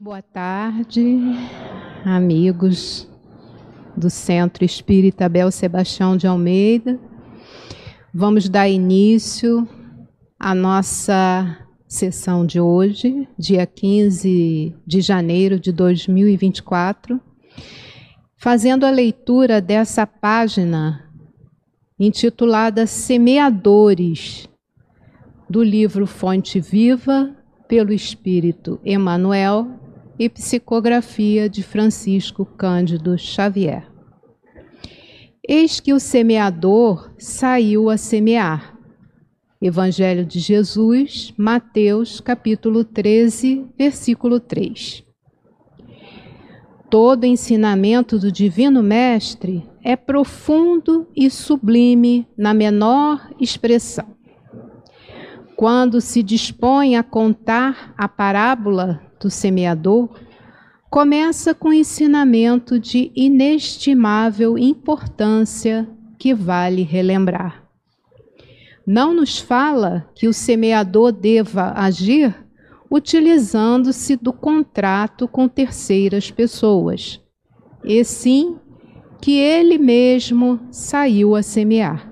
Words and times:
Boa 0.00 0.22
tarde, 0.22 1.18
amigos 2.04 3.10
do 3.96 4.08
Centro 4.08 4.64
Espírita 4.64 5.28
Bel 5.28 5.50
Sebastião 5.50 6.16
de 6.16 6.24
Almeida. 6.24 7.00
Vamos 8.14 8.48
dar 8.48 8.68
início 8.68 9.68
à 10.38 10.54
nossa 10.54 11.66
sessão 11.88 12.46
de 12.46 12.60
hoje, 12.60 13.26
dia 13.36 13.66
15 13.66 14.72
de 14.86 15.00
janeiro 15.00 15.58
de 15.58 15.72
2024, 15.72 17.20
fazendo 18.36 18.86
a 18.86 18.90
leitura 18.90 19.60
dessa 19.60 20.06
página 20.06 21.10
intitulada 21.98 22.86
Semeadores, 22.86 24.48
do 25.50 25.60
livro 25.60 26.06
Fonte 26.06 26.60
Viva, 26.60 27.34
pelo 27.66 27.92
Espírito 27.92 28.80
Emmanuel 28.84 29.87
e 30.18 30.28
psicografia 30.28 31.48
de 31.48 31.62
Francisco 31.62 32.44
Cândido 32.44 33.16
Xavier. 33.16 33.86
Eis 35.46 35.80
que 35.80 35.92
o 35.92 36.00
semeador 36.00 37.10
saiu 37.16 37.88
a 37.88 37.96
semear. 37.96 38.76
Evangelho 39.62 40.24
de 40.24 40.38
Jesus, 40.38 41.32
Mateus, 41.36 42.20
capítulo 42.20 42.84
13, 42.84 43.66
versículo 43.76 44.40
3. 44.40 45.04
Todo 46.90 47.24
ensinamento 47.24 48.18
do 48.18 48.32
Divino 48.32 48.82
Mestre 48.82 49.68
é 49.82 49.96
profundo 49.96 51.06
e 51.14 51.30
sublime 51.30 52.26
na 52.36 52.52
menor 52.52 53.30
expressão. 53.40 54.16
Quando 55.56 56.00
se 56.00 56.22
dispõe 56.22 56.96
a 56.96 57.02
contar 57.02 57.94
a 57.96 58.06
parábola 58.08 59.07
do 59.20 59.30
semeador, 59.30 60.08
começa 60.90 61.54
com 61.54 61.72
ensinamento 61.72 62.78
de 62.78 63.12
inestimável 63.14 64.56
importância 64.56 65.88
que 66.18 66.34
vale 66.34 66.82
relembrar. 66.82 67.64
Não 68.86 69.14
nos 69.14 69.38
fala 69.38 70.08
que 70.14 70.26
o 70.26 70.32
semeador 70.32 71.12
deva 71.12 71.72
agir 71.76 72.34
utilizando-se 72.90 74.16
do 74.16 74.32
contrato 74.32 75.28
com 75.28 75.46
terceiras 75.46 76.30
pessoas, 76.30 77.20
e 77.84 78.02
sim 78.02 78.56
que 79.20 79.32
ele 79.32 79.76
mesmo 79.76 80.58
saiu 80.70 81.34
a 81.34 81.42
semear, 81.42 82.10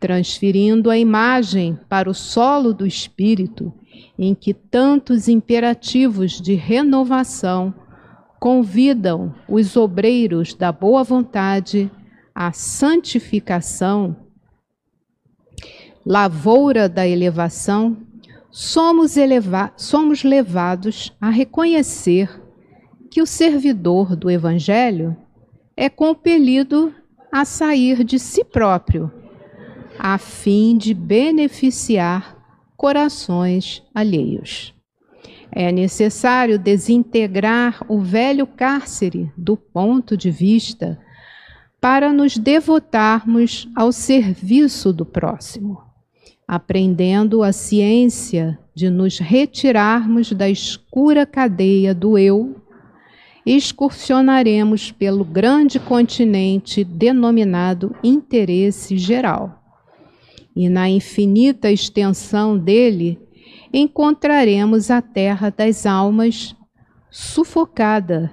transferindo 0.00 0.90
a 0.90 0.98
imagem 0.98 1.78
para 1.88 2.10
o 2.10 2.14
solo 2.14 2.74
do 2.74 2.86
espírito 2.86 3.72
em 4.18 4.34
que 4.34 4.54
tantos 4.54 5.28
imperativos 5.28 6.40
de 6.40 6.54
renovação 6.54 7.74
convidam 8.38 9.34
os 9.48 9.76
obreiros 9.76 10.54
da 10.54 10.72
boa 10.72 11.02
vontade 11.02 11.90
à 12.34 12.52
santificação, 12.52 14.16
lavoura 16.04 16.88
da 16.88 17.06
elevação, 17.06 17.96
somos, 18.50 19.16
eleva 19.16 19.72
somos 19.76 20.22
levados 20.22 21.12
a 21.20 21.28
reconhecer 21.28 22.42
que 23.10 23.20
o 23.20 23.26
servidor 23.26 24.14
do 24.14 24.30
Evangelho 24.30 25.16
é 25.76 25.88
compelido 25.88 26.94
a 27.30 27.44
sair 27.44 28.04
de 28.04 28.18
si 28.18 28.44
próprio, 28.44 29.10
a 29.98 30.16
fim 30.18 30.76
de 30.76 30.94
beneficiar 30.94 32.35
corações 32.76 33.82
alheios. 33.94 34.74
É 35.50 35.72
necessário 35.72 36.58
desintegrar 36.58 37.84
o 37.88 38.00
velho 38.00 38.46
cárcere 38.46 39.32
do 39.36 39.56
ponto 39.56 40.16
de 40.16 40.30
vista 40.30 40.98
para 41.80 42.12
nos 42.12 42.36
devotarmos 42.36 43.68
ao 43.74 43.92
serviço 43.92 44.92
do 44.92 45.06
próximo, 45.06 45.80
aprendendo 46.46 47.42
a 47.42 47.52
ciência 47.52 48.58
de 48.74 48.90
nos 48.90 49.18
retirarmos 49.18 50.32
da 50.32 50.48
escura 50.48 51.24
cadeia 51.24 51.94
do 51.94 52.18
eu, 52.18 52.56
excursionaremos 53.46 54.90
pelo 54.90 55.24
grande 55.24 55.78
continente 55.78 56.82
denominado 56.82 57.94
interesse 58.02 58.98
geral 58.98 59.65
e 60.56 60.70
na 60.70 60.88
infinita 60.88 61.70
extensão 61.70 62.56
dele 62.56 63.20
encontraremos 63.72 64.90
a 64.90 65.02
terra 65.02 65.50
das 65.50 65.84
almas 65.84 66.56
sufocada 67.10 68.32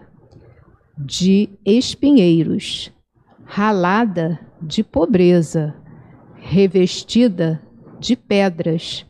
de 0.97 1.50
espinheiros, 1.66 2.94
ralada 3.44 4.39
de 4.62 4.83
pobreza, 4.83 5.75
revestida 6.35 7.62
de 8.00 8.16
pedras 8.16 9.06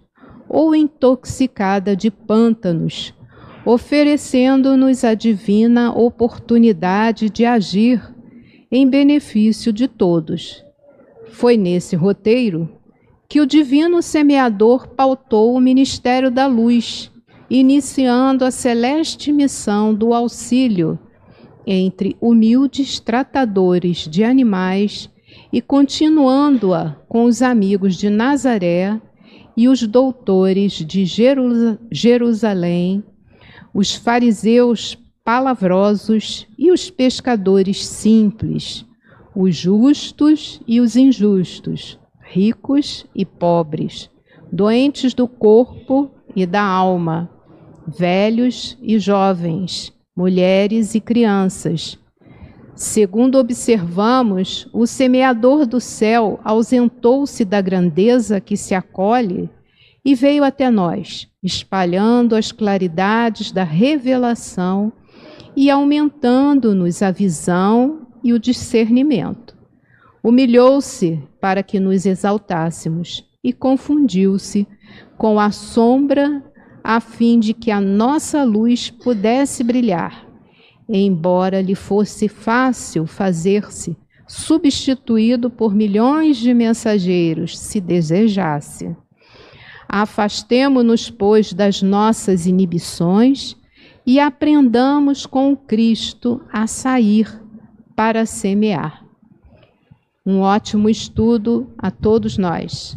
ou 0.49 0.73
intoxicada 0.73 1.95
de 1.95 2.09
pântanos, 2.09 3.13
oferecendo-nos 3.65 5.03
a 5.03 5.13
divina 5.13 5.93
oportunidade 5.93 7.29
de 7.29 7.45
agir 7.45 8.01
em 8.71 8.89
benefício 8.89 9.71
de 9.71 9.87
todos. 9.87 10.63
Foi 11.31 11.57
nesse 11.57 11.95
roteiro 11.95 12.82
que 13.33 13.41
o 13.41 13.47
divino 13.47 13.99
semeador 14.03 14.89
pautou 14.89 15.55
o 15.55 15.59
ministério 15.59 16.29
da 16.29 16.45
luz, 16.45 17.11
iniciando 17.49 18.45
a 18.45 18.51
celeste 18.51 19.31
missão 19.31 19.91
do 19.91 20.13
auxílio 20.13 20.99
entre 21.65 22.15
humildes 22.21 22.99
tratadores 22.99 24.07
de 24.07 24.23
animais 24.23 25.09
e 25.51 25.63
continuando-a 25.63 26.91
com 27.09 27.23
os 27.23 27.41
amigos 27.41 27.95
de 27.95 28.07
Nazaré 28.07 29.01
e 29.57 29.67
os 29.67 29.81
doutores 29.81 30.73
de 30.73 31.03
Jerusalém, 31.91 33.03
os 33.73 33.95
fariseus 33.95 34.95
palavrosos 35.23 36.45
e 36.55 36.71
os 36.71 36.91
pescadores 36.91 37.83
simples, 37.83 38.85
os 39.35 39.55
justos 39.55 40.61
e 40.67 40.79
os 40.79 40.95
injustos, 40.95 41.97
ricos 42.33 43.05
e 43.13 43.23
pobres, 43.23 44.09
doentes 44.51 45.13
do 45.13 45.27
corpo 45.27 46.09
e 46.35 46.47
da 46.47 46.63
alma, 46.63 47.29
velhos 47.87 48.75
e 48.81 48.97
jovens, 48.97 49.93
mulheres 50.17 50.95
e 50.95 50.99
crianças. 50.99 51.99
Segundo 52.73 53.37
observamos, 53.37 54.67
o 54.73 54.87
semeador 54.87 55.67
do 55.67 55.79
céu 55.79 56.39
ausentou-se 56.43 57.45
da 57.45 57.61
grandeza 57.61 58.41
que 58.41 58.57
se 58.57 58.73
acolhe 58.73 59.47
e 60.03 60.15
veio 60.15 60.43
até 60.43 60.71
nós, 60.71 61.27
espalhando 61.43 62.35
as 62.35 62.51
claridades 62.51 63.51
da 63.51 63.63
revelação 63.63 64.91
e 65.55 65.69
aumentando-nos 65.69 67.03
a 67.03 67.11
visão 67.11 68.07
e 68.23 68.33
o 68.33 68.39
discernimento. 68.39 69.55
Humilhou-se 70.23 71.21
para 71.43 71.61
que 71.61 71.77
nos 71.77 72.05
exaltássemos 72.05 73.29
e 73.43 73.51
confundiu-se 73.51 74.65
com 75.17 75.37
a 75.37 75.51
sombra 75.51 76.41
a 76.81 77.01
fim 77.01 77.37
de 77.37 77.53
que 77.53 77.69
a 77.69 77.81
nossa 77.81 78.45
luz 78.45 78.89
pudesse 78.89 79.61
brilhar, 79.61 80.25
embora 80.87 81.61
lhe 81.61 81.75
fosse 81.75 82.29
fácil 82.29 83.05
fazer-se 83.05 83.97
substituído 84.25 85.49
por 85.49 85.75
milhões 85.75 86.37
de 86.37 86.53
mensageiros, 86.53 87.59
se 87.59 87.81
desejasse. 87.81 88.95
Afastemo-nos, 89.89 91.09
pois, 91.09 91.51
das 91.51 91.81
nossas 91.81 92.47
inibições 92.47 93.57
e 94.05 94.17
aprendamos 94.17 95.25
com 95.25 95.57
Cristo 95.57 96.39
a 96.53 96.67
sair 96.67 97.27
para 97.97 98.25
semear. 98.25 99.02
Um 100.25 100.39
ótimo 100.39 100.89
estudo 100.89 101.67
a 101.77 101.91
todos 101.91 102.37
nós. 102.37 102.95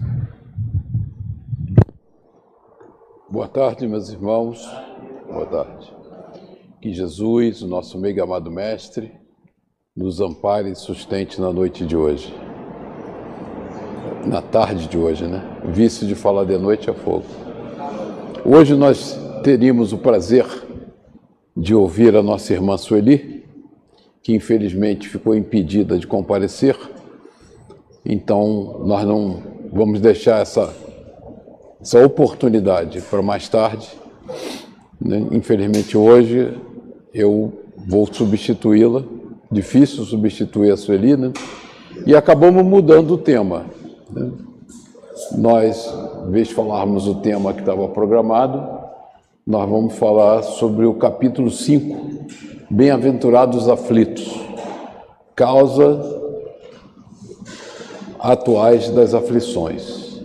Boa 3.28 3.48
tarde, 3.48 3.84
meus 3.88 4.08
irmãos. 4.10 4.64
Boa 5.26 5.44
tarde. 5.46 5.92
Que 6.80 6.92
Jesus, 6.92 7.62
o 7.62 7.66
nosso 7.66 7.98
mega 7.98 8.22
amado 8.22 8.48
Mestre, 8.48 9.10
nos 9.96 10.20
ampare 10.20 10.70
e 10.70 10.76
sustente 10.76 11.40
na 11.40 11.52
noite 11.52 11.84
de 11.84 11.96
hoje. 11.96 12.32
Na 14.24 14.40
tarde 14.40 14.86
de 14.86 14.96
hoje, 14.96 15.26
né? 15.26 15.42
Vício 15.64 16.06
de 16.06 16.14
falar 16.14 16.44
de 16.44 16.56
noite 16.56 16.88
é 16.88 16.94
fogo. 16.94 17.26
Hoje 18.44 18.76
nós 18.76 19.18
teríamos 19.42 19.92
o 19.92 19.98
prazer 19.98 20.46
de 21.56 21.74
ouvir 21.74 22.14
a 22.14 22.22
nossa 22.22 22.52
irmã 22.52 22.76
Sueli, 22.76 23.44
que 24.22 24.32
infelizmente 24.32 25.08
ficou 25.08 25.34
impedida 25.34 25.98
de 25.98 26.06
comparecer 26.06 26.94
então, 28.08 28.82
nós 28.84 29.04
não 29.04 29.42
vamos 29.72 30.00
deixar 30.00 30.40
essa, 30.40 30.72
essa 31.80 32.04
oportunidade 32.06 33.00
para 33.00 33.20
mais 33.20 33.48
tarde. 33.48 33.88
Né? 35.00 35.26
Infelizmente, 35.32 35.98
hoje 35.98 36.56
eu 37.12 37.52
vou 37.76 38.06
substituí-la, 38.06 39.02
difícil 39.50 40.04
substituir 40.04 40.70
a 40.70 40.76
Sueli, 40.76 41.16
né? 41.16 41.32
e 42.06 42.14
acabamos 42.14 42.64
mudando 42.64 43.12
o 43.12 43.18
tema. 43.18 43.66
Né? 44.08 44.30
Nós, 45.36 45.92
em 46.28 46.30
vez 46.30 46.48
de 46.48 46.54
falarmos 46.54 47.08
o 47.08 47.16
tema 47.16 47.52
que 47.52 47.60
estava 47.60 47.88
programado, 47.88 48.86
nós 49.44 49.68
vamos 49.68 49.94
falar 49.94 50.42
sobre 50.42 50.86
o 50.86 50.94
capítulo 50.94 51.50
5, 51.50 52.06
Bem-aventurados 52.68 53.68
aflitos, 53.68 54.40
causa 55.36 56.25
atuais 58.26 58.90
das 58.90 59.14
aflições. 59.14 60.20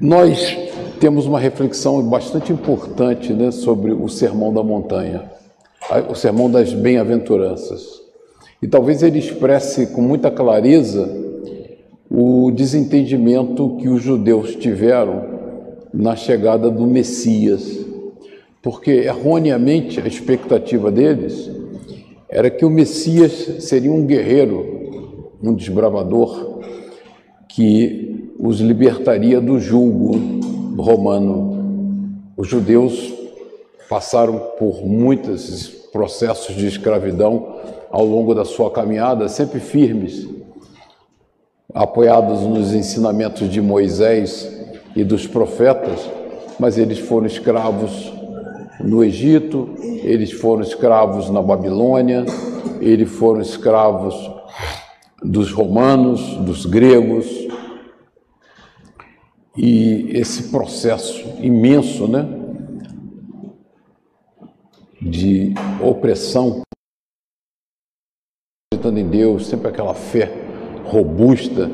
Nós 0.00 0.56
temos 1.00 1.26
uma 1.26 1.40
reflexão 1.40 2.00
bastante 2.08 2.52
importante 2.52 3.32
né, 3.32 3.50
sobre 3.50 3.92
o 3.92 4.08
Sermão 4.08 4.54
da 4.54 4.62
Montanha, 4.62 5.30
o 6.08 6.14
Sermão 6.14 6.48
das 6.48 6.72
Bem-aventuranças. 6.72 8.00
E 8.62 8.68
talvez 8.68 9.02
ele 9.02 9.18
expresse 9.18 9.88
com 9.88 10.00
muita 10.00 10.30
clareza 10.30 11.10
o 12.08 12.52
desentendimento 12.52 13.76
que 13.80 13.88
os 13.88 14.00
judeus 14.00 14.54
tiveram 14.54 15.24
na 15.92 16.14
chegada 16.14 16.70
do 16.70 16.86
Messias, 16.86 17.84
porque 18.62 18.90
erroneamente 18.90 20.00
a 20.00 20.06
expectativa 20.06 20.90
deles 20.90 21.59
era 22.30 22.48
que 22.48 22.64
o 22.64 22.70
Messias 22.70 23.64
seria 23.64 23.90
um 23.90 24.06
guerreiro, 24.06 25.32
um 25.42 25.52
desbravador, 25.52 26.60
que 27.48 28.32
os 28.38 28.60
libertaria 28.60 29.40
do 29.40 29.58
julgo 29.58 30.12
romano. 30.80 32.22
Os 32.36 32.46
judeus 32.46 33.12
passaram 33.88 34.38
por 34.56 34.86
muitos 34.86 35.68
processos 35.92 36.54
de 36.54 36.68
escravidão 36.68 37.56
ao 37.90 38.04
longo 38.04 38.32
da 38.32 38.44
sua 38.44 38.70
caminhada, 38.70 39.28
sempre 39.28 39.58
firmes, 39.58 40.28
apoiados 41.74 42.42
nos 42.42 42.72
ensinamentos 42.72 43.48
de 43.48 43.60
Moisés 43.60 44.48
e 44.94 45.02
dos 45.02 45.26
profetas, 45.26 46.08
mas 46.60 46.78
eles 46.78 47.00
foram 47.00 47.26
escravos 47.26 48.19
no 48.82 49.04
Egito, 49.04 49.74
eles 49.78 50.32
foram 50.32 50.62
escravos 50.62 51.30
na 51.30 51.42
Babilônia, 51.42 52.24
eles 52.80 53.10
foram 53.10 53.40
escravos 53.40 54.14
dos 55.22 55.52
romanos, 55.52 56.36
dos 56.38 56.64
gregos. 56.66 57.26
E 59.56 60.10
esse 60.12 60.50
processo 60.50 61.28
imenso, 61.40 62.08
né, 62.08 62.26
de 65.02 65.54
opressão, 65.82 66.62
acreditando 68.72 69.00
em 69.00 69.08
Deus, 69.08 69.46
sempre 69.46 69.68
aquela 69.68 69.94
fé 69.94 70.30
robusta 70.84 71.68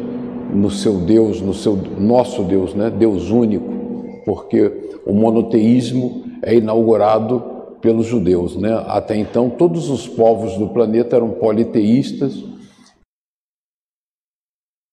no 0.53 0.71
seu 0.71 1.01
Deus, 1.01 1.41
no 1.41 1.55
seu 1.55 1.77
nosso 1.77 2.43
Deus, 2.45 2.75
né, 2.75 2.91
Deus 2.91 3.31
único, 3.31 4.23
porque 4.25 5.01
o 5.05 5.13
monoteísmo 5.13 6.25
é 6.47 6.55
inaugurado 6.55 7.43
pelos 7.83 8.07
judeus. 8.07 8.57
Né? 8.57 8.73
Até 8.87 9.17
então, 9.17 9.51
todos 9.51 9.91
os 9.91 10.07
povos 10.07 10.57
do 10.57 10.69
planeta 10.69 11.17
eram 11.17 11.31
politeístas, 11.31 12.43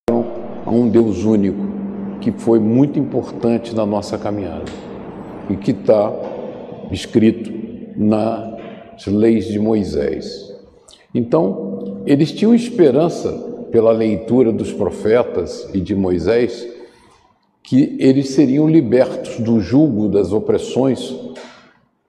a 0.10 0.70
um 0.72 0.90
Deus 0.90 1.24
único, 1.24 1.62
que 2.20 2.32
foi 2.32 2.60
muito 2.60 2.98
importante 2.98 3.76
na 3.76 3.86
nossa 3.86 4.18
caminhada 4.18 4.72
e 5.50 5.56
que 5.56 5.72
está 5.72 6.12
escrito 6.92 7.52
nas 7.96 9.06
leis 9.06 9.46
de 9.46 9.60
Moisés. 9.60 10.52
Então, 11.14 12.02
eles 12.06 12.32
tinham 12.32 12.56
esperança 12.56 13.32
pela 13.72 13.92
leitura 13.92 14.52
dos 14.52 14.72
profetas 14.72 15.70
e 15.74 15.80
de 15.80 15.94
Moisés 15.94 16.68
que 17.62 17.96
eles 18.00 18.30
seriam 18.30 18.68
libertos 18.68 19.40
do 19.40 19.60
jugo 19.60 20.10
das 20.10 20.34
opressões 20.34 21.14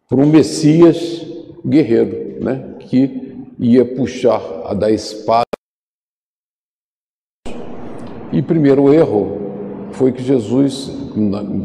por 0.09 0.19
um 0.19 0.27
Messias 0.27 1.23
guerreiro, 1.65 2.45
né? 2.45 2.77
que 2.81 3.47
ia 3.59 3.85
puxar 3.85 4.41
a 4.67 4.75
da 4.75 4.91
espada. 4.91 5.45
E 8.33 8.43
primeiro 8.43 8.93
erro 8.93 9.91
foi 9.93 10.13
que 10.13 10.23
Jesus, 10.23 10.91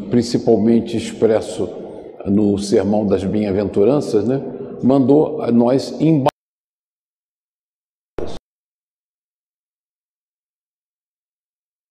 principalmente 0.09 0.95
expresso 0.95 1.67
no 2.25 2.57
Sermão 2.57 3.05
das 3.05 3.23
Bem-aventuranças, 3.23 4.27
né? 4.27 4.39
mandou 4.83 5.41
a 5.41 5.51
nós 5.51 5.99
embaixo. 5.99 6.29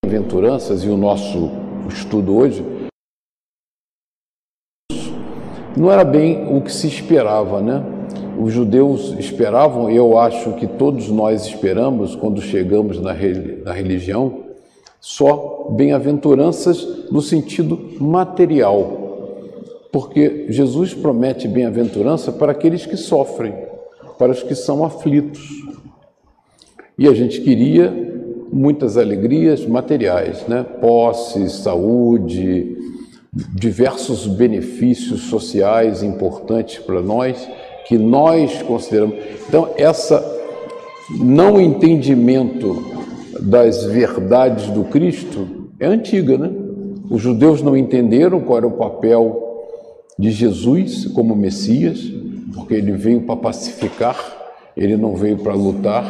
Bem-aventuranças 0.04 0.84
e 0.84 0.88
o 0.88 0.96
nosso 0.96 1.50
estudo 1.88 2.36
hoje 2.36 2.77
não 5.78 5.90
era 5.92 6.04
bem 6.04 6.46
o 6.54 6.60
que 6.60 6.72
se 6.72 6.88
esperava, 6.88 7.60
né? 7.60 7.84
Os 8.40 8.52
judeus 8.52 9.14
esperavam, 9.18 9.90
eu 9.90 10.18
acho 10.18 10.52
que 10.54 10.66
todos 10.66 11.08
nós 11.08 11.46
esperamos 11.46 12.14
quando 12.14 12.40
chegamos 12.40 13.00
na, 13.00 13.14
na 13.64 13.72
religião, 13.72 14.44
só 15.00 15.68
bem-aventuranças 15.70 17.10
no 17.10 17.22
sentido 17.22 17.78
material. 18.00 18.98
Porque 19.92 20.46
Jesus 20.48 20.94
promete 20.94 21.48
bem-aventurança 21.48 22.30
para 22.30 22.52
aqueles 22.52 22.84
que 22.84 22.96
sofrem, 22.96 23.54
para 24.18 24.32
os 24.32 24.42
que 24.42 24.54
são 24.54 24.84
aflitos. 24.84 25.48
E 26.98 27.06
a 27.06 27.14
gente 27.14 27.40
queria 27.40 27.92
muitas 28.52 28.96
alegrias 28.96 29.64
materiais, 29.66 30.46
né? 30.46 30.64
Posse, 30.80 31.48
saúde, 31.48 32.76
diversos 33.32 34.26
benefícios 34.26 35.22
sociais 35.22 36.02
importantes 36.02 36.78
para 36.78 37.02
nós 37.02 37.48
que 37.86 37.98
nós 37.98 38.62
consideramos. 38.62 39.16
Então, 39.46 39.70
essa 39.76 40.24
não 41.10 41.60
entendimento 41.60 42.84
das 43.40 43.84
verdades 43.84 44.68
do 44.70 44.84
Cristo 44.84 45.46
é 45.78 45.86
antiga, 45.86 46.36
né? 46.36 46.50
Os 47.10 47.22
judeus 47.22 47.62
não 47.62 47.76
entenderam 47.76 48.40
qual 48.40 48.58
era 48.58 48.66
o 48.66 48.72
papel 48.72 49.48
de 50.18 50.30
Jesus 50.30 51.06
como 51.06 51.34
Messias, 51.34 52.12
porque 52.54 52.74
ele 52.74 52.92
veio 52.92 53.22
para 53.22 53.36
pacificar, 53.36 54.18
ele 54.76 54.96
não 54.96 55.14
veio 55.14 55.38
para 55.38 55.54
lutar, 55.54 56.04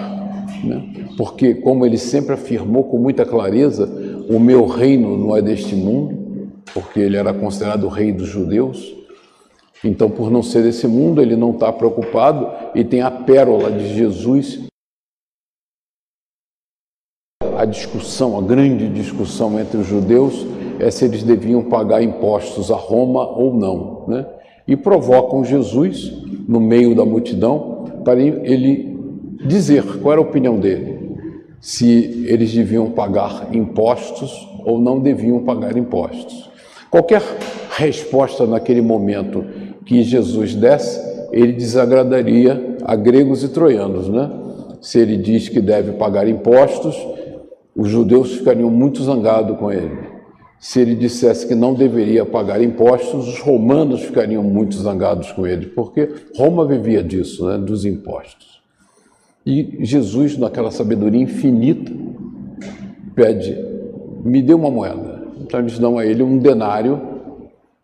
né? 0.64 0.98
porque, 1.16 1.54
como 1.54 1.84
ele 1.84 1.98
sempre 1.98 2.34
afirmou 2.34 2.84
com 2.84 2.98
muita 2.98 3.24
clareza, 3.24 3.88
o 4.28 4.38
meu 4.38 4.66
reino 4.66 5.16
não 5.16 5.36
é 5.36 5.42
deste 5.42 5.74
mundo, 5.74 6.17
porque 6.72 7.00
ele 7.00 7.16
era 7.16 7.32
considerado 7.32 7.84
o 7.84 7.88
rei 7.88 8.12
dos 8.12 8.28
judeus. 8.28 8.94
Então, 9.82 10.10
por 10.10 10.30
não 10.30 10.42
ser 10.42 10.62
desse 10.62 10.88
mundo, 10.88 11.22
ele 11.22 11.36
não 11.36 11.52
está 11.52 11.72
preocupado 11.72 12.48
e 12.74 12.84
tem 12.84 13.00
a 13.00 13.10
pérola 13.10 13.70
de 13.70 13.94
Jesus. 13.94 14.66
A 17.56 17.64
discussão, 17.64 18.38
a 18.38 18.42
grande 18.42 18.88
discussão 18.88 19.58
entre 19.58 19.78
os 19.78 19.86
judeus 19.86 20.46
é 20.80 20.90
se 20.90 21.04
eles 21.04 21.22
deviam 21.22 21.62
pagar 21.64 22.02
impostos 22.02 22.70
a 22.70 22.76
Roma 22.76 23.26
ou 23.26 23.54
não. 23.54 24.04
Né? 24.08 24.26
E 24.66 24.76
provocam 24.76 25.44
Jesus 25.44 26.12
no 26.48 26.60
meio 26.60 26.94
da 26.94 27.04
multidão 27.04 28.02
para 28.04 28.20
ele 28.20 28.96
dizer 29.46 29.84
qual 30.00 30.12
era 30.12 30.20
a 30.20 30.24
opinião 30.24 30.58
dele. 30.58 30.98
Se 31.60 32.26
eles 32.28 32.52
deviam 32.52 32.90
pagar 32.90 33.54
impostos 33.54 34.48
ou 34.64 34.78
não 34.78 35.00
deviam 35.00 35.42
pagar 35.44 35.76
impostos. 35.76 36.47
Qualquer 36.90 37.22
resposta 37.76 38.46
naquele 38.46 38.80
momento 38.80 39.44
que 39.84 40.02
Jesus 40.02 40.54
desse, 40.54 41.00
ele 41.32 41.52
desagradaria 41.52 42.76
a 42.84 42.96
gregos 42.96 43.42
e 43.44 43.48
troianos, 43.48 44.08
né? 44.08 44.30
Se 44.80 44.98
ele 44.98 45.16
diz 45.16 45.48
que 45.48 45.60
deve 45.60 45.92
pagar 45.92 46.28
impostos, 46.28 46.96
os 47.76 47.88
judeus 47.88 48.36
ficariam 48.36 48.70
muito 48.70 49.02
zangados 49.02 49.56
com 49.58 49.70
ele. 49.70 49.96
Se 50.58 50.80
ele 50.80 50.96
dissesse 50.96 51.46
que 51.46 51.54
não 51.54 51.74
deveria 51.74 52.26
pagar 52.26 52.60
impostos, 52.60 53.28
os 53.28 53.38
romanos 53.38 54.02
ficariam 54.02 54.42
muito 54.42 54.76
zangados 54.76 55.30
com 55.30 55.46
ele, 55.46 55.66
porque 55.66 56.08
Roma 56.36 56.66
vivia 56.66 57.02
disso, 57.02 57.46
né, 57.46 57.56
dos 57.58 57.84
impostos. 57.84 58.60
E 59.46 59.78
Jesus, 59.80 60.36
naquela 60.36 60.70
sabedoria 60.70 61.22
infinita, 61.22 61.92
pede: 63.14 63.56
me 64.24 64.42
dê 64.42 64.52
uma 64.52 64.70
moeda. 64.70 65.07
Então 65.48 65.60
eles 65.60 65.78
dão 65.78 65.96
a 65.96 66.04
ele 66.04 66.22
um 66.22 66.36
denário 66.36 67.00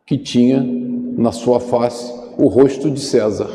que 0.04 0.18
tinha 0.18 0.62
na 1.16 1.32
sua 1.32 1.58
face 1.58 2.12
o 2.36 2.46
rosto 2.46 2.90
de 2.90 3.00
César. 3.00 3.48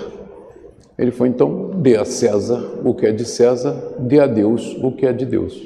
Ele 0.97 1.11
foi 1.11 1.27
então, 1.27 1.69
dê 1.75 1.95
a 1.95 2.03
César 2.03 2.81
o 2.83 2.91
que 2.95 3.05
é 3.05 3.11
de 3.11 3.23
César, 3.23 3.97
dê 3.99 4.19
a 4.19 4.25
Deus 4.25 4.75
o 4.81 4.91
que 4.91 5.05
é 5.05 5.13
de 5.13 5.27
Deus. 5.27 5.61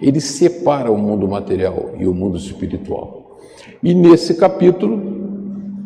Ele 0.00 0.20
separa 0.20 0.92
o 0.92 0.96
mundo 0.96 1.26
material 1.26 1.90
e 1.98 2.06
o 2.06 2.14
mundo 2.14 2.38
espiritual. 2.38 3.40
E 3.82 3.94
nesse 3.94 4.34
capítulo 4.34 5.02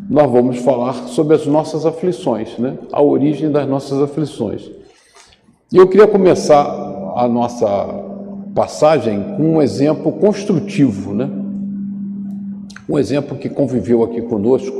nós 0.07 0.31
vamos 0.31 0.59
falar 0.59 0.93
sobre 1.07 1.35
as 1.35 1.47
nossas 1.47 1.83
aflições, 1.83 2.59
né? 2.59 2.77
a 2.91 3.01
origem 3.01 3.51
das 3.51 3.67
nossas 3.67 3.99
aflições. 4.03 4.69
E 5.73 5.77
eu 5.77 5.87
queria 5.87 6.07
começar 6.07 6.63
a 7.15 7.27
nossa 7.27 7.67
passagem 8.53 9.35
com 9.35 9.55
um 9.55 9.61
exemplo 9.63 10.11
construtivo, 10.11 11.11
né? 11.11 11.44
Um 12.87 12.99
exemplo 12.99 13.37
que 13.37 13.49
conviveu 13.49 14.03
aqui 14.03 14.21
conosco, 14.21 14.75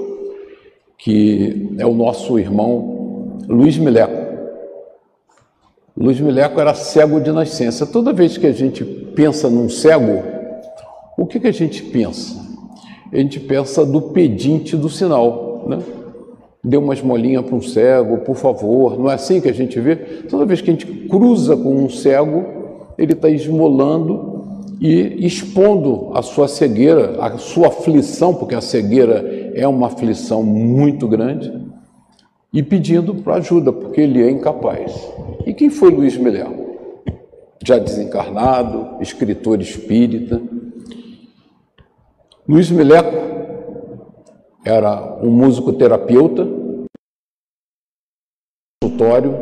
que 0.98 1.76
é 1.78 1.86
o 1.86 1.94
nosso 1.94 2.38
irmão 2.40 3.40
Luiz 3.48 3.78
Mileco. 3.78 4.26
Luiz 5.98 6.20
Mileco 6.20 6.60
era 6.60 6.74
cego 6.74 7.20
de 7.20 7.32
nascença. 7.32 7.86
Toda 7.86 8.14
vez 8.14 8.38
que 8.38 8.48
a 8.48 8.52
gente 8.52 8.84
pensa 8.84 9.50
num 9.50 9.70
cego, 9.70 10.24
o 11.18 11.26
que, 11.26 11.40
que 11.40 11.48
a 11.48 11.54
gente 11.54 11.82
pensa? 11.84 12.44
A 13.12 13.18
gente 13.18 13.40
pensa 13.40 13.86
do 13.86 14.02
pedinte 14.02 14.76
do 14.76 14.90
sinal, 14.90 15.66
né? 15.68 15.80
Dê 16.64 16.78
uma 16.78 16.94
esmolinha 16.94 17.44
para 17.44 17.56
um 17.56 17.62
cego, 17.62 18.18
por 18.20 18.36
favor. 18.36 18.98
Não 18.98 19.10
é 19.10 19.14
assim 19.14 19.40
que 19.40 19.48
a 19.48 19.54
gente 19.54 19.80
vê? 19.80 19.96
Toda 19.96 20.46
vez 20.46 20.62
que 20.62 20.70
a 20.70 20.74
gente 20.74 20.86
cruza 21.08 21.56
com 21.56 21.76
um 21.76 21.90
cego, 21.90 22.44
ele 22.98 23.14
está 23.14 23.30
esmolando 23.30 24.35
e 24.80 25.26
expondo 25.26 26.12
a 26.14 26.22
sua 26.22 26.48
cegueira, 26.48 27.22
a 27.22 27.38
sua 27.38 27.68
aflição, 27.68 28.34
porque 28.34 28.56
a 28.56 28.62
cegueira 28.62 29.52
é 29.54 29.68
uma 29.68 29.88
aflição 29.88 30.44
muito 30.44 31.08
grande, 31.08 31.54
e 32.52 32.64
pedindo 32.64 33.16
para 33.16 33.36
ajuda, 33.36 33.72
porque 33.72 34.02
ele 34.02 34.22
é 34.22 34.30
incapaz. 34.30 34.94
E 35.46 35.54
quem 35.54 35.70
foi 35.70 35.92
Luiz 35.92 36.18
Melhor? 36.18 36.54
Já 37.64 37.78
desencarnado, 37.78 39.02
escritor 39.02 39.60
espírita. 39.62 40.42
Luiz 42.48 42.70
Mileco 42.70 43.16
era 44.64 45.20
um 45.22 45.32
músico 45.32 45.74
terapeuta, 45.74 46.48
consultório, 48.82 49.36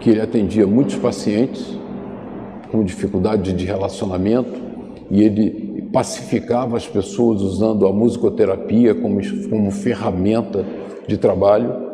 que 0.00 0.10
ele 0.10 0.20
atendia 0.20 0.66
muitos 0.66 0.96
pacientes 0.96 1.78
com 2.72 2.82
dificuldade 2.82 3.52
de 3.52 3.66
relacionamento 3.66 4.58
e 5.10 5.22
ele 5.22 5.90
pacificava 5.92 6.78
as 6.78 6.88
pessoas 6.88 7.42
usando 7.42 7.86
a 7.86 7.92
musicoterapia 7.92 8.94
como, 8.94 9.20
como 9.50 9.70
ferramenta 9.70 10.64
de 11.06 11.18
trabalho. 11.18 11.92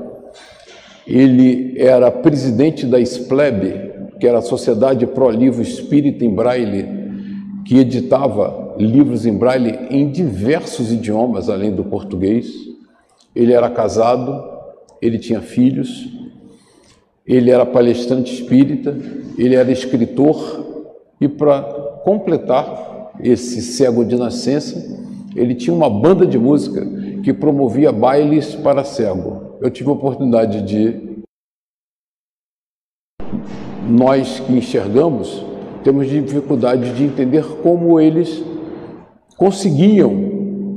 Ele 1.05 1.75
era 1.77 2.13
presidente 2.13 2.87
da 2.87 3.01
SPLEB, 3.01 4.15
que 4.21 4.27
era 4.27 4.39
a 4.39 4.43
Sociedade 4.43 5.05
Pro 5.05 5.29
Livro 5.31 5.61
Espírita 5.61 6.25
em 6.25 6.33
Braille, 6.33 6.87
que 7.65 7.79
editava 7.79 8.77
livros 8.79 9.27
em 9.27 9.37
Braille 9.37 9.77
em 9.91 10.09
diversos 10.09 10.93
idiomas 10.93 11.49
além 11.49 11.75
do 11.75 11.83
português. 11.83 12.47
Ele 13.35 13.53
era 13.53 13.69
casado, 13.69 14.45
ele 15.03 15.19
tinha 15.19 15.41
filhos, 15.41 16.09
ele 17.27 17.51
era 17.51 17.67
palestrante 17.67 18.33
espírita, 18.33 18.97
ele 19.37 19.57
era 19.57 19.71
escritor 19.73 20.68
e 21.21 21.29
para 21.29 21.63
completar 22.05 23.13
esse 23.21 23.61
cego 23.63 24.05
de 24.05 24.17
nascença, 24.17 24.99
ele 25.35 25.55
tinha 25.55 25.75
uma 25.75 25.91
banda 25.91 26.27
de 26.27 26.39
música 26.39 26.87
que 27.23 27.33
promovia 27.33 27.93
bailes 27.93 28.55
para 28.55 28.85
cego 28.85 29.49
eu 29.61 29.71
tive 29.71 29.89
a 29.89 29.93
oportunidade 29.93 30.63
de. 30.63 31.09
Nós 33.89 34.41
que 34.41 34.53
enxergamos, 34.53 35.45
temos 35.83 36.09
dificuldade 36.09 36.95
de 36.95 37.05
entender 37.05 37.45
como 37.63 37.99
eles 37.99 38.43
conseguiam 39.37 40.13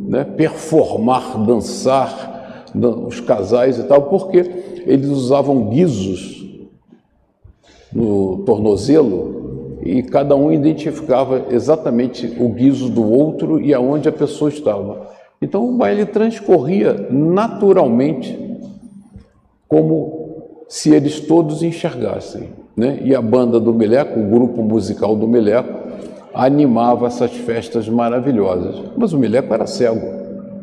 né, 0.07 0.23
performar, 0.23 1.45
dançar, 1.45 2.65
os 2.73 3.19
casais 3.19 3.77
e 3.77 3.83
tal, 3.83 4.03
porque 4.03 4.37
eles 4.85 5.09
usavam 5.09 5.69
guizos 5.69 6.41
no 7.91 8.43
tornozelo 8.45 9.50
e 9.83 10.03
cada 10.03 10.35
um 10.35 10.51
identificava 10.51 11.47
exatamente 11.49 12.37
o 12.39 12.49
guizo 12.49 12.89
do 12.89 13.03
outro 13.09 13.59
e 13.59 13.73
aonde 13.73 14.07
a 14.07 14.11
pessoa 14.11 14.49
estava. 14.49 15.09
Então 15.41 15.67
o 15.67 15.77
baile 15.77 16.05
transcorria 16.05 17.07
naturalmente 17.09 18.37
como 19.67 20.21
se 20.67 20.93
eles 20.93 21.19
todos 21.19 21.63
enxergassem. 21.63 22.49
Né? 22.77 22.99
E 23.03 23.15
a 23.15 23.21
banda 23.21 23.59
do 23.59 23.73
Meleco, 23.73 24.19
o 24.19 24.29
grupo 24.29 24.61
musical 24.61 25.15
do 25.15 25.27
Meleco, 25.27 25.81
animava 26.33 27.07
essas 27.07 27.31
festas 27.31 27.89
maravilhosas. 27.89 28.83
Mas 28.95 29.13
o 29.13 29.17
Meleco 29.17 29.53
era 29.53 29.65
cego. 29.65 30.01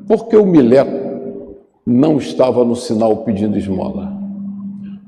Por 0.06 0.28
que 0.28 0.36
o 0.36 0.46
Meleco 0.46 1.58
não 1.84 2.16
estava 2.16 2.64
no 2.64 2.76
sinal 2.76 3.18
pedindo 3.18 3.58
esmola? 3.58 4.12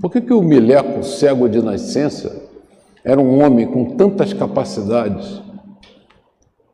Por 0.00 0.10
que, 0.10 0.20
que 0.20 0.32
o 0.32 0.42
Mileco, 0.42 1.02
cego 1.02 1.46
de 1.48 1.62
nascença, 1.62 2.39
era 3.04 3.20
um 3.20 3.42
homem 3.42 3.66
com 3.66 3.96
tantas 3.96 4.32
capacidades, 4.32 5.40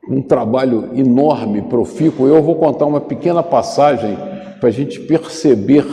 um 0.09 0.23
trabalho 0.23 0.91
enorme, 0.95 1.63
profícuo? 1.63 2.29
Eu 2.29 2.43
vou 2.43 2.57
contar 2.57 2.87
uma 2.87 3.01
pequena 3.01 3.43
passagem 3.43 4.17
para 4.61 4.69
a 4.69 4.73
gente 4.73 5.01
perceber 5.01 5.85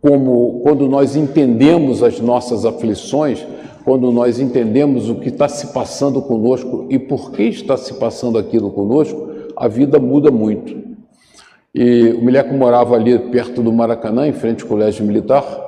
como 0.00 0.60
quando 0.62 0.88
nós 0.88 1.16
entendemos 1.16 2.02
as 2.02 2.20
nossas 2.20 2.64
aflições, 2.64 3.44
quando 3.84 4.12
nós 4.12 4.38
entendemos 4.38 5.08
o 5.08 5.16
que 5.16 5.28
está 5.28 5.48
se 5.48 5.68
passando 5.68 6.22
conosco 6.22 6.86
e 6.88 6.98
por 6.98 7.32
que 7.32 7.44
está 7.44 7.76
se 7.76 7.94
passando 7.94 8.38
aquilo 8.38 8.70
conosco, 8.70 9.28
a 9.56 9.66
vida 9.66 9.98
muda 9.98 10.30
muito. 10.30 10.76
E 11.74 12.10
o 12.12 12.24
Mileco 12.24 12.54
morava 12.54 12.94
ali 12.94 13.18
perto 13.18 13.62
do 13.62 13.72
Maracanã, 13.72 14.26
em 14.26 14.32
frente 14.32 14.62
ao 14.62 14.68
colégio 14.68 15.04
militar, 15.04 15.67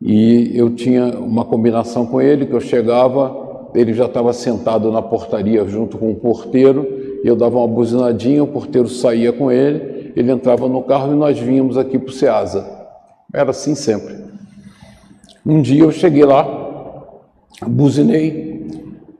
e 0.00 0.52
eu 0.54 0.70
tinha 0.70 1.18
uma 1.18 1.44
combinação 1.44 2.06
com 2.06 2.20
ele, 2.20 2.46
que 2.46 2.52
eu 2.52 2.60
chegava, 2.60 3.70
ele 3.74 3.92
já 3.92 4.06
estava 4.06 4.32
sentado 4.32 4.90
na 4.90 5.02
portaria 5.02 5.66
junto 5.66 5.98
com 5.98 6.10
o 6.10 6.14
porteiro, 6.14 6.86
eu 7.24 7.34
dava 7.34 7.58
uma 7.58 7.68
buzinadinha, 7.68 8.42
o 8.42 8.46
porteiro 8.46 8.88
saía 8.88 9.32
com 9.32 9.50
ele, 9.50 10.12
ele 10.14 10.30
entrava 10.30 10.68
no 10.68 10.82
carro 10.82 11.12
e 11.12 11.16
nós 11.16 11.38
vínhamos 11.38 11.76
aqui 11.76 11.98
para 11.98 12.10
o 12.10 12.12
Ceasa. 12.12 12.66
Era 13.34 13.50
assim 13.50 13.74
sempre. 13.74 14.16
Um 15.44 15.60
dia 15.60 15.82
eu 15.82 15.92
cheguei 15.92 16.24
lá, 16.24 16.46
buzinei, 17.66 18.56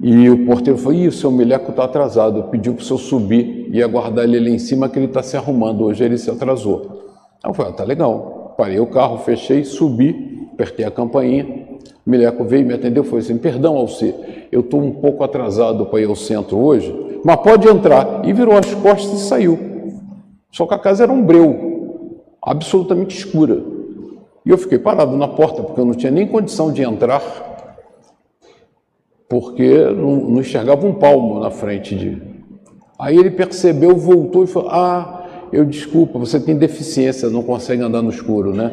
e 0.01 0.29
o 0.29 0.45
porteiro 0.47 0.79
falou: 0.79 0.99
Ih, 0.99 1.09
o 1.09 1.13
seu 1.13 1.31
Mileco 1.31 1.71
está 1.71 1.85
atrasado. 1.85 2.45
Pediu 2.45 2.75
para 2.75 2.83
o 2.83 2.85
senhor 2.85 2.99
subir 2.99 3.69
e 3.73 3.83
aguardar 3.83 4.25
ele 4.25 4.37
ali 4.37 4.55
em 4.55 4.59
cima, 4.59 4.89
que 4.89 4.99
ele 4.99 5.07
está 5.07 5.23
se 5.23 5.37
arrumando. 5.37 5.85
Hoje 5.85 6.05
ele 6.05 6.19
se 6.19 6.31
atrasou. 6.31 7.15
Eu 7.45 7.55
falei: 7.55 7.73
ah, 7.73 7.75
tá 7.75 7.85
legal. 7.85 8.55
Parei 8.59 8.79
o 8.79 8.87
carro, 8.87 9.19
fechei, 9.19 9.65
subi, 9.65 10.36
apertei 10.57 10.87
a 10.87 10.91
campainha. 10.91 11.67
Mileco 12.05 12.45
veio 12.45 12.67
me 12.67 12.75
atendeu 12.75 13.03
e 13.03 13.07
falou 13.07 13.21
assim: 13.21 13.37
Perdão, 13.37 13.77
Alci, 13.77 14.15
eu 14.51 14.61
estou 14.61 14.81
um 14.81 14.91
pouco 14.91 15.23
atrasado 15.23 15.87
para 15.87 16.01
ir 16.01 16.09
ao 16.09 16.17
centro 16.17 16.59
hoje, 16.59 17.21
mas 17.23 17.37
pode 17.37 17.69
entrar. 17.69 18.27
E 18.27 18.33
virou 18.33 18.57
as 18.57 18.75
costas 18.75 19.21
e 19.21 19.25
saiu. 19.25 19.59
Só 20.51 20.67
que 20.67 20.75
a 20.75 20.79
casa 20.79 21.05
era 21.05 21.13
um 21.13 21.23
breu, 21.23 22.23
absolutamente 22.43 23.17
escura. 23.17 23.63
E 24.45 24.51
eu 24.51 24.57
fiquei 24.57 24.79
parado 24.79 25.17
na 25.17 25.29
porta, 25.29 25.63
porque 25.63 25.81
eu 25.81 25.85
não 25.85 25.95
tinha 25.95 26.11
nem 26.11 26.27
condição 26.27 26.73
de 26.73 26.83
entrar, 26.83 27.21
porque 29.29 29.85
não, 29.91 30.17
não 30.17 30.41
enxergava 30.41 30.87
um 30.87 30.95
palmo 30.95 31.41
na 31.41 31.51
frente 31.51 31.95
de. 31.95 32.23
Aí 32.99 33.19
ele 33.19 33.31
percebeu, 33.31 33.95
voltou 33.95 34.45
e 34.45 34.47
falou: 34.47 34.71
Ah, 34.71 35.49
eu 35.53 35.65
desculpa, 35.65 36.19
você 36.19 36.41
tem 36.41 36.57
deficiência, 36.57 37.29
não 37.29 37.43
consegue 37.43 37.83
andar 37.83 38.01
no 38.01 38.11
escuro, 38.11 38.55
né? 38.55 38.73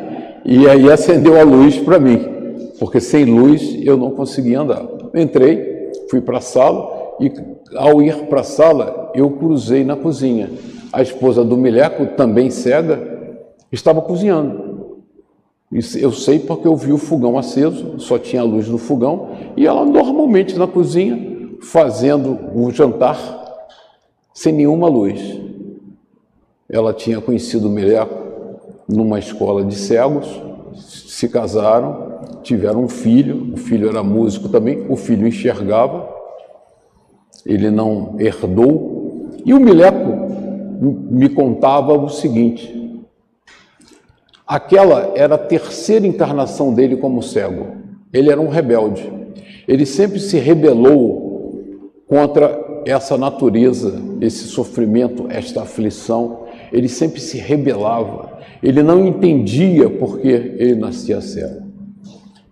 e 0.48 0.68
aí 0.68 0.90
acendeu 0.92 1.40
a 1.40 1.42
luz 1.42 1.76
para 1.76 1.98
mim, 1.98 2.20
porque 2.78 3.00
sem 3.00 3.24
luz 3.24 3.76
eu 3.82 3.96
não 3.96 4.12
conseguia 4.12 4.60
andar. 4.60 4.86
Entrei, 5.12 5.90
fui 6.08 6.20
para 6.20 6.38
a 6.38 6.40
sala 6.40 7.16
e 7.20 7.32
ao 7.74 8.00
ir 8.00 8.14
para 8.26 8.42
a 8.42 8.44
sala 8.44 9.10
eu 9.12 9.28
cruzei 9.28 9.82
na 9.82 9.96
cozinha. 9.96 10.48
A 10.92 11.02
esposa 11.02 11.44
do 11.44 11.56
Mileco, 11.56 12.06
também 12.16 12.48
cega, 12.48 13.42
estava 13.72 14.00
cozinhando. 14.00 15.02
Eu 16.00 16.12
sei 16.12 16.38
porque 16.38 16.68
eu 16.68 16.76
vi 16.76 16.92
o 16.92 16.98
fogão 16.98 17.36
aceso, 17.36 17.98
só 17.98 18.16
tinha 18.16 18.40
a 18.40 18.44
luz 18.44 18.68
do 18.68 18.78
fogão, 18.78 19.30
e 19.56 19.66
ela 19.66 19.84
normalmente 19.84 20.56
na 20.56 20.68
cozinha, 20.68 21.56
fazendo 21.60 22.38
o 22.54 22.70
jantar, 22.70 23.18
sem 24.32 24.52
nenhuma 24.52 24.88
luz. 24.88 25.40
Ela 26.70 26.92
tinha 26.92 27.20
conhecido 27.20 27.66
o 27.66 27.70
Mileco 27.70 28.25
numa 28.88 29.18
escola 29.18 29.64
de 29.64 29.74
cegos, 29.74 30.42
se 30.74 31.28
casaram, 31.28 32.20
tiveram 32.42 32.84
um 32.84 32.88
filho, 32.88 33.52
o 33.54 33.56
filho 33.56 33.88
era 33.88 34.02
músico 34.02 34.48
também, 34.48 34.86
o 34.88 34.96
filho 34.96 35.26
enxergava, 35.26 36.08
ele 37.44 37.70
não 37.70 38.16
herdou, 38.18 39.30
e 39.44 39.54
o 39.54 39.60
Mileco 39.60 40.26
me 41.10 41.28
contava 41.28 41.92
o 41.92 42.08
seguinte: 42.08 42.76
Aquela 44.46 45.12
era 45.16 45.34
a 45.34 45.38
terceira 45.38 46.06
encarnação 46.06 46.72
dele 46.72 46.96
como 46.96 47.20
cego. 47.20 47.66
Ele 48.12 48.30
era 48.30 48.40
um 48.40 48.48
rebelde. 48.48 49.12
Ele 49.66 49.84
sempre 49.84 50.20
se 50.20 50.38
rebelou 50.38 51.64
contra 52.08 52.64
essa 52.86 53.18
natureza, 53.18 54.00
esse 54.20 54.44
sofrimento, 54.44 55.26
esta 55.28 55.62
aflição, 55.62 56.45
ele 56.76 56.90
sempre 56.90 57.22
se 57.22 57.38
rebelava, 57.38 58.38
ele 58.62 58.82
não 58.82 59.06
entendia 59.06 59.88
por 59.88 60.18
que 60.18 60.28
ele 60.28 60.74
nascia 60.74 61.22
cego. 61.22 61.62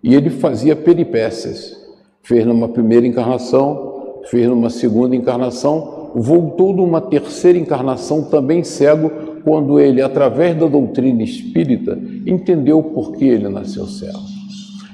E 0.03 0.15
ele 0.15 0.31
fazia 0.31 0.75
peripécias. 0.75 1.77
Fez 2.23 2.47
numa 2.47 2.67
primeira 2.67 3.07
encarnação, 3.07 4.23
fez 4.31 4.49
numa 4.49 4.71
segunda 4.71 5.15
encarnação, 5.15 6.11
voltou 6.15 6.75
numa 6.75 7.03
terceira 7.03 7.59
encarnação 7.59 8.23
também 8.23 8.65
cego, 8.65 9.11
quando 9.45 9.79
ele, 9.79 10.01
através 10.01 10.59
da 10.59 10.67
doutrina 10.67 11.23
espírita, 11.23 11.99
entendeu 12.27 12.83
por 12.83 13.13
que 13.13 13.27
ele 13.27 13.51
nasceu 13.51 13.87
cego. 13.87 14.21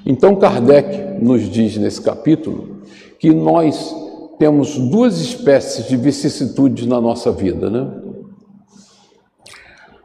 Então 0.05 0.35
Kardec 0.35 1.23
nos 1.25 1.49
diz 1.49 1.77
nesse 1.77 2.01
capítulo 2.01 2.81
que 3.17 3.33
nós 3.33 3.95
temos 4.41 4.77
duas 4.77 5.21
espécies 5.21 5.87
de 5.87 5.97
vicissitudes 5.97 6.85
na 6.85 7.01
nossa 7.01 7.31
vida, 7.31 7.71
né? 7.71 8.10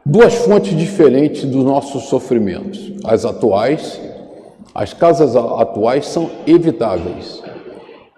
Duas 0.08 0.34
fontes 0.36 0.72
diferentes 0.78 1.44
dos 1.44 1.64
nossos 1.64 2.04
sofrimentos. 2.04 2.92
As 3.04 3.24
atuais, 3.24 4.00
as 4.72 4.92
causas 4.92 5.34
atuais 5.34 6.06
são 6.06 6.30
evitáveis 6.46 7.42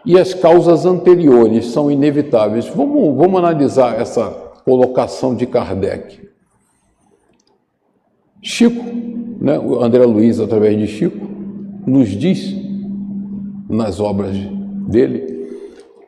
e 0.05 0.19
as 0.19 0.35
causas 0.35 0.85
anteriores 0.85 1.69
são 1.69 1.91
inevitáveis. 1.91 2.67
Vamos, 2.67 3.17
vamos 3.17 3.39
analisar 3.39 3.99
essa 3.99 4.29
colocação 4.67 5.35
de 5.35 5.47
Kardec. 5.47 6.29
Chico, 8.43 8.85
né, 9.41 9.59
André 9.81 10.05
Luiz, 10.05 10.41
através 10.41 10.77
de 10.77 10.87
Chico, 10.87 11.27
nos 11.87 12.11
diz 12.11 12.55
nas 13.67 13.99
obras 13.99 14.37
dele 14.87 15.49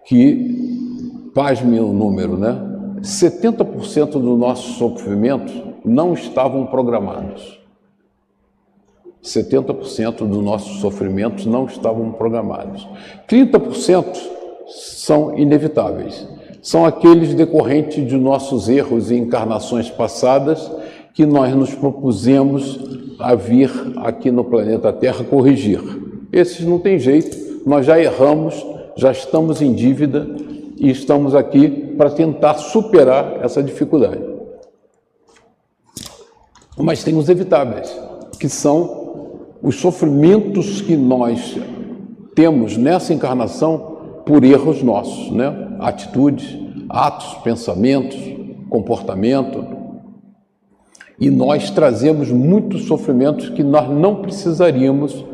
que, 0.05 1.31
pasme 1.35 1.81
o 1.81 1.95
número, 1.95 2.37
né? 2.37 2.67
70% 3.01 4.11
do 4.11 4.37
nosso 4.37 4.75
sofrimento 4.75 5.70
não 5.85 6.15
estavam 6.15 6.67
programados. 6.67 7.59
70% 9.23 10.27
dos 10.27 10.43
nossos 10.43 10.81
sofrimentos 10.81 11.45
não 11.47 11.67
estavam 11.67 12.11
programados. 12.13 12.89
30% 13.29 14.17
são 14.67 15.37
inevitáveis. 15.39 16.27
São 16.63 16.85
aqueles 16.85 17.35
decorrentes 17.35 18.07
de 18.07 18.17
nossos 18.17 18.69
erros 18.69 19.11
e 19.11 19.17
encarnações 19.17 19.91
passadas 19.91 20.71
que 21.15 21.27
nós 21.27 21.55
nos 21.55 21.75
propusemos 21.75 22.79
a 23.19 23.35
vir 23.35 23.71
aqui 23.99 24.31
no 24.31 24.45
planeta 24.45 24.93
Terra 24.93 25.25
corrigir. 25.25 25.81
Esses 26.33 26.65
não 26.65 26.79
tem 26.79 26.99
jeito, 26.99 27.37
nós 27.67 27.85
já 27.85 28.01
erramos, 28.01 28.65
já 28.97 29.11
estamos 29.11 29.61
em 29.61 29.73
dívida 29.73 30.27
e 30.79 30.91
estamos 30.91 31.35
aqui 31.35 31.69
para 31.97 32.11
tentar 32.11 32.55
superar 32.55 33.41
essa 33.43 33.63
dificuldade. 33.63 34.30
Mas 36.83 37.05
tem 37.05 37.17
os 37.17 37.29
evitáveis, 37.29 37.95
que 38.39 38.49
são 38.49 39.01
os 39.63 39.77
sofrimentos 39.77 40.81
que 40.81 40.97
nós 40.97 41.59
temos 42.35 42.77
nessa 42.77 43.13
encarnação 43.13 43.99
por 44.25 44.45
erros 44.45 44.83
nossos, 44.83 45.31
né? 45.31 45.77
Atitudes, 45.79 46.57
atos, 46.89 47.35
pensamentos, 47.43 48.19
comportamento, 48.69 49.65
e 51.21 51.29
nós 51.29 51.69
trazemos 51.71 52.31
muitos 52.31 52.87
sofrimentos 52.87 53.51
que 53.51 53.63
nós 53.63 53.91
não 53.91 54.17
precisaríamos, 54.17 55.25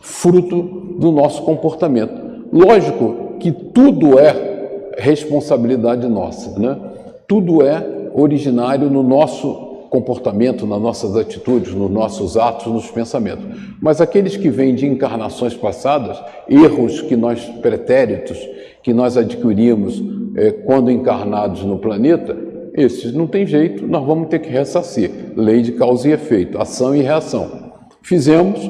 fruto 0.00 0.62
do 0.98 1.12
nosso 1.12 1.42
comportamento. 1.42 2.46
Lógico 2.50 3.36
que 3.40 3.52
tudo 3.52 4.18
é 4.18 4.94
responsabilidade 4.96 6.06
nossa, 6.08 6.58
né? 6.58 6.78
Tudo 7.26 7.62
é 7.62 8.10
originário 8.14 8.88
no 8.88 9.02
nosso 9.02 9.73
comportamento, 9.94 10.66
nas 10.66 10.80
nossas 10.80 11.16
atitudes, 11.16 11.72
nos 11.72 11.88
nossos 11.88 12.36
atos, 12.36 12.66
nos 12.66 12.90
pensamentos. 12.90 13.44
Mas 13.80 14.00
aqueles 14.00 14.36
que 14.36 14.50
vêm 14.50 14.74
de 14.74 14.86
encarnações 14.86 15.54
passadas, 15.54 16.20
erros 16.48 17.00
que 17.02 17.14
nós, 17.14 17.44
pretéritos, 17.62 18.36
que 18.82 18.92
nós 18.92 19.16
adquirimos 19.16 20.02
é, 20.34 20.50
quando 20.50 20.90
encarnados 20.90 21.62
no 21.62 21.78
planeta, 21.78 22.36
esses 22.74 23.14
não 23.14 23.28
tem 23.28 23.46
jeito, 23.46 23.86
nós 23.86 24.04
vamos 24.04 24.26
ter 24.26 24.40
que 24.40 24.48
ressarcir. 24.48 25.12
Lei 25.36 25.62
de 25.62 25.70
causa 25.70 26.08
e 26.08 26.12
efeito, 26.12 26.60
ação 26.60 26.92
e 26.92 27.00
reação. 27.00 27.70
Fizemos, 28.02 28.68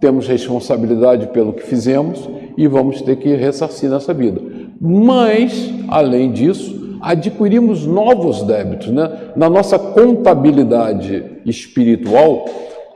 temos 0.00 0.26
responsabilidade 0.26 1.28
pelo 1.28 1.52
que 1.52 1.62
fizemos 1.62 2.28
e 2.58 2.66
vamos 2.66 3.00
ter 3.00 3.14
que 3.14 3.32
ressarcir 3.36 3.88
nessa 3.88 4.12
vida. 4.12 4.40
Mas, 4.80 5.72
além 5.86 6.32
disso, 6.32 6.83
adquirimos 7.10 7.86
novos 7.86 8.42
débitos. 8.42 8.88
Né? 8.88 9.32
Na 9.36 9.48
nossa 9.48 9.78
contabilidade 9.78 11.40
espiritual, 11.44 12.46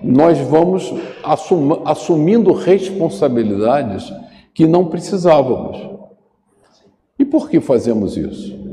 nós 0.03 0.39
vamos 0.39 0.95
assum 1.23 1.83
assumindo 1.85 2.53
responsabilidades 2.53 4.13
que 4.55 4.67
não 4.67 4.87
precisávamos. 4.87 5.79
E 7.19 7.25
por 7.25 7.51
que 7.51 7.61
fazemos 7.61 8.17
isso? 8.17 8.69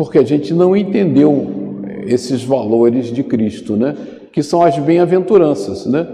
porque 0.00 0.18
a 0.18 0.24
gente 0.24 0.54
não 0.54 0.74
entendeu 0.74 1.82
esses 2.06 2.42
valores 2.42 3.12
de 3.12 3.22
Cristo, 3.22 3.76
né? 3.76 3.94
que 4.32 4.42
são 4.42 4.62
as 4.62 4.78
bem-aventuranças, 4.78 5.84
né? 5.84 6.08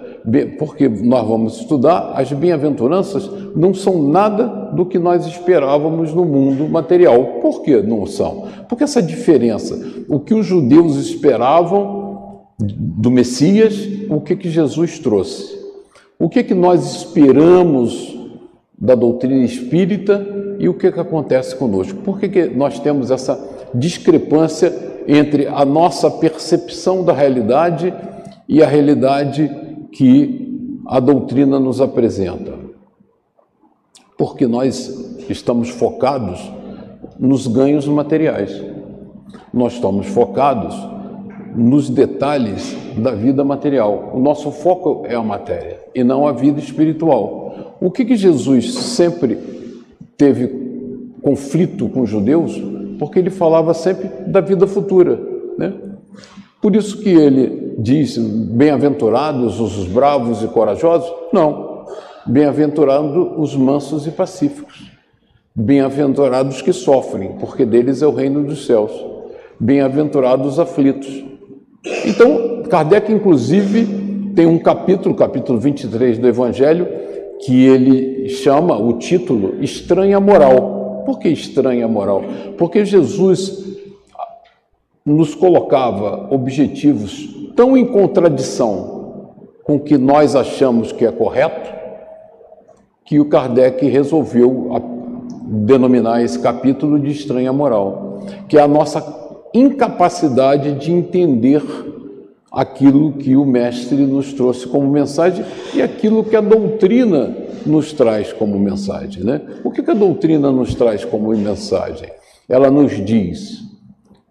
Porque 0.58 0.88
nós 0.88 1.26
vamos 1.26 1.60
estudar, 1.60 2.12
as 2.14 2.32
bem-aventuranças 2.32 3.30
não 3.54 3.72
são 3.72 4.02
nada 4.02 4.46
do 4.72 4.84
que 4.84 4.98
nós 4.98 5.24
esperávamos 5.24 6.12
no 6.12 6.24
mundo 6.24 6.68
material. 6.68 7.40
Por 7.40 7.62
que 7.62 7.80
não 7.80 8.04
são? 8.06 8.46
Porque 8.68 8.82
essa 8.82 9.00
diferença, 9.00 9.78
o 10.08 10.18
que 10.18 10.34
os 10.34 10.44
judeus 10.44 10.96
esperavam 10.96 12.46
do 12.58 13.10
Messias, 13.10 13.88
o 14.10 14.20
que, 14.20 14.34
que 14.34 14.50
Jesus 14.50 14.98
trouxe? 14.98 15.56
O 16.18 16.28
que, 16.28 16.42
que 16.42 16.54
nós 16.54 16.96
esperamos 16.96 18.16
da 18.76 18.94
doutrina 18.94 19.44
espírita 19.44 20.26
e 20.58 20.68
o 20.68 20.74
que, 20.74 20.90
que 20.90 21.00
acontece 21.00 21.54
conosco? 21.54 22.00
Por 22.00 22.18
que, 22.18 22.28
que 22.28 22.46
nós 22.46 22.80
temos 22.80 23.10
essa 23.10 23.38
discrepância 23.74 24.72
entre 25.06 25.46
a 25.46 25.64
nossa 25.64 26.10
percepção 26.10 27.04
da 27.04 27.12
realidade 27.12 27.94
e 28.48 28.62
a 28.62 28.66
realidade 28.66 29.65
que 29.96 30.82
a 30.85 31.00
doutrina 31.00 31.59
nos 31.59 31.80
apresenta. 31.80 32.52
Porque 34.18 34.46
nós 34.46 35.16
estamos 35.28 35.70
focados 35.70 36.52
nos 37.18 37.46
ganhos 37.46 37.88
materiais. 37.88 38.62
Nós 39.52 39.72
estamos 39.72 40.06
focados 40.06 40.76
nos 41.54 41.88
detalhes 41.88 42.76
da 42.98 43.12
vida 43.12 43.42
material. 43.42 44.12
O 44.14 44.20
nosso 44.20 44.50
foco 44.50 45.04
é 45.06 45.14
a 45.14 45.22
matéria 45.22 45.80
e 45.94 46.04
não 46.04 46.26
a 46.26 46.32
vida 46.32 46.61
espiritual. 46.61 47.76
O 47.80 47.90
que, 47.90 48.04
que 48.04 48.16
Jesus 48.16 48.74
sempre 48.74 49.38
teve 50.14 51.16
conflito 51.22 51.88
com 51.88 52.02
os 52.02 52.11
judeus 52.11 52.61
porque 52.98 53.18
ele 53.18 53.30
falava 53.30 53.72
sempre 53.72 54.09
da 54.26 54.42
vida 54.42 54.66
futura. 54.66 55.18
Né? 55.56 55.72
Por 56.66 56.74
isso 56.74 56.98
que 57.00 57.11
ele 57.11 57.76
diz: 57.79 58.18
bem-aventurados 58.18 59.61
os 59.61 59.87
bravos 59.87 60.42
e 60.42 60.48
corajosos? 60.48 61.09
Não. 61.33 61.85
Bem-aventurados 62.26 63.35
os 63.37 63.55
mansos 63.55 64.05
e 64.05 64.11
pacíficos. 64.11 64.90
Bem-aventurados 65.55 66.61
que 66.61 66.72
sofrem, 66.72 67.37
porque 67.38 67.64
deles 67.64 68.02
é 68.02 68.07
o 68.09 68.12
reino 68.12 68.42
dos 68.42 68.66
céus. 68.66 68.90
Bem-aventurados 69.61 70.55
os 70.55 70.59
aflitos. 70.59 71.24
Então, 72.05 72.64
Kardec, 72.68 73.12
inclusive, 73.12 74.33
tem 74.35 74.46
um 74.46 74.59
capítulo, 74.59 75.14
capítulo 75.14 75.61
23 75.61 76.18
do 76.18 76.26
Evangelho, 76.26 76.88
que 77.44 77.64
ele 77.64 78.29
chama 78.29 78.76
o 78.76 78.94
título 78.94 79.55
Estranha 79.62 80.18
Moral. 80.18 81.05
Por 81.07 81.20
que 81.20 81.29
estranha 81.29 81.87
moral? 81.87 82.24
Porque 82.59 82.85
Jesus 82.85 83.65
nos 85.07 85.35
colocava 85.37 86.27
objetivos 86.35 87.33
tão 87.55 87.77
em 87.77 87.87
contradição 87.87 89.33
com 89.62 89.77
o 89.77 89.81
que 89.81 89.97
nós 89.97 90.35
achamos 90.35 90.90
que 90.90 91.07
é 91.07 91.12
correto, 91.12 91.73
que 93.05 93.21
o 93.21 93.29
Kardec 93.29 93.87
resolveu 93.87 94.69
denominar 95.47 96.23
esse 96.23 96.38
capítulo 96.38 96.99
de 96.99 97.12
estranha 97.12 97.53
moral, 97.53 98.21
que 98.49 98.59
é 98.59 98.61
a 98.61 98.69
nossa 98.69 99.01
incapacidade 99.55 100.75
de 100.75 100.92
entender 100.92 101.62
aquilo 102.51 103.12
que 103.12 103.37
o 103.37 103.45
Mestre 103.45 104.05
nos 104.07 104.33
trouxe 104.33 104.66
como 104.66 104.90
mensagem 104.90 105.45
e 105.75 105.83
aquilo 105.83 106.25
que 106.25 106.35
a 106.35 106.40
doutrina 106.40 107.37
nos 107.64 107.92
traz 107.92 108.33
como 108.33 108.59
mensagem. 108.59 109.23
Né? 109.25 109.40
O 109.62 109.71
que 109.71 109.88
a 109.88 109.95
doutrina 109.95 110.51
nos 110.51 110.75
traz 110.75 111.05
como 111.05 111.29
mensagem? 111.31 112.11
Ela 112.49 112.71
nos 112.71 112.92
diz: 113.05 113.62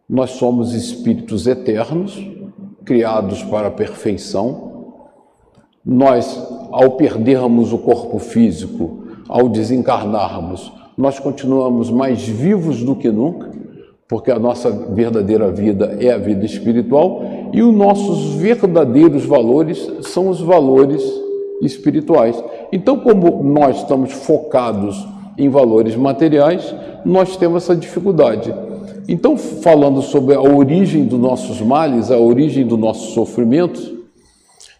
nós 0.10 0.32
somos 0.32 0.74
espíritos 0.74 1.48
eternos, 1.48 2.16
criados 2.84 3.44
para 3.44 3.68
a 3.70 3.72
perfeição. 3.72 4.94
Nós, 5.84 6.42
ao 6.72 6.92
perdermos 6.92 7.74
o 7.74 7.78
corpo 7.80 8.20
físico, 8.20 9.06
ao 9.28 9.50
desencarnarmos, 9.50 10.72
nós 10.98 11.20
continuamos 11.20 11.90
mais 11.90 12.28
vivos 12.28 12.84
do 12.84 12.96
que 12.96 13.12
nunca, 13.12 13.52
porque 14.08 14.32
a 14.32 14.40
nossa 14.40 14.70
verdadeira 14.70 15.52
vida 15.52 15.98
é 16.00 16.12
a 16.12 16.18
vida 16.18 16.46
espiritual 16.46 17.24
e 17.52 17.62
os 17.62 17.76
nossos 17.76 18.36
verdadeiros 18.36 19.26
valores 19.26 19.92
são 20.02 20.30
os 20.30 20.40
valores 20.40 21.04
espirituais. 21.62 22.42
Então, 22.72 23.00
como 23.00 23.44
nós 23.44 23.78
estamos 23.78 24.12
focados 24.14 25.06
em 25.38 25.50
valores 25.50 25.96
materiais, 25.96 26.74
nós 27.04 27.36
temos 27.36 27.64
essa 27.64 27.76
dificuldade. 27.76 28.54
Então, 29.08 29.38
falando 29.38 30.02
sobre 30.02 30.34
a 30.34 30.42
origem 30.42 31.06
dos 31.06 31.20
nossos 31.20 31.62
males, 31.62 32.10
a 32.10 32.18
origem 32.18 32.66
dos 32.66 32.80
nossos 32.80 33.14
sofrimentos, 33.14 33.94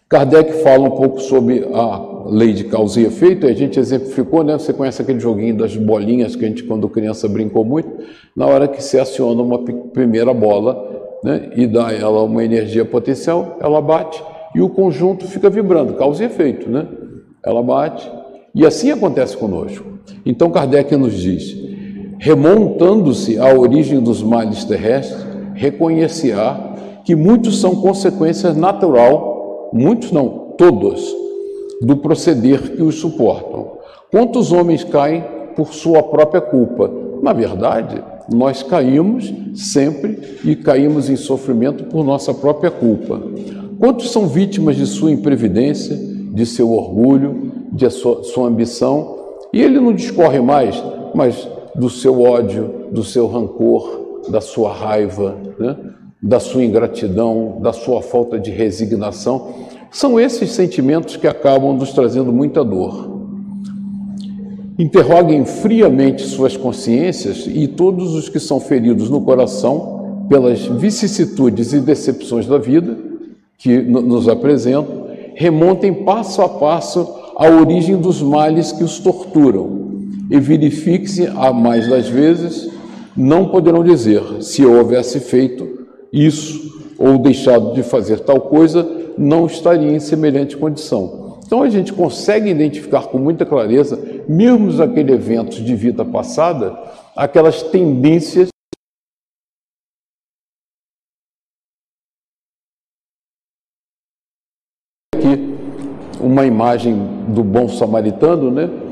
Kardec 0.08 0.62
fala 0.62 0.84
um 0.84 0.90
pouco 0.90 1.20
sobre 1.20 1.66
a 1.72 2.26
lei 2.28 2.52
de 2.52 2.64
causa 2.64 3.00
e 3.00 3.04
efeito, 3.04 3.46
e 3.46 3.50
a 3.50 3.54
gente 3.54 3.78
exemplificou, 3.78 4.44
né? 4.44 4.54
Você 4.54 4.72
conhece 4.72 5.02
aquele 5.02 5.20
joguinho 5.20 5.56
das 5.56 5.76
bolinhas 5.76 6.36
que 6.36 6.44
a 6.44 6.48
gente, 6.48 6.62
quando 6.64 6.88
criança, 6.88 7.28
brincou 7.28 7.64
muito? 7.64 7.88
Na 8.34 8.46
hora 8.46 8.68
que 8.68 8.82
se 8.82 8.98
aciona 8.98 9.42
uma 9.42 9.64
primeira 9.64 10.32
bola 10.32 11.18
né? 11.24 11.50
e 11.56 11.66
dá 11.66 11.92
ela 11.92 12.22
uma 12.22 12.44
energia 12.44 12.84
potencial, 12.84 13.58
ela 13.60 13.80
bate 13.80 14.22
e 14.54 14.60
o 14.60 14.68
conjunto 14.68 15.26
fica 15.26 15.50
vibrando, 15.50 15.94
causa 15.94 16.22
e 16.22 16.26
efeito, 16.26 16.70
né? 16.70 16.86
Ela 17.44 17.62
bate, 17.62 18.10
e 18.54 18.64
assim 18.64 18.90
acontece 18.90 19.36
conosco. 19.36 19.84
Então 20.24 20.50
Kardec 20.50 20.94
nos 20.96 21.14
diz: 21.14 21.56
remontando-se 22.18 23.38
à 23.38 23.52
origem 23.54 24.00
dos 24.00 24.22
males 24.22 24.64
terrestres, 24.64 25.24
reconhecerá 25.54 26.74
que 27.04 27.14
muitos 27.14 27.60
são 27.60 27.76
consequência 27.76 28.52
natural 28.52 29.36
muitos 29.72 30.10
não, 30.12 30.54
todos, 30.56 31.14
do 31.80 31.96
proceder 31.96 32.76
que 32.76 32.82
os 32.82 32.96
suportam. 32.96 33.72
Quantos 34.10 34.52
homens 34.52 34.84
caem 34.84 35.24
por 35.54 35.74
sua 35.74 36.02
própria 36.02 36.40
culpa? 36.40 36.90
Na 37.22 37.32
verdade, 37.32 38.02
nós 38.32 38.62
caímos 38.62 39.32
sempre 39.54 40.18
e 40.44 40.56
caímos 40.56 41.10
em 41.10 41.16
sofrimento 41.16 41.84
por 41.84 42.04
nossa 42.04 42.32
própria 42.32 42.70
culpa. 42.70 43.20
Quantos 43.78 44.10
são 44.10 44.26
vítimas 44.26 44.76
de 44.76 44.86
sua 44.86 45.10
imprevidência, 45.10 45.96
de 45.96 46.46
seu 46.46 46.72
orgulho, 46.72 47.52
de 47.72 47.88
sua, 47.90 48.24
sua 48.24 48.48
ambição? 48.48 49.16
E 49.52 49.60
ele 49.60 49.78
não 49.78 49.92
discorre 49.92 50.40
mais, 50.40 50.82
mas 51.14 51.48
do 51.78 51.90
seu 51.90 52.22
ódio, 52.22 52.86
do 52.90 53.04
seu 53.04 53.26
rancor, 53.26 54.22
da 54.28 54.40
sua 54.40 54.72
raiva, 54.72 55.36
né? 55.58 55.76
da 56.22 56.40
sua 56.40 56.64
ingratidão, 56.64 57.58
da 57.60 57.72
sua 57.72 58.02
falta 58.02 58.38
de 58.38 58.50
resignação. 58.50 59.50
São 59.90 60.18
esses 60.18 60.50
sentimentos 60.52 61.16
que 61.16 61.28
acabam 61.28 61.76
nos 61.76 61.92
trazendo 61.92 62.32
muita 62.32 62.64
dor. 62.64 63.14
Interroguem 64.78 65.44
friamente 65.44 66.22
suas 66.22 66.56
consciências 66.56 67.46
e 67.46 67.68
todos 67.68 68.14
os 68.14 68.28
que 68.28 68.40
são 68.40 68.58
feridos 68.58 69.08
no 69.08 69.20
coração 69.20 70.26
pelas 70.28 70.66
vicissitudes 70.66 71.72
e 71.72 71.80
decepções 71.80 72.46
da 72.46 72.58
vida 72.58 72.96
que 73.56 73.80
nos 73.80 74.28
apresentam, 74.28 75.06
remontem 75.34 75.92
passo 76.04 76.42
a 76.42 76.48
passo 76.48 77.08
a 77.36 77.48
origem 77.48 77.96
dos 77.96 78.20
males 78.20 78.72
que 78.72 78.84
os 78.84 78.98
torturam 78.98 79.75
e 80.30 80.38
verifiquem 80.40 81.28
a 81.28 81.52
mais 81.52 81.88
das 81.88 82.08
vezes 82.08 82.70
não 83.16 83.48
poderão 83.48 83.82
dizer 83.82 84.42
se 84.42 84.62
eu 84.62 84.76
houvesse 84.76 85.20
feito 85.20 85.86
isso 86.12 86.94
ou 86.98 87.18
deixado 87.18 87.74
de 87.74 87.82
fazer 87.82 88.20
tal 88.20 88.40
coisa, 88.42 88.86
não 89.18 89.46
estaria 89.46 89.90
em 89.90 90.00
semelhante 90.00 90.56
condição. 90.56 91.38
Então 91.46 91.62
a 91.62 91.68
gente 91.68 91.92
consegue 91.92 92.50
identificar 92.50 93.06
com 93.06 93.18
muita 93.18 93.46
clareza, 93.46 93.98
mesmo 94.28 94.82
aqueles 94.82 95.14
eventos 95.14 95.58
de 95.58 95.74
vida 95.74 96.04
passada, 96.04 96.76
aquelas 97.14 97.62
tendências 97.62 98.48
aqui 105.14 105.54
uma 106.20 106.44
imagem 106.44 106.96
do 107.28 107.44
bom 107.44 107.68
samaritano, 107.68 108.50
né? 108.50 108.85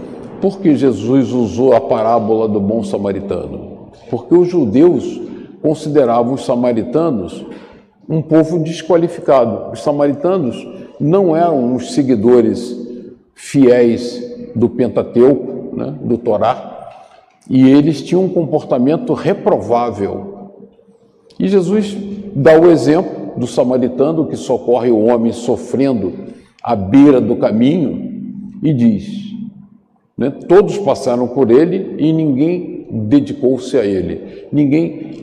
Porque 0.44 0.76
Jesus 0.76 1.32
usou 1.32 1.72
a 1.72 1.80
parábola 1.80 2.46
do 2.46 2.60
bom 2.60 2.84
samaritano? 2.84 3.88
Porque 4.10 4.34
os 4.34 4.46
judeus 4.46 5.18
consideravam 5.62 6.34
os 6.34 6.44
samaritanos 6.44 7.46
um 8.06 8.20
povo 8.20 8.58
desqualificado. 8.58 9.72
Os 9.72 9.82
samaritanos 9.82 10.68
não 11.00 11.34
eram 11.34 11.74
os 11.74 11.94
seguidores 11.94 12.76
fiéis 13.34 14.22
do 14.54 14.68
Pentateuco, 14.68 15.74
né, 15.78 15.94
do 16.02 16.18
Torá, 16.18 16.90
e 17.48 17.66
eles 17.66 18.02
tinham 18.02 18.24
um 18.24 18.28
comportamento 18.28 19.14
reprovável. 19.14 20.50
E 21.40 21.48
Jesus 21.48 21.96
dá 22.36 22.60
o 22.60 22.70
exemplo 22.70 23.32
do 23.40 23.46
samaritano 23.46 24.26
que 24.26 24.36
socorre 24.36 24.90
o 24.90 25.06
homem 25.06 25.32
sofrendo 25.32 26.12
à 26.62 26.76
beira 26.76 27.18
do 27.18 27.34
caminho 27.34 28.12
e 28.62 28.74
diz: 28.74 29.33
né, 30.16 30.30
todos 30.30 30.78
passaram 30.78 31.26
por 31.28 31.50
ele 31.50 31.96
e 31.98 32.12
ninguém 32.12 32.86
dedicou-se 32.90 33.76
a 33.76 33.84
ele, 33.84 34.46
ninguém 34.52 35.22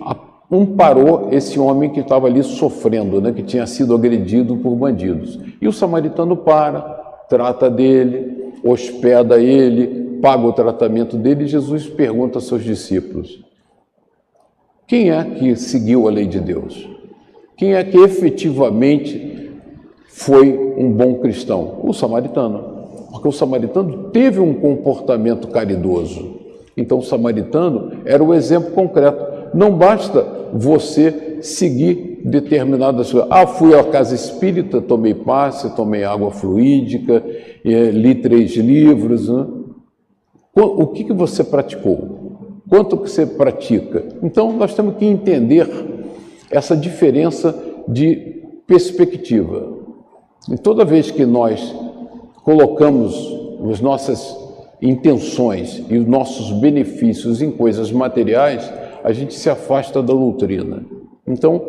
amparou 0.52 1.30
esse 1.32 1.58
homem 1.58 1.90
que 1.90 2.02
estava 2.02 2.28
ali 2.28 2.44
sofrendo, 2.44 3.22
né, 3.22 3.32
que 3.32 3.42
tinha 3.42 3.66
sido 3.66 3.96
agredido 3.96 4.58
por 4.58 4.76
bandidos. 4.76 5.40
E 5.62 5.68
o 5.68 5.72
samaritano 5.72 6.36
para, 6.36 6.82
trata 7.30 7.70
dele, 7.70 8.52
hospeda 8.64 9.42
ele, 9.42 10.20
paga 10.22 10.46
o 10.46 10.54
tratamento 10.54 11.16
dele, 11.16 11.46
e 11.46 11.48
Jesus 11.48 11.88
pergunta 11.88 12.38
aos 12.38 12.48
seus 12.48 12.64
discípulos: 12.64 13.42
quem 14.92 15.10
é 15.10 15.24
que 15.24 15.56
seguiu 15.56 16.06
a 16.06 16.12
lei 16.12 16.28
de 16.28 16.42
Deus? 16.42 16.86
Quem 17.56 17.76
é 17.76 17.84
que 17.84 17.98
efetivamente 17.98 19.52
foi 20.10 20.52
um 20.78 20.92
bom 20.92 21.16
cristão? 21.16 21.80
O 21.82 21.94
samaritano. 21.94 22.71
Porque 23.22 23.30
o 23.30 23.32
samaritano 23.32 24.10
teve 24.10 24.40
um 24.40 24.56
comportamento 24.56 25.48
caridoso. 25.50 26.40
Então, 26.76 26.98
o 26.98 27.04
samaritano 27.04 27.92
era 28.04 28.24
o 28.24 28.34
exemplo 28.34 28.72
concreto. 28.72 29.56
Não 29.56 29.78
basta 29.78 30.50
você 30.52 31.38
seguir 31.40 32.24
determinadas 32.26 33.12
coisas. 33.12 33.30
Ah, 33.32 33.46
fui 33.46 33.78
à 33.78 33.84
casa 33.84 34.16
espírita, 34.16 34.82
tomei 34.82 35.14
passe, 35.14 35.76
tomei 35.76 36.04
água 36.04 36.32
fluídica, 36.32 37.24
eh, 37.64 37.92
li 37.92 38.16
três 38.16 38.56
livros. 38.58 39.30
Né? 39.30 39.46
O 40.56 40.88
que, 40.88 41.04
que 41.04 41.14
você 41.14 41.44
praticou? 41.44 42.58
Quanto 42.68 42.98
que 42.98 43.08
você 43.08 43.28
pratica? 43.28 44.04
Então, 44.24 44.52
nós 44.52 44.74
temos 44.74 44.96
que 44.96 45.06
entender 45.06 45.70
essa 46.50 46.76
diferença 46.76 47.54
de 47.88 48.16
perspectiva. 48.66 49.78
E 50.52 50.58
toda 50.58 50.84
vez 50.84 51.12
que 51.12 51.24
nós 51.24 51.72
colocamos 52.44 53.16
as 53.72 53.80
nossas 53.80 54.36
intenções 54.82 55.84
e 55.90 55.98
os 55.98 56.08
nossos 56.08 56.52
benefícios 56.60 57.42
em 57.42 57.52
coisas 57.52 57.92
materiais, 57.92 58.72
a 59.04 59.12
gente 59.12 59.34
se 59.34 59.50
afasta 59.50 60.02
da 60.02 60.14
doutrina. 60.14 60.84
Então, 61.28 61.62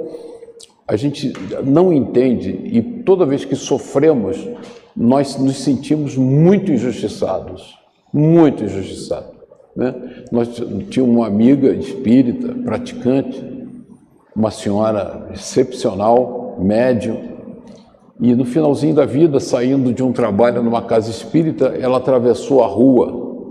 a 0.88 0.96
gente 0.96 1.32
não 1.64 1.92
entende 1.92 2.50
e 2.64 2.82
toda 2.82 3.26
vez 3.26 3.44
que 3.44 3.54
sofremos, 3.54 4.48
nós 4.96 5.36
nos 5.38 5.56
sentimos 5.58 6.16
muito 6.16 6.72
injustiçados, 6.72 7.78
muito 8.12 8.64
injustiçados. 8.64 9.32
Né? 9.74 9.94
Nós 10.30 10.48
tínhamos 10.90 11.16
uma 11.16 11.26
amiga 11.26 11.72
espírita, 11.74 12.48
praticante, 12.48 13.42
uma 14.34 14.50
senhora 14.50 15.28
excepcional, 15.32 16.58
médium, 16.60 17.31
e 18.22 18.36
no 18.36 18.44
finalzinho 18.44 18.94
da 18.94 19.04
vida, 19.04 19.40
saindo 19.40 19.92
de 19.92 20.00
um 20.00 20.12
trabalho 20.12 20.62
numa 20.62 20.80
casa 20.80 21.10
espírita, 21.10 21.76
ela 21.80 21.96
atravessou 21.96 22.62
a 22.62 22.68
rua 22.68 23.50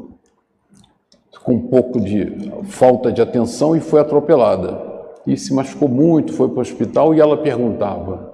com 1.44 1.56
um 1.56 1.68
pouco 1.68 2.00
de 2.00 2.50
falta 2.70 3.12
de 3.12 3.22
atenção 3.22 3.76
e 3.76 3.82
foi 3.82 4.00
atropelada. 4.00 4.80
E 5.28 5.36
se 5.36 5.54
machucou 5.54 5.90
muito, 5.90 6.32
foi 6.32 6.48
para 6.48 6.60
o 6.60 6.62
hospital 6.62 7.14
e 7.14 7.20
ela 7.20 7.36
perguntava: 7.36 8.32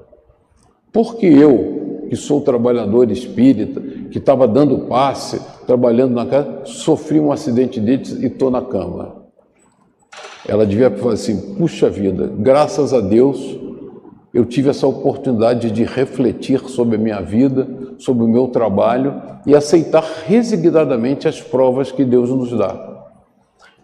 por 0.94 1.16
que 1.16 1.26
eu, 1.26 2.06
que 2.08 2.16
sou 2.16 2.40
trabalhador 2.42 3.10
espírita, 3.10 3.82
que 4.12 4.20
estava 4.20 4.48
dando 4.48 4.86
passe, 4.86 5.42
trabalhando 5.66 6.14
na 6.14 6.28
casa, 6.28 6.66
sofri 6.66 7.20
um 7.20 7.32
acidente 7.32 7.80
desses 7.80 8.22
e 8.22 8.28
estou 8.28 8.52
na 8.52 8.62
cama? 8.62 9.24
Ela 10.48 10.68
devia 10.68 10.92
falar 10.92 11.14
assim: 11.14 11.56
puxa 11.56 11.90
vida, 11.90 12.32
graças 12.38 12.94
a 12.94 13.02
Deus 13.02 13.66
eu 14.38 14.46
tive 14.46 14.70
essa 14.70 14.86
oportunidade 14.86 15.72
de 15.72 15.84
refletir 15.84 16.60
sobre 16.70 16.96
a 16.96 17.00
minha 17.00 17.20
vida, 17.20 17.68
sobre 17.98 18.24
o 18.24 18.28
meu 18.28 18.50
trabalho 18.50 19.20
e 19.48 19.56
aceitar 19.56 20.04
resignadamente 20.28 21.28
as 21.28 21.42
provas 21.42 21.92
que 21.92 22.06
Deus 22.06 22.30
nos 22.30 22.52
dá. 22.52 23.08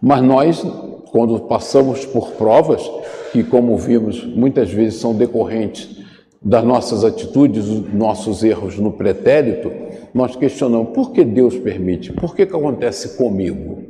Mas 0.00 0.22
nós, 0.22 0.64
quando 1.10 1.40
passamos 1.40 2.06
por 2.06 2.30
provas, 2.34 2.88
que 3.32 3.42
como 3.42 3.76
vimos 3.76 4.24
muitas 4.24 4.70
vezes 4.70 5.00
são 5.00 5.12
decorrentes 5.12 6.04
das 6.40 6.62
nossas 6.62 7.02
atitudes, 7.04 7.64
dos 7.64 7.92
nossos 7.92 8.44
erros 8.44 8.78
no 8.78 8.92
pretérito, 8.92 9.72
nós 10.14 10.36
questionamos 10.36 10.90
por 10.90 11.10
que 11.10 11.24
Deus 11.24 11.58
permite, 11.58 12.12
por 12.12 12.32
que, 12.36 12.46
que 12.46 12.54
acontece 12.54 13.16
comigo? 13.16 13.88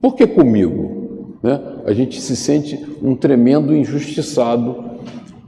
Por 0.00 0.14
que 0.14 0.26
comigo? 0.26 1.36
Né? 1.42 1.60
A 1.84 1.92
gente 1.92 2.22
se 2.22 2.34
sente 2.34 2.82
um 3.02 3.14
tremendo 3.14 3.76
injustiçado 3.76 4.88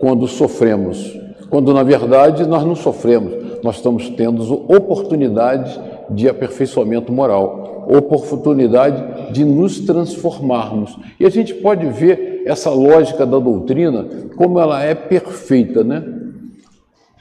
quando 0.01 0.27
sofremos, 0.27 1.17
quando 1.51 1.73
na 1.75 1.83
verdade 1.83 2.49
nós 2.49 2.65
não 2.65 2.75
sofremos, 2.75 3.61
nós 3.63 3.77
estamos 3.77 4.09
tendo 4.09 4.43
oportunidade 4.53 5.79
de 6.09 6.29
aperfeiçoamento 6.29 7.13
moral, 7.13 7.87
oportunidade 7.89 9.33
de 9.33 9.45
nos 9.45 9.81
transformarmos. 9.81 10.97
E 11.21 11.27
a 11.27 11.31
gente 11.31 11.55
pode 11.55 11.87
ver 11.87 12.43
essa 12.47 12.71
lógica 12.71 13.27
da 13.27 13.39
doutrina 13.39 14.07
como 14.37 14.59
ela 14.59 14.83
é 14.83 14.95
perfeita, 14.95 15.85
né? 15.85 16.03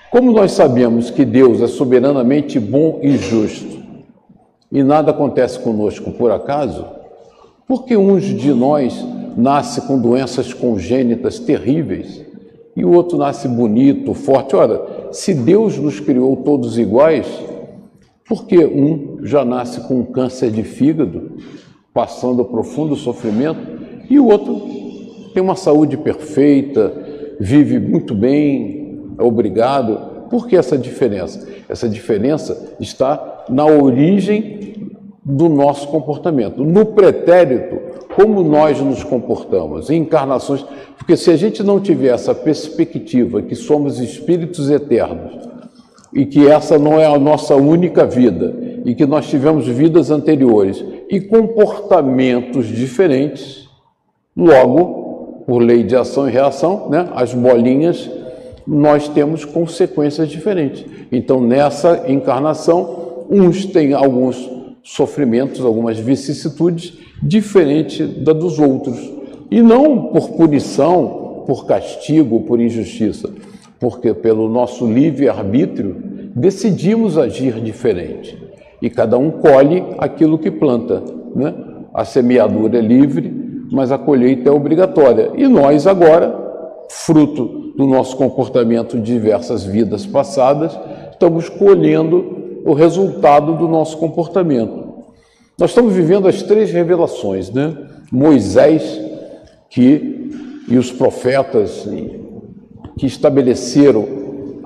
Como 0.10 0.32
nós 0.32 0.54
sabemos 0.54 1.12
que 1.12 1.26
Deus 1.26 1.62
é 1.62 1.68
soberanamente 1.68 2.60
bom 2.60 3.00
e 3.04 3.18
justo 3.18 3.78
e 4.72 4.82
nada 4.84 5.12
acontece 5.12 5.60
conosco 5.60 6.12
por 6.12 6.32
acaso, 6.32 6.86
porque 7.68 7.98
uns 7.98 8.24
de 8.24 8.54
nós 8.54 9.06
nasce 9.36 9.82
com 9.82 10.00
doenças 10.00 10.54
congênitas 10.54 11.40
terríveis 11.40 12.29
e 12.80 12.86
o 12.86 12.92
outro 12.94 13.18
nasce 13.18 13.46
bonito, 13.48 14.14
forte. 14.14 14.56
Ora, 14.56 15.10
se 15.12 15.34
Deus 15.34 15.78
nos 15.78 16.00
criou 16.00 16.38
todos 16.38 16.80
iguais, 16.80 17.28
por 18.26 18.46
que 18.46 18.64
um 18.64 19.18
já 19.22 19.44
nasce 19.44 19.82
com 19.82 19.96
um 19.96 20.06
câncer 20.06 20.50
de 20.50 20.64
fígado, 20.64 21.32
passando 21.94 22.46
profundo 22.46 22.96
sofrimento, 22.96 23.60
e 24.10 24.18
o 24.18 24.28
outro 24.28 24.62
tem 25.34 25.44
uma 25.44 25.58
saúde 25.58 25.98
perfeita, 25.98 26.94
vive 27.38 27.80
muito 27.80 28.16
bem, 28.16 29.02
é 29.20 29.24
obrigado? 29.24 30.28
Por 30.30 30.48
que 30.48 30.56
essa 30.56 30.78
diferença? 30.78 31.48
Essa 31.68 31.90
diferença 31.90 32.76
está 32.80 33.46
na 33.50 33.66
origem 33.66 34.90
do 35.26 35.50
nosso 35.50 35.90
comportamento, 35.90 36.64
no 36.64 36.86
pretérito, 36.86 37.89
como 38.20 38.44
nós 38.44 38.82
nos 38.82 39.02
comportamos, 39.02 39.90
encarnações, 39.90 40.66
porque 40.98 41.16
se 41.16 41.32
a 41.32 41.38
gente 41.38 41.64
não 41.64 41.80
tiver 41.80 42.10
essa 42.10 42.36
perspectiva 42.36 43.42
que 43.42 43.56
somos 43.56 43.98
espíritos 43.98 44.70
eternos 44.70 45.48
e 46.14 46.26
que 46.26 46.46
essa 46.46 46.78
não 46.78 47.00
é 47.00 47.06
a 47.06 47.18
nossa 47.18 47.56
única 47.56 48.06
vida 48.06 48.54
e 48.84 48.94
que 48.94 49.06
nós 49.06 49.30
tivemos 49.30 49.66
vidas 49.68 50.12
anteriores 50.12 50.84
e 51.10 51.22
comportamentos 51.22 52.68
diferentes, 52.68 53.70
logo, 54.36 55.44
por 55.48 55.60
lei 55.60 55.84
de 55.84 55.96
ação 55.96 56.28
e 56.28 56.32
reação, 56.32 56.90
né, 56.90 57.08
as 57.16 57.34
bolinhas, 57.34 58.10
nós 58.68 59.08
temos 59.08 59.46
consequências 59.46 60.28
diferentes. 60.28 60.86
Então, 61.10 61.40
nessa 61.40 62.04
encarnação, 62.12 63.26
uns 63.30 63.66
têm 63.66 63.94
alguns 63.94 64.50
sofrimentos, 64.84 65.64
algumas 65.64 65.98
vicissitudes 65.98 67.08
diferentes 67.22 68.08
da 68.24 68.34
dos 68.34 68.60
outros. 68.60 68.98
E 69.52 69.62
não 69.62 70.08
por 70.08 70.30
punição, 70.32 71.44
por 71.46 71.66
castigo, 71.66 72.42
por 72.42 72.60
injustiça, 72.60 73.30
porque 73.80 74.14
pelo 74.14 74.48
nosso 74.48 74.86
livre-arbítrio 74.86 75.96
decidimos 76.36 77.18
agir 77.18 77.60
diferente. 77.62 78.38
E 78.82 78.90
cada 78.90 79.18
um 79.18 79.32
colhe 79.32 79.84
aquilo 79.98 80.38
que 80.38 80.52
planta. 80.52 81.04
Né? 81.36 81.54
A 81.94 82.06
semeadura 82.06 82.78
é 82.78 82.82
livre, 82.82 83.66
mas 83.72 83.92
a 83.92 83.98
colheita 83.98 84.50
é 84.50 84.52
obrigatória. 84.52 85.32
E 85.36 85.48
nós 85.48 85.88
agora, 85.88 86.36
fruto 86.90 87.74
do 87.76 87.86
nosso 87.88 88.16
comportamento 88.16 88.98
de 88.98 89.14
diversas 89.14 89.66
vidas 89.66 90.06
passadas, 90.06 90.78
estamos 91.12 91.50
colhendo 91.50 92.62
o 92.66 92.74
resultado 92.74 93.56
do 93.56 93.68
nosso 93.68 93.98
comportamento. 93.98 94.89
Nós 95.60 95.72
estamos 95.72 95.94
vivendo 95.94 96.26
as 96.26 96.42
três 96.42 96.72
revelações, 96.72 97.52
né? 97.52 97.76
Moisés, 98.10 98.98
que 99.70 100.32
e 100.70 100.78
os 100.78 100.90
profetas 100.90 101.86
que 102.98 103.06
estabeleceram 103.06 104.08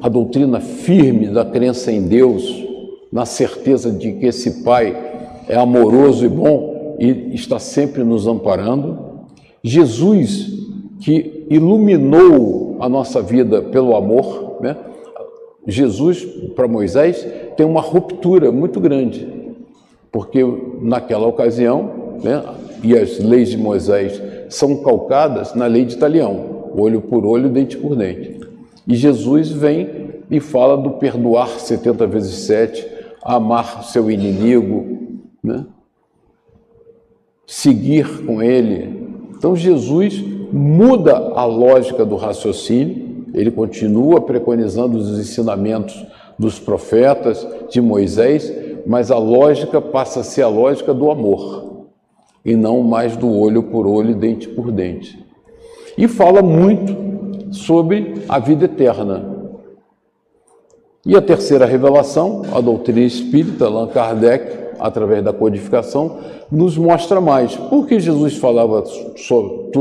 a 0.02 0.08
doutrina 0.08 0.60
firme 0.60 1.30
da 1.30 1.44
crença 1.44 1.92
em 1.92 2.04
Deus, 2.04 2.64
na 3.12 3.26
certeza 3.26 3.90
de 3.90 4.12
que 4.14 4.28
esse 4.28 4.64
Pai 4.64 4.96
é 5.48 5.56
amoroso 5.56 6.26
e 6.26 6.30
bom 6.30 6.96
e 7.00 7.34
está 7.34 7.58
sempre 7.58 8.04
nos 8.04 8.28
amparando. 8.28 9.26
Jesus, 9.64 10.52
que 11.00 11.48
iluminou 11.50 12.78
a 12.80 12.88
nossa 12.88 13.20
vida 13.20 13.64
pelo 13.64 13.96
amor, 13.96 14.58
né? 14.62 14.78
Jesus, 15.66 16.24
para 16.56 16.68
Moisés, 16.68 17.26
tem 17.58 17.66
uma 17.66 17.82
ruptura 17.82 18.52
muito 18.52 18.80
grande, 18.80 19.43
porque 20.14 20.46
naquela 20.80 21.26
ocasião, 21.26 22.20
né, 22.24 22.44
e 22.84 22.96
as 22.96 23.18
leis 23.18 23.50
de 23.50 23.58
Moisés 23.58 24.22
são 24.48 24.84
calcadas 24.84 25.56
na 25.56 25.66
lei 25.66 25.84
de 25.86 25.96
Italião, 25.96 26.70
olho 26.78 27.02
por 27.02 27.26
olho, 27.26 27.50
dente 27.50 27.76
por 27.76 27.96
dente. 27.96 28.40
E 28.88 28.96
Jesus 28.96 29.50
vem 29.50 29.90
e 30.30 30.40
fala 30.40 30.78
do 30.78 30.92
perdoar 30.92 31.48
70 31.60 32.06
vezes 32.06 32.46
7, 32.46 32.88
amar 33.24 33.84
seu 33.86 34.12
inimigo, 34.12 35.18
né? 35.44 35.66
seguir 37.48 38.24
com 38.24 38.40
ele. 38.40 39.08
Então 39.36 39.56
Jesus 39.56 40.24
muda 40.52 41.18
a 41.34 41.44
lógica 41.44 42.06
do 42.06 42.18
raciocínio, 42.18 43.26
ele 43.34 43.50
continua 43.50 44.22
preconizando 44.22 44.96
os 44.96 45.18
ensinamentos 45.18 46.06
dos 46.38 46.60
profetas, 46.60 47.48
de 47.70 47.82
Moisés, 47.82 48.52
mas 48.86 49.12
a 49.12 49.18
lógica 49.18 49.82
passa 49.82 50.22
a 50.22 50.24
ser 50.24 50.42
a 50.42 50.48
lógica 50.48 50.94
do 50.94 51.10
amor 51.10 51.88
e 52.44 52.56
não 52.56 52.84
mais 52.84 53.16
do 53.16 53.30
olho 53.30 53.64
por 53.64 53.88
olho, 53.88 54.16
dente 54.16 54.48
por 54.50 54.72
dente. 54.72 55.24
E 55.98 56.08
fala 56.08 56.42
muito 56.42 57.54
sobre 57.54 58.16
a 58.28 58.40
vida 58.40 58.66
eterna. 58.66 59.32
E 61.06 61.16
a 61.16 61.22
terceira 61.22 61.66
revelação, 61.66 62.44
a 62.54 62.62
doutrina 62.62 63.02
espírita, 63.02 63.66
Allan 63.66 63.88
Kardec, 63.88 64.76
através 64.80 65.24
da 65.24 65.34
codificação, 65.34 66.20
nos 66.52 66.78
mostra 66.78 67.22
mais. 67.22 67.56
Por 67.56 67.88
que 67.88 68.00
Jesus 68.00 68.38
falava 68.38 68.84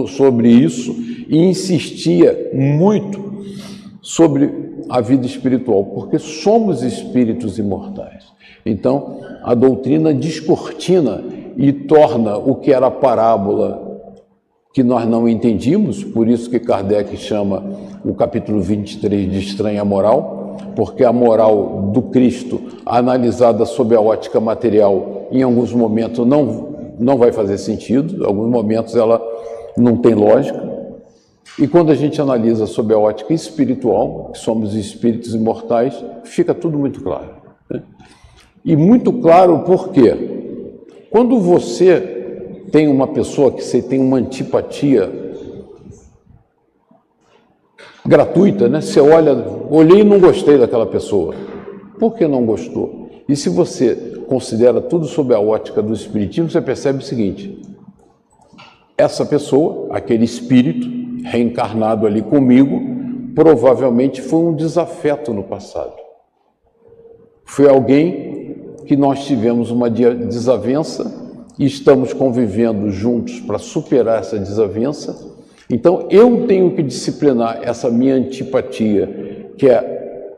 sobre 0.08 0.48
isso 0.48 0.94
e 1.28 1.38
insistia 1.38 2.50
muito 2.52 3.32
sobre 4.00 4.50
a 4.88 5.00
vida 5.00 5.24
espiritual, 5.24 5.84
porque 5.84 6.18
somos 6.18 6.82
espíritos 6.82 7.58
imortais. 7.58 8.31
Então, 8.64 9.20
a 9.42 9.54
doutrina 9.54 10.14
descortina 10.14 11.22
e 11.56 11.72
torna 11.72 12.36
o 12.36 12.54
que 12.56 12.72
era 12.72 12.90
parábola 12.90 13.92
que 14.72 14.82
nós 14.82 15.06
não 15.06 15.28
entendíamos, 15.28 16.02
por 16.02 16.26
isso 16.26 16.48
que 16.48 16.58
Kardec 16.58 17.16
chama 17.18 17.62
o 18.04 18.14
capítulo 18.14 18.62
23 18.62 19.30
de 19.30 19.38
estranha 19.38 19.84
moral, 19.84 20.56
porque 20.74 21.04
a 21.04 21.12
moral 21.12 21.90
do 21.92 22.02
Cristo, 22.02 22.60
analisada 22.86 23.66
sob 23.66 23.94
a 23.94 24.00
ótica 24.00 24.40
material, 24.40 25.26
em 25.30 25.42
alguns 25.42 25.72
momentos 25.74 26.26
não, 26.26 26.94
não 26.98 27.18
vai 27.18 27.32
fazer 27.32 27.58
sentido, 27.58 28.22
em 28.22 28.26
alguns 28.26 28.48
momentos 28.48 28.96
ela 28.96 29.20
não 29.76 29.98
tem 29.98 30.14
lógica, 30.14 30.72
e 31.58 31.68
quando 31.68 31.92
a 31.92 31.94
gente 31.94 32.20
analisa 32.20 32.66
sob 32.66 32.94
a 32.94 32.98
ótica 32.98 33.34
espiritual, 33.34 34.30
que 34.32 34.38
somos 34.38 34.74
espíritos 34.74 35.34
imortais, 35.34 36.02
fica 36.24 36.54
tudo 36.54 36.78
muito 36.78 37.02
claro. 37.02 37.28
Né? 37.70 37.82
E 38.64 38.76
muito 38.76 39.12
claro 39.14 39.60
por 39.60 39.90
quê? 39.90 40.14
Quando 41.10 41.38
você 41.38 42.64
tem 42.70 42.88
uma 42.88 43.08
pessoa 43.08 43.52
que 43.52 43.62
você 43.62 43.82
tem 43.82 44.00
uma 44.00 44.16
antipatia 44.16 45.22
gratuita, 48.04 48.68
né? 48.68 48.80
Você 48.80 49.00
olha, 49.00 49.32
olhei 49.70 50.00
e 50.00 50.04
não 50.04 50.18
gostei 50.18 50.58
daquela 50.58 50.86
pessoa. 50.86 51.34
Por 51.98 52.14
que 52.14 52.26
não 52.26 52.44
gostou? 52.44 53.10
E 53.28 53.36
se 53.36 53.48
você 53.48 53.94
considera 54.26 54.80
tudo 54.80 55.06
sob 55.06 55.34
a 55.34 55.40
ótica 55.40 55.82
do 55.82 55.92
espiritismo, 55.92 56.50
você 56.50 56.60
percebe 56.60 56.98
o 56.98 57.02
seguinte: 57.02 57.60
essa 58.96 59.24
pessoa, 59.24 59.88
aquele 59.90 60.24
espírito, 60.24 60.88
reencarnado 61.24 62.06
ali 62.06 62.22
comigo, 62.22 62.80
provavelmente 63.34 64.20
foi 64.20 64.40
um 64.40 64.54
desafeto 64.54 65.32
no 65.32 65.44
passado. 65.44 65.94
Foi 67.44 67.68
alguém 67.68 68.31
que 68.86 68.96
nós 68.96 69.24
tivemos 69.24 69.70
uma 69.70 69.88
desavença 69.88 71.10
e 71.58 71.66
estamos 71.66 72.12
convivendo 72.12 72.90
juntos 72.90 73.40
para 73.40 73.58
superar 73.58 74.20
essa 74.20 74.38
desavença. 74.38 75.32
Então 75.70 76.06
eu 76.10 76.46
tenho 76.46 76.72
que 76.74 76.82
disciplinar 76.82 77.60
essa 77.62 77.90
minha 77.90 78.14
antipatia, 78.14 79.52
que 79.56 79.68
é 79.68 80.28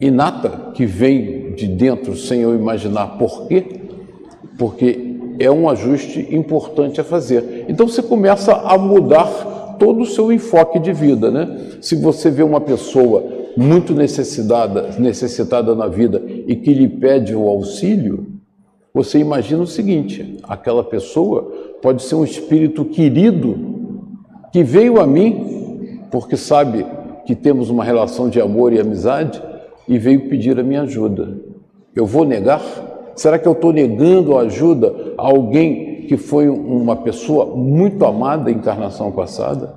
inata, 0.00 0.72
que 0.74 0.84
vem 0.84 1.52
de 1.52 1.68
dentro 1.68 2.16
sem 2.16 2.40
eu 2.40 2.54
imaginar 2.54 3.18
por 3.18 3.46
quê, 3.46 3.80
porque 4.58 5.12
é 5.38 5.50
um 5.50 5.68
ajuste 5.68 6.28
importante 6.34 7.00
a 7.00 7.04
fazer. 7.04 7.66
Então 7.68 7.86
você 7.86 8.02
começa 8.02 8.52
a 8.52 8.76
mudar 8.76 9.76
todo 9.78 10.02
o 10.02 10.06
seu 10.06 10.32
enfoque 10.32 10.78
de 10.78 10.92
vida, 10.92 11.30
né? 11.30 11.76
Se 11.80 11.96
você 11.96 12.30
vê 12.30 12.42
uma 12.42 12.60
pessoa 12.60 13.41
muito 13.56 13.94
necessitada, 13.94 14.90
necessitada 14.98 15.74
na 15.74 15.86
vida 15.86 16.22
e 16.46 16.56
que 16.56 16.72
lhe 16.72 16.88
pede 16.88 17.34
o 17.34 17.46
auxílio, 17.48 18.26
você 18.94 19.18
imagina 19.18 19.62
o 19.62 19.66
seguinte: 19.66 20.38
aquela 20.42 20.84
pessoa 20.84 21.42
pode 21.80 22.02
ser 22.02 22.14
um 22.14 22.24
espírito 22.24 22.84
querido 22.84 23.58
que 24.52 24.62
veio 24.62 25.00
a 25.00 25.06
mim 25.06 26.00
porque 26.10 26.36
sabe 26.36 26.84
que 27.24 27.34
temos 27.34 27.70
uma 27.70 27.84
relação 27.84 28.28
de 28.28 28.40
amor 28.40 28.72
e 28.72 28.80
amizade 28.80 29.42
e 29.88 29.98
veio 29.98 30.28
pedir 30.28 30.58
a 30.58 30.62
minha 30.62 30.82
ajuda. 30.82 31.38
Eu 31.94 32.04
vou 32.04 32.24
negar? 32.24 32.62
Será 33.14 33.38
que 33.38 33.46
eu 33.46 33.52
estou 33.52 33.72
negando 33.72 34.36
a 34.36 34.42
ajuda 34.42 35.14
a 35.16 35.26
alguém 35.26 36.02
que 36.06 36.16
foi 36.16 36.48
uma 36.48 36.96
pessoa 36.96 37.46
muito 37.56 38.04
amada 38.04 38.50
em 38.50 38.54
encarnação 38.54 39.10
passada? 39.12 39.74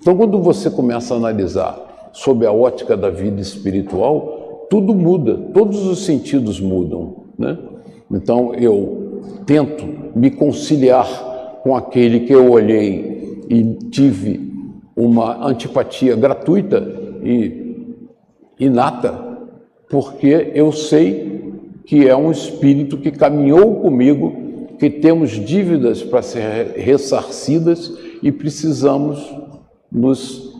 Então, 0.00 0.16
quando 0.16 0.40
você 0.40 0.70
começa 0.70 1.14
a 1.14 1.16
analisar 1.16 1.91
sob 2.12 2.46
a 2.46 2.52
ótica 2.52 2.96
da 2.96 3.10
vida 3.10 3.40
espiritual, 3.40 4.66
tudo 4.70 4.94
muda, 4.94 5.36
todos 5.52 5.86
os 5.86 6.04
sentidos 6.04 6.60
mudam. 6.60 7.24
Né? 7.38 7.58
Então, 8.10 8.54
eu 8.54 9.20
tento 9.46 9.84
me 10.14 10.30
conciliar 10.30 11.60
com 11.62 11.74
aquele 11.74 12.20
que 12.20 12.32
eu 12.32 12.50
olhei 12.50 13.42
e 13.48 13.64
tive 13.90 14.52
uma 14.96 15.46
antipatia 15.46 16.14
gratuita 16.14 16.86
e 17.22 17.96
inata, 18.58 19.38
porque 19.88 20.52
eu 20.54 20.72
sei 20.72 21.52
que 21.84 22.08
é 22.08 22.16
um 22.16 22.30
espírito 22.30 22.96
que 22.96 23.10
caminhou 23.10 23.76
comigo, 23.76 24.32
que 24.78 24.88
temos 24.88 25.30
dívidas 25.30 26.02
para 26.02 26.22
ser 26.22 26.74
ressarcidas 26.76 27.92
e 28.22 28.30
precisamos 28.30 29.34
nos 29.90 30.51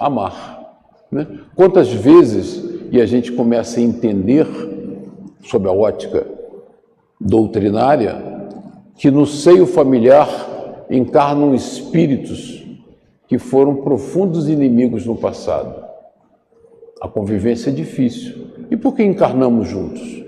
amar. 0.00 0.80
Né? 1.12 1.26
Quantas 1.54 1.92
vezes, 1.92 2.64
e 2.90 3.00
a 3.00 3.06
gente 3.06 3.30
começa 3.30 3.78
a 3.78 3.82
entender, 3.82 4.46
sob 5.44 5.68
a 5.68 5.72
ótica 5.72 6.26
doutrinária, 7.20 8.48
que 8.96 9.10
no 9.10 9.26
seio 9.26 9.66
familiar 9.66 10.28
encarnam 10.90 11.54
espíritos 11.54 12.66
que 13.28 13.38
foram 13.38 13.76
profundos 13.76 14.48
inimigos 14.48 15.06
no 15.06 15.14
passado. 15.14 15.84
A 17.00 17.08
convivência 17.08 17.70
é 17.70 17.72
difícil. 17.72 18.48
E 18.70 18.76
por 18.76 18.94
que 18.94 19.02
encarnamos 19.02 19.68
juntos? 19.68 20.24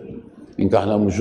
Encarnamos 0.56 1.14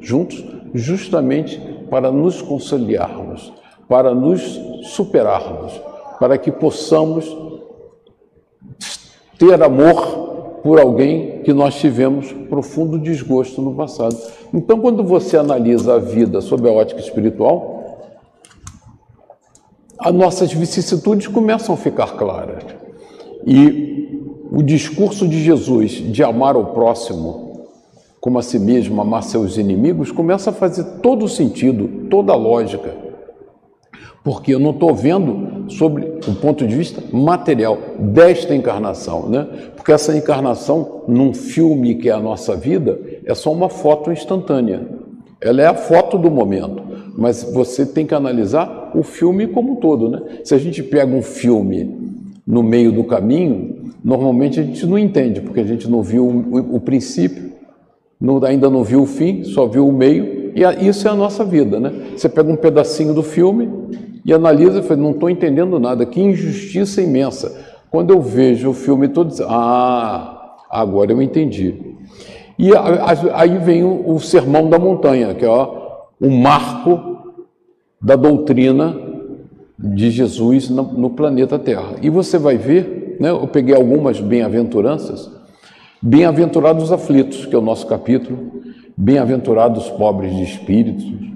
juntos 0.00 0.44
justamente 0.74 1.60
para 1.88 2.10
nos 2.10 2.42
conciliarmos, 2.42 3.52
para 3.88 4.14
nos 4.14 4.42
superarmos, 4.82 5.80
para 6.18 6.36
que 6.36 6.50
possamos 6.50 7.49
ter 9.40 9.62
amor 9.62 10.60
por 10.62 10.78
alguém 10.78 11.40
que 11.42 11.52
nós 11.54 11.74
tivemos 11.76 12.30
profundo 12.50 12.98
desgosto 12.98 13.62
no 13.62 13.74
passado. 13.74 14.14
Então, 14.52 14.78
quando 14.78 15.02
você 15.02 15.38
analisa 15.38 15.94
a 15.94 15.98
vida 15.98 16.42
sob 16.42 16.68
a 16.68 16.72
ótica 16.72 17.00
espiritual, 17.00 17.80
as 19.98 20.14
nossas 20.14 20.52
vicissitudes 20.52 21.26
começam 21.26 21.74
a 21.74 21.78
ficar 21.78 22.18
claras. 22.18 22.62
E 23.46 24.20
o 24.52 24.62
discurso 24.62 25.26
de 25.26 25.42
Jesus 25.42 25.92
de 25.92 26.22
amar 26.22 26.54
o 26.54 26.66
próximo 26.66 27.66
como 28.20 28.38
a 28.38 28.42
si 28.42 28.58
mesmo, 28.58 29.00
amar 29.00 29.22
seus 29.22 29.56
inimigos, 29.56 30.12
começa 30.12 30.50
a 30.50 30.52
fazer 30.52 30.84
todo 31.00 31.26
sentido, 31.26 32.06
toda 32.10 32.34
lógica 32.34 33.09
porque 34.22 34.54
eu 34.54 34.58
não 34.58 34.70
estou 34.70 34.94
vendo 34.94 35.70
sobre 35.70 36.04
o 36.26 36.34
ponto 36.34 36.66
de 36.66 36.76
vista 36.76 37.02
material 37.12 37.78
desta 37.98 38.54
encarnação, 38.54 39.28
né? 39.28 39.46
Porque 39.74 39.92
essa 39.92 40.16
encarnação 40.16 41.02
num 41.08 41.32
filme 41.32 41.94
que 41.94 42.10
é 42.10 42.12
a 42.12 42.20
nossa 42.20 42.54
vida 42.54 43.00
é 43.24 43.34
só 43.34 43.50
uma 43.50 43.68
foto 43.68 44.12
instantânea. 44.12 44.86
Ela 45.40 45.62
é 45.62 45.66
a 45.66 45.74
foto 45.74 46.18
do 46.18 46.30
momento, 46.30 46.82
mas 47.16 47.42
você 47.42 47.86
tem 47.86 48.06
que 48.06 48.14
analisar 48.14 48.92
o 48.94 49.02
filme 49.02 49.46
como 49.46 49.72
um 49.72 49.76
todo, 49.76 50.08
né? 50.08 50.20
Se 50.44 50.54
a 50.54 50.58
gente 50.58 50.82
pega 50.82 51.14
um 51.14 51.22
filme 51.22 51.98
no 52.46 52.62
meio 52.62 52.92
do 52.92 53.04
caminho, 53.04 53.92
normalmente 54.04 54.60
a 54.60 54.62
gente 54.62 54.84
não 54.84 54.98
entende, 54.98 55.40
porque 55.40 55.60
a 55.60 55.64
gente 55.64 55.88
não 55.88 56.02
viu 56.02 56.26
o, 56.26 56.80
princípio, 56.80 57.52
ainda 58.46 58.68
não 58.68 58.84
viu 58.84 59.02
o 59.02 59.06
fim, 59.06 59.44
só 59.44 59.66
viu 59.66 59.88
o 59.88 59.92
meio, 59.92 60.52
e 60.54 60.88
isso 60.88 61.06
é 61.08 61.10
a 61.10 61.14
nossa 61.14 61.44
vida, 61.44 61.80
né? 61.80 61.92
Você 62.16 62.28
pega 62.28 62.50
um 62.50 62.56
pedacinho 62.56 63.14
do 63.14 63.22
filme, 63.22 63.79
e 64.30 64.32
analisa 64.32 64.78
e 64.78 64.82
fala, 64.82 65.00
não 65.00 65.10
estou 65.10 65.28
entendendo 65.28 65.80
nada, 65.80 66.06
que 66.06 66.20
injustiça 66.20 67.02
imensa. 67.02 67.66
Quando 67.90 68.12
eu 68.12 68.20
vejo 68.20 68.70
o 68.70 68.72
filme 68.72 69.08
todo, 69.08 69.34
ah, 69.48 70.56
agora 70.70 71.10
eu 71.10 71.20
entendi. 71.20 71.96
E 72.56 72.70
aí 73.34 73.58
vem 73.58 73.82
o, 73.82 74.20
Sermão 74.20 74.70
da 74.70 74.78
Montanha, 74.78 75.34
que 75.34 75.44
é 75.44 75.50
o 75.50 76.30
marco 76.30 77.34
da 78.00 78.14
doutrina 78.14 78.96
de 79.76 80.12
Jesus 80.12 80.70
no, 80.70 81.10
planeta 81.10 81.58
Terra. 81.58 81.96
E 82.00 82.08
você 82.08 82.38
vai 82.38 82.56
ver, 82.56 83.16
né, 83.18 83.30
eu 83.30 83.48
peguei 83.48 83.74
algumas 83.74 84.20
bem-aventuranças, 84.20 85.28
bem-aventurados 86.00 86.92
aflitos, 86.92 87.46
que 87.46 87.54
é 87.56 87.58
o 87.58 87.62
nosso 87.62 87.84
capítulo, 87.84 88.62
bem-aventurados 88.96 89.88
pobres 89.90 90.32
de 90.36 90.44
espírito, 90.44 91.29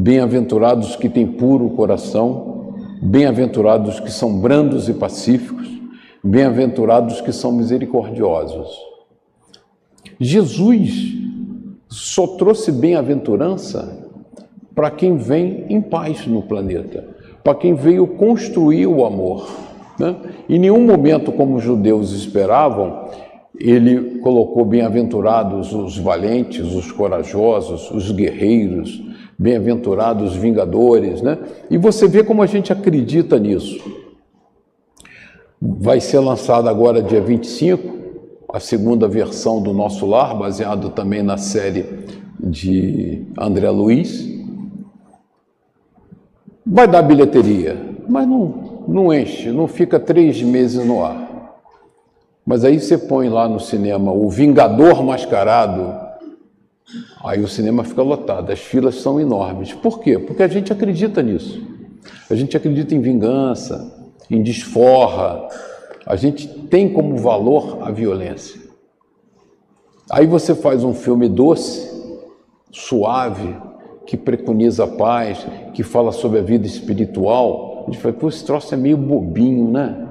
Bem-aventurados 0.00 0.94
que 0.94 1.08
têm 1.08 1.26
puro 1.26 1.70
coração, 1.70 2.72
bem-aventurados 3.02 3.98
que 3.98 4.12
são 4.12 4.38
brandos 4.38 4.88
e 4.88 4.94
pacíficos, 4.94 5.68
bem-aventurados 6.22 7.20
que 7.20 7.32
são 7.32 7.50
misericordiosos. 7.50 8.78
Jesus 10.20 11.16
só 11.88 12.28
trouxe 12.28 12.70
bem-aventurança 12.70 14.08
para 14.72 14.88
quem 14.88 15.16
vem 15.16 15.66
em 15.68 15.80
paz 15.80 16.28
no 16.28 16.42
planeta, 16.42 17.04
para 17.42 17.56
quem 17.56 17.74
veio 17.74 18.06
construir 18.06 18.86
o 18.86 19.04
amor. 19.04 19.50
Né? 19.98 20.14
Em 20.48 20.60
nenhum 20.60 20.86
momento, 20.86 21.32
como 21.32 21.56
os 21.56 21.64
judeus 21.64 22.12
esperavam, 22.12 23.08
ele 23.58 24.20
colocou 24.20 24.64
bem-aventurados 24.64 25.72
os 25.72 25.98
valentes, 25.98 26.72
os 26.72 26.92
corajosos, 26.92 27.90
os 27.90 28.12
guerreiros, 28.12 29.07
bem-aventurados 29.38 30.34
vingadores, 30.34 31.22
né? 31.22 31.38
E 31.70 31.78
você 31.78 32.08
vê 32.08 32.24
como 32.24 32.42
a 32.42 32.46
gente 32.46 32.72
acredita 32.72 33.38
nisso. 33.38 33.78
Vai 35.60 36.00
ser 36.00 36.18
lançada 36.18 36.68
agora 36.68 37.02
dia 37.02 37.20
25 37.20 37.98
a 38.52 38.58
segunda 38.58 39.06
versão 39.06 39.60
do 39.60 39.74
Nosso 39.74 40.06
Lar, 40.06 40.34
baseado 40.36 40.88
também 40.88 41.22
na 41.22 41.36
série 41.36 41.84
de 42.40 43.26
André 43.38 43.68
Luiz. 43.70 44.26
Vai 46.64 46.88
dar 46.88 47.02
bilheteria, 47.02 47.76
mas 48.08 48.26
não, 48.26 48.84
não 48.88 49.12
enche, 49.12 49.50
não 49.50 49.68
fica 49.68 50.00
três 50.00 50.42
meses 50.42 50.84
no 50.84 51.04
ar. 51.04 51.28
Mas 52.44 52.64
aí 52.64 52.80
você 52.80 52.96
põe 52.96 53.28
lá 53.28 53.46
no 53.46 53.60
cinema 53.60 54.12
o 54.12 54.30
Vingador 54.30 55.02
Mascarado, 55.04 56.07
Aí 57.22 57.40
o 57.40 57.48
cinema 57.48 57.84
fica 57.84 58.02
lotado, 58.02 58.50
as 58.50 58.60
filas 58.60 58.96
são 58.96 59.20
enormes. 59.20 59.72
Por 59.72 60.00
quê? 60.00 60.18
Porque 60.18 60.42
a 60.42 60.48
gente 60.48 60.72
acredita 60.72 61.22
nisso. 61.22 61.60
A 62.30 62.34
gente 62.34 62.56
acredita 62.56 62.94
em 62.94 63.00
vingança, 63.00 64.12
em 64.30 64.42
desforra. 64.42 65.48
A 66.06 66.16
gente 66.16 66.48
tem 66.48 66.92
como 66.92 67.16
valor 67.16 67.78
a 67.82 67.90
violência. 67.90 68.60
Aí 70.10 70.26
você 70.26 70.54
faz 70.54 70.82
um 70.84 70.94
filme 70.94 71.28
doce, 71.28 71.86
suave, 72.70 73.54
que 74.06 74.16
preconiza 74.16 74.84
a 74.84 74.86
paz, 74.86 75.46
que 75.74 75.82
fala 75.82 76.12
sobre 76.12 76.38
a 76.38 76.42
vida 76.42 76.66
espiritual. 76.66 77.84
A 77.86 77.90
gente 77.90 78.00
fala, 78.00 78.14
pô, 78.14 78.28
esse 78.28 78.44
troço 78.44 78.72
é 78.72 78.76
meio 78.76 78.96
bobinho, 78.96 79.70
né? 79.70 80.06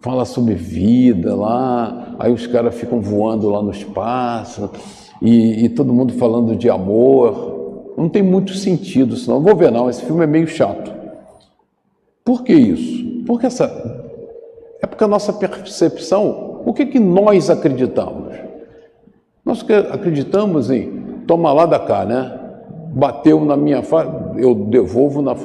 Fala 0.00 0.24
sobre 0.24 0.54
vida 0.54 1.34
lá, 1.34 2.14
aí 2.18 2.32
os 2.32 2.46
caras 2.46 2.74
ficam 2.74 3.00
voando 3.00 3.50
lá 3.50 3.60
no 3.60 3.70
espaço 3.70 4.70
e, 5.20 5.64
e, 5.64 5.68
todo 5.68 5.92
mundo 5.92 6.12
falando 6.14 6.56
de 6.56 6.68
amor. 6.70 7.92
Não 7.96 8.08
tem 8.08 8.22
muito 8.22 8.54
sentido, 8.54 9.16
senão 9.16 9.40
vou 9.40 9.54
ver 9.54 9.70
não, 9.70 9.90
esse 9.90 10.02
filme 10.02 10.24
é 10.24 10.26
meio 10.26 10.46
chato. 10.46 10.90
Por 12.24 12.42
que 12.42 12.52
isso? 12.52 13.24
Porque 13.26 13.46
essa 13.46 13.64
é 14.82 14.86
porque 14.86 15.04
a 15.04 15.08
nossa 15.08 15.32
percepção, 15.32 16.62
o 16.64 16.72
que 16.72 16.86
que 16.86 16.98
nós 16.98 17.50
acreditamos? 17.50 18.34
Nós 19.44 19.64
acreditamos 19.92 20.70
em 20.70 21.00
toma 21.26 21.52
lá 21.52 21.66
da 21.66 21.78
cá, 21.78 22.04
né? 22.04 22.38
Bateu 22.92 23.44
na 23.44 23.56
minha 23.56 23.82
face, 23.82 24.10
eu 24.36 24.54
devolvo 24.54 25.22
na 25.22 25.36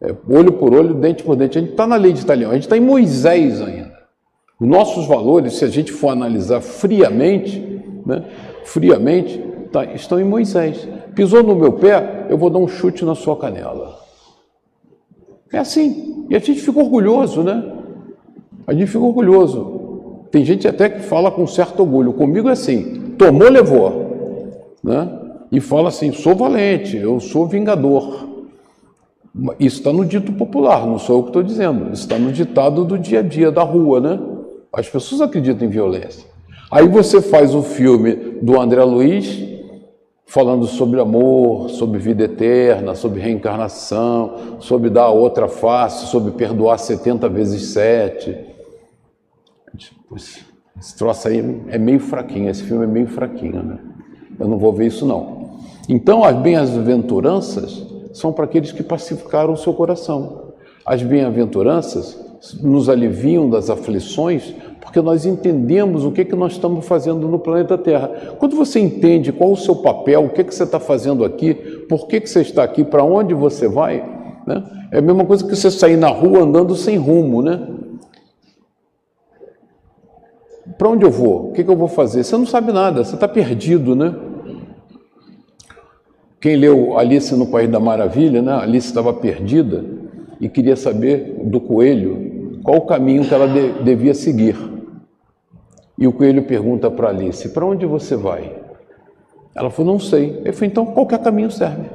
é, 0.00 0.14
olho 0.28 0.52
por 0.52 0.74
olho, 0.74 0.94
dente 0.94 1.22
por 1.22 1.36
dente. 1.36 1.58
A 1.58 1.60
gente 1.60 1.70
está 1.70 1.86
na 1.86 1.96
lei 1.96 2.12
de 2.12 2.20
Italião, 2.20 2.50
a 2.50 2.54
gente 2.54 2.64
está 2.64 2.76
em 2.76 2.80
Moisés 2.80 3.60
ainda. 3.60 3.96
Os 4.60 4.66
nossos 4.68 5.06
valores, 5.06 5.54
se 5.54 5.64
a 5.64 5.68
gente 5.68 5.92
for 5.92 6.10
analisar 6.10 6.60
friamente, 6.60 7.82
né, 8.04 8.24
friamente, 8.64 9.38
tá, 9.72 9.84
estão 9.84 10.20
em 10.20 10.24
Moisés. 10.24 10.88
Pisou 11.14 11.42
no 11.42 11.54
meu 11.54 11.72
pé, 11.72 12.26
eu 12.28 12.38
vou 12.38 12.50
dar 12.50 12.58
um 12.58 12.68
chute 12.68 13.04
na 13.04 13.14
sua 13.14 13.36
canela. 13.36 13.98
É 15.52 15.58
assim. 15.58 16.26
E 16.30 16.36
a 16.36 16.38
gente 16.38 16.60
fica 16.60 16.78
orgulhoso, 16.78 17.42
né? 17.42 17.72
A 18.66 18.72
gente 18.72 18.86
fica 18.86 19.04
orgulhoso. 19.04 20.26
Tem 20.30 20.44
gente 20.44 20.68
até 20.68 20.88
que 20.88 21.00
fala 21.00 21.30
com 21.30 21.46
certo 21.46 21.80
orgulho. 21.80 22.12
Comigo 22.12 22.48
é 22.48 22.52
assim: 22.52 23.14
tomou, 23.16 23.48
levou. 23.48 24.76
né? 24.82 25.18
e 25.50 25.60
fala 25.60 25.88
assim: 25.88 26.12
sou 26.12 26.34
valente, 26.34 26.96
eu 26.96 27.18
sou 27.20 27.46
vingador. 27.46 28.28
Isso 29.58 29.78
está 29.78 29.92
no 29.92 30.04
dito 30.04 30.32
popular, 30.32 30.86
não 30.86 30.98
sou 30.98 31.18
eu 31.18 31.22
que 31.22 31.28
estou 31.28 31.42
dizendo. 31.42 31.92
Isso 31.92 32.02
está 32.02 32.18
no 32.18 32.32
ditado 32.32 32.84
do 32.84 32.98
dia 32.98 33.20
a 33.20 33.22
dia, 33.22 33.50
da 33.50 33.62
rua, 33.62 34.00
né? 34.00 34.18
As 34.72 34.88
pessoas 34.88 35.20
acreditam 35.20 35.66
em 35.66 35.70
violência. 35.70 36.26
Aí 36.70 36.86
você 36.86 37.22
faz 37.22 37.54
o 37.54 37.62
filme 37.62 38.14
do 38.42 38.60
André 38.60 38.84
Luiz, 38.84 39.42
falando 40.26 40.66
sobre 40.66 41.00
amor, 41.00 41.70
sobre 41.70 41.98
vida 41.98 42.24
eterna, 42.24 42.94
sobre 42.94 43.20
reencarnação, 43.20 44.58
sobre 44.60 44.90
dar 44.90 45.08
outra 45.08 45.48
face, 45.48 46.08
sobre 46.08 46.32
perdoar 46.32 46.78
70 46.78 47.26
vezes 47.30 47.68
7. 47.68 48.36
Esse 50.14 50.96
troço 50.96 51.28
aí 51.28 51.62
é 51.68 51.78
meio 51.78 52.00
fraquinho, 52.00 52.50
esse 52.50 52.62
filme 52.62 52.84
é 52.84 52.86
meio 52.86 53.06
fraquinho, 53.06 53.62
né? 53.62 53.78
Eu 54.38 54.46
não 54.46 54.58
vou 54.58 54.72
ver 54.72 54.88
isso 54.88 55.06
não. 55.06 55.58
Então, 55.88 56.22
as 56.22 56.36
bem-aventuranças 56.36 57.86
são 58.12 58.30
para 58.30 58.44
aqueles 58.44 58.72
que 58.72 58.82
pacificaram 58.82 59.54
o 59.54 59.56
seu 59.56 59.72
coração. 59.72 60.52
As 60.84 61.02
bem-aventuranças 61.02 62.28
nos 62.60 62.90
aliviam 62.90 63.48
das 63.48 63.70
aflições 63.70 64.54
porque 64.80 65.00
nós 65.00 65.26
entendemos 65.26 66.04
o 66.04 66.12
que, 66.12 66.22
é 66.22 66.24
que 66.24 66.36
nós 66.36 66.52
estamos 66.52 66.86
fazendo 66.86 67.28
no 67.28 67.38
planeta 67.38 67.76
Terra. 67.76 68.08
Quando 68.38 68.56
você 68.56 68.80
entende 68.80 69.32
qual 69.32 69.52
o 69.52 69.56
seu 69.56 69.76
papel, 69.76 70.24
o 70.24 70.28
que, 70.30 70.40
é 70.40 70.44
que 70.44 70.54
você 70.54 70.62
está 70.62 70.80
fazendo 70.80 71.24
aqui, 71.24 71.54
por 71.88 72.06
que, 72.06 72.20
que 72.20 72.28
você 72.28 72.40
está 72.40 72.62
aqui, 72.62 72.84
para 72.84 73.04
onde 73.04 73.34
você 73.34 73.68
vai, 73.68 74.04
né? 74.46 74.64
é 74.90 74.98
a 74.98 75.02
mesma 75.02 75.24
coisa 75.24 75.46
que 75.46 75.54
você 75.54 75.70
sair 75.70 75.96
na 75.96 76.08
rua 76.08 76.40
andando 76.40 76.74
sem 76.74 76.96
rumo. 76.96 77.42
Né? 77.42 77.60
Para 80.76 80.88
onde 80.88 81.04
eu 81.04 81.10
vou? 81.10 81.50
O 81.50 81.52
que, 81.52 81.64
que 81.64 81.70
eu 81.70 81.76
vou 81.76 81.88
fazer? 81.88 82.24
Você 82.24 82.36
não 82.36 82.46
sabe 82.46 82.72
nada, 82.72 83.04
você 83.04 83.14
está 83.14 83.28
perdido, 83.28 83.94
né? 83.94 84.14
Quem 86.40 86.54
leu 86.54 86.96
Alice 86.96 87.34
no 87.34 87.48
País 87.48 87.68
da 87.68 87.80
Maravilha, 87.80 88.40
né? 88.40 88.52
Alice 88.52 88.86
estava 88.86 89.12
perdida 89.12 89.84
e 90.40 90.48
queria 90.48 90.76
saber 90.76 91.42
do 91.44 91.60
coelho 91.60 92.37
qual 92.62 92.78
o 92.78 92.86
caminho 92.86 93.24
que 93.24 93.34
ela 93.34 93.46
de, 93.46 93.82
devia 93.82 94.14
seguir. 94.14 94.56
E 95.96 96.06
o 96.06 96.12
coelho 96.12 96.42
pergunta 96.42 96.90
para 96.90 97.08
Alice: 97.08 97.48
Para 97.50 97.66
onde 97.66 97.86
você 97.86 98.16
vai? 98.16 98.56
Ela 99.54 99.70
falou: 99.70 99.92
Não 99.92 100.00
sei. 100.00 100.40
Ele 100.44 100.52
falou: 100.52 100.70
Então 100.70 100.86
qualquer 100.86 101.18
caminho 101.20 101.50
serve. 101.50 101.88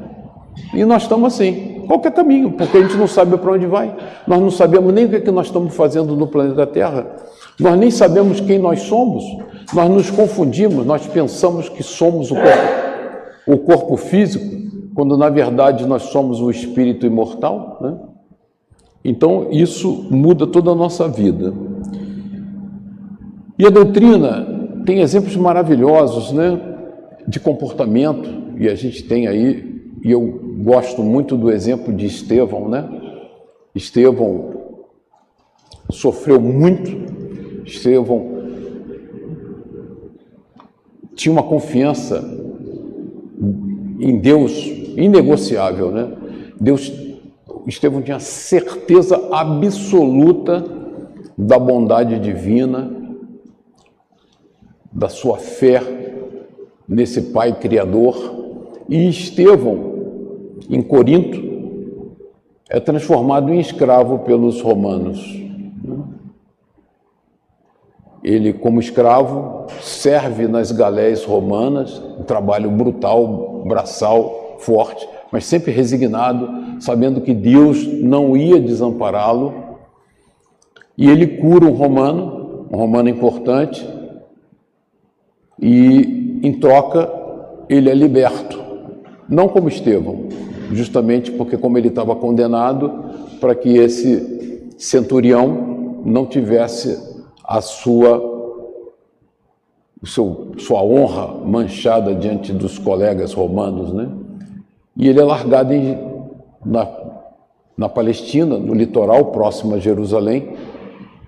E 0.73 0.85
nós 0.85 1.03
estamos 1.03 1.33
assim, 1.33 1.83
qualquer 1.87 2.11
caminho, 2.11 2.51
porque 2.51 2.77
a 2.77 2.81
gente 2.81 2.95
não 2.95 3.07
sabe 3.07 3.35
para 3.37 3.51
onde 3.51 3.65
vai. 3.65 3.95
Nós 4.27 4.39
não 4.39 4.51
sabemos 4.51 4.93
nem 4.93 5.05
o 5.05 5.09
que, 5.09 5.15
é 5.15 5.19
que 5.19 5.31
nós 5.31 5.47
estamos 5.47 5.75
fazendo 5.75 6.15
no 6.15 6.27
planeta 6.27 6.67
Terra. 6.67 7.07
Nós 7.59 7.77
nem 7.77 7.89
sabemos 7.89 8.39
quem 8.39 8.59
nós 8.59 8.81
somos. 8.81 9.23
Nós 9.73 9.89
nos 9.89 10.11
confundimos, 10.11 10.85
nós 10.85 11.07
pensamos 11.07 11.69
que 11.69 11.81
somos 11.81 12.29
o 12.29 12.35
corpo 12.35 12.83
o 13.45 13.57
corpo 13.57 13.97
físico, 13.97 14.45
quando 14.95 15.17
na 15.17 15.29
verdade 15.29 15.85
nós 15.85 16.03
somos 16.03 16.39
o 16.39 16.49
espírito 16.49 17.05
imortal, 17.05 17.77
né? 17.81 17.97
Então 19.03 19.47
isso 19.51 20.07
muda 20.09 20.47
toda 20.47 20.71
a 20.71 20.75
nossa 20.75 21.07
vida. 21.07 21.53
E 23.57 23.65
a 23.65 23.69
doutrina 23.69 24.81
tem 24.85 25.01
exemplos 25.01 25.35
maravilhosos, 25.35 26.31
né, 26.31 26.59
de 27.27 27.39
comportamento, 27.39 28.29
e 28.57 28.67
a 28.67 28.75
gente 28.75 29.03
tem 29.03 29.27
aí, 29.27 29.91
e 30.03 30.11
eu 30.11 30.21
gosto 30.63 31.01
muito 31.01 31.37
do 31.37 31.51
exemplo 31.51 31.93
de 31.93 32.05
Estevão, 32.05 32.67
né? 32.67 32.89
Estevão 33.73 34.51
sofreu 35.89 36.39
muito, 36.39 36.91
Estevão 37.65 38.33
tinha 41.15 41.31
uma 41.31 41.43
confiança 41.43 42.21
em 43.99 44.17
Deus 44.19 44.51
inegociável, 44.97 45.91
né? 45.91 46.11
Deus, 46.59 46.91
Estevão 47.67 48.01
tinha 48.01 48.19
certeza 48.19 49.29
absoluta 49.31 50.63
da 51.37 51.57
bondade 51.57 52.19
divina, 52.19 52.91
da 54.91 55.09
sua 55.09 55.37
fé 55.37 55.81
nesse 56.87 57.21
Pai 57.21 57.57
Criador. 57.59 58.41
E 58.89 59.07
Estevão, 59.07 59.93
em 60.69 60.81
Corinto, 60.81 61.41
é 62.69 62.79
transformado 62.79 63.53
em 63.53 63.59
escravo 63.59 64.19
pelos 64.19 64.61
romanos. 64.61 65.41
Ele, 68.23 68.53
como 68.53 68.79
escravo, 68.79 69.67
serve 69.81 70.47
nas 70.47 70.71
galés 70.71 71.25
romanas, 71.25 72.01
um 72.17 72.23
trabalho 72.23 72.71
brutal, 72.71 73.63
braçal, 73.65 74.57
forte, 74.59 75.07
mas 75.33 75.45
sempre 75.45 75.71
resignado, 75.71 76.79
sabendo 76.79 77.19
que 77.19 77.33
Deus 77.33 77.87
não 77.87 78.37
ia 78.37 78.61
desampará-lo. 78.61 79.51
E 80.95 81.09
ele 81.09 81.25
cura 81.25 81.65
um 81.65 81.71
romano, 81.71 82.67
um 82.71 82.77
romano 82.77 83.09
importante, 83.09 83.83
e 85.59 86.39
em 86.43 86.53
troca 86.59 87.11
ele 87.67 87.89
é 87.89 87.95
liberto. 87.95 88.61
Não 89.27 89.47
como 89.47 89.67
Estevão, 89.67 90.27
justamente 90.71 91.31
porque, 91.31 91.57
como 91.57 91.79
ele 91.79 91.87
estava 91.87 92.15
condenado, 92.15 92.91
para 93.41 93.55
que 93.55 93.75
esse 93.75 94.71
centurião 94.77 96.03
não 96.05 96.27
tivesse 96.27 97.25
a 97.43 97.59
sua, 97.59 98.21
seu, 100.05 100.51
sua 100.59 100.83
honra 100.83 101.43
manchada 101.43 102.13
diante 102.13 102.53
dos 102.53 102.77
colegas 102.77 103.33
romanos, 103.33 103.91
né? 103.91 104.11
E 104.95 105.07
ele 105.07 105.19
é 105.19 105.23
largado 105.23 105.73
em, 105.73 105.97
na, 106.65 106.87
na 107.77 107.89
Palestina, 107.89 108.57
no 108.57 108.73
litoral 108.73 109.25
próximo 109.31 109.75
a 109.75 109.79
Jerusalém, 109.79 110.55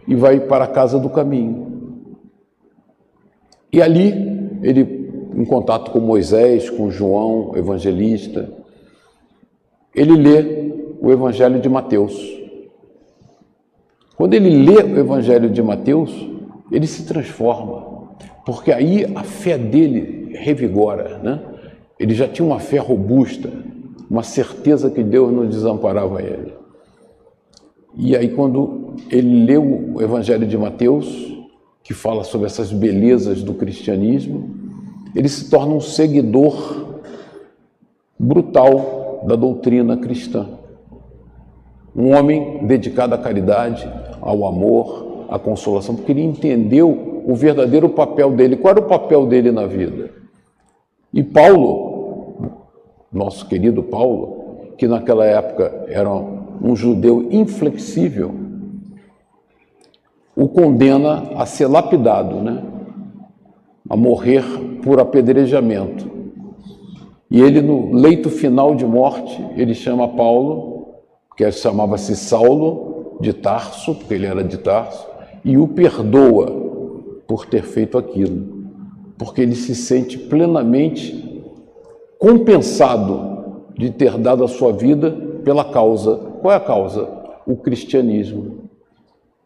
e 0.07 0.15
vai 0.15 0.39
para 0.39 0.65
a 0.65 0.67
casa 0.67 0.99
do 0.99 1.09
caminho. 1.09 1.65
E 3.71 3.81
ali 3.81 4.59
ele, 4.61 5.31
em 5.35 5.45
contato 5.45 5.91
com 5.91 5.99
Moisés, 5.99 6.69
com 6.69 6.89
João, 6.89 7.55
evangelista, 7.55 8.49
ele 9.93 10.15
lê 10.15 10.71
o 11.01 11.11
Evangelho 11.11 11.59
de 11.59 11.69
Mateus. 11.69 12.13
Quando 14.17 14.33
ele 14.33 14.49
lê 14.49 14.81
o 14.81 14.99
Evangelho 14.99 15.49
de 15.49 15.61
Mateus, 15.61 16.11
ele 16.71 16.87
se 16.87 17.05
transforma, 17.05 18.09
porque 18.45 18.71
aí 18.71 19.05
a 19.15 19.23
fé 19.23 19.57
dele 19.57 20.35
revigora, 20.35 21.19
né? 21.19 21.41
Ele 21.99 22.13
já 22.13 22.27
tinha 22.27 22.45
uma 22.45 22.59
fé 22.59 22.77
robusta, 22.77 23.51
uma 24.09 24.23
certeza 24.23 24.89
que 24.89 25.03
Deus 25.03 25.31
não 25.31 25.45
desamparava 25.47 26.21
ele. 26.21 26.53
E 27.97 28.15
aí, 28.15 28.29
quando 28.29 28.95
ele 29.09 29.45
leu 29.45 29.93
o 29.95 30.01
Evangelho 30.01 30.45
de 30.45 30.57
Mateus, 30.57 31.33
que 31.81 31.93
fala 31.93 32.23
sobre 32.23 32.47
essas 32.47 32.71
belezas 32.71 33.41
do 33.41 33.53
cristianismo, 33.53 34.49
ele 35.15 35.29
se 35.29 35.49
torna 35.49 35.73
um 35.73 35.79
seguidor 35.79 36.97
brutal 38.19 39.23
da 39.25 39.35
doutrina 39.35 39.95
cristã. 39.95 40.49
Um 41.95 42.13
homem 42.13 42.65
dedicado 42.65 43.15
à 43.15 43.17
caridade, 43.17 43.89
ao 44.19 44.45
amor, 44.45 45.25
à 45.29 45.39
consolação, 45.39 45.95
porque 45.95 46.11
ele 46.11 46.23
entendeu 46.23 47.23
o 47.25 47.33
verdadeiro 47.33 47.87
papel 47.87 48.31
dele. 48.31 48.57
Qual 48.57 48.71
era 48.71 48.81
o 48.81 48.87
papel 48.89 49.25
dele 49.25 49.51
na 49.51 49.65
vida? 49.65 50.24
E 51.15 51.23
Paulo, 51.23 52.59
nosso 53.09 53.47
querido 53.47 53.81
Paulo, 53.81 54.73
que 54.77 54.85
naquela 54.85 55.25
época 55.25 55.85
era 55.87 56.11
um 56.11 56.75
judeu 56.75 57.29
inflexível, 57.31 58.35
o 60.35 60.49
condena 60.49 61.31
a 61.37 61.45
ser 61.45 61.67
lapidado, 61.67 62.41
né? 62.41 62.61
a 63.89 63.95
morrer 63.95 64.43
por 64.83 64.99
apedrejamento. 64.99 66.11
E 67.31 67.41
ele, 67.41 67.61
no 67.61 67.93
leito 67.93 68.29
final 68.29 68.75
de 68.75 68.85
morte, 68.85 69.41
ele 69.55 69.73
chama 69.73 70.09
Paulo, 70.09 70.95
que 71.37 71.49
chamava-se 71.49 72.13
Saulo, 72.13 73.17
de 73.21 73.31
Tarso, 73.31 73.95
porque 73.95 74.15
ele 74.15 74.25
era 74.25 74.43
de 74.43 74.57
Tarso, 74.57 75.07
e 75.45 75.57
o 75.57 75.65
perdoa 75.65 76.51
por 77.25 77.45
ter 77.45 77.63
feito 77.63 77.97
aquilo, 77.97 78.54
porque 79.17 79.41
ele 79.41 79.55
se 79.55 79.73
sente 79.75 80.17
plenamente 80.17 81.43
compensado 82.19 83.63
de 83.77 83.91
ter 83.91 84.17
dado 84.17 84.43
a 84.43 84.47
sua 84.47 84.71
vida 84.71 85.11
pela 85.43 85.65
causa. 85.65 86.15
Qual 86.41 86.53
é 86.53 86.57
a 86.57 86.59
causa? 86.59 87.07
O 87.45 87.55
cristianismo. 87.55 88.65